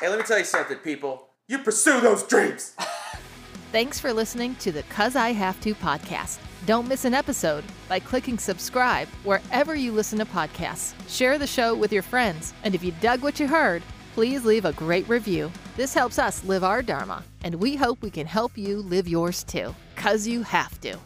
Hey, 0.00 0.08
let 0.08 0.18
me 0.18 0.24
tell 0.24 0.38
you 0.38 0.44
something, 0.44 0.78
people. 0.78 1.28
You 1.48 1.58
pursue 1.58 2.00
those 2.00 2.22
dreams. 2.22 2.74
Thanks 3.72 3.98
for 4.00 4.12
listening 4.12 4.54
to 4.56 4.72
the 4.72 4.82
Cuz 4.84 5.16
I 5.16 5.32
Have 5.32 5.60
to 5.60 5.74
podcast. 5.74 6.38
Don't 6.66 6.88
miss 6.88 7.04
an 7.04 7.14
episode 7.14 7.64
by 7.88 7.98
clicking 7.98 8.38
subscribe 8.38 9.08
wherever 9.24 9.74
you 9.74 9.92
listen 9.92 10.18
to 10.18 10.24
podcasts. 10.24 10.94
Share 11.08 11.38
the 11.38 11.46
show 11.46 11.74
with 11.74 11.92
your 11.92 12.02
friends, 12.02 12.54
and 12.64 12.74
if 12.74 12.82
you 12.82 12.92
dug 13.00 13.22
what 13.22 13.40
you 13.40 13.46
heard, 13.48 13.82
please 14.14 14.44
leave 14.44 14.64
a 14.64 14.72
great 14.72 15.08
review. 15.08 15.50
This 15.76 15.94
helps 15.94 16.18
us 16.18 16.44
live 16.44 16.64
our 16.64 16.82
Dharma, 16.82 17.22
and 17.44 17.54
we 17.56 17.76
hope 17.76 18.00
we 18.02 18.10
can 18.10 18.26
help 18.26 18.56
you 18.56 18.78
live 18.82 19.08
yours 19.08 19.44
too. 19.44 19.74
Cuz 19.96 20.26
you 20.26 20.42
have 20.42 20.80
to. 20.80 20.98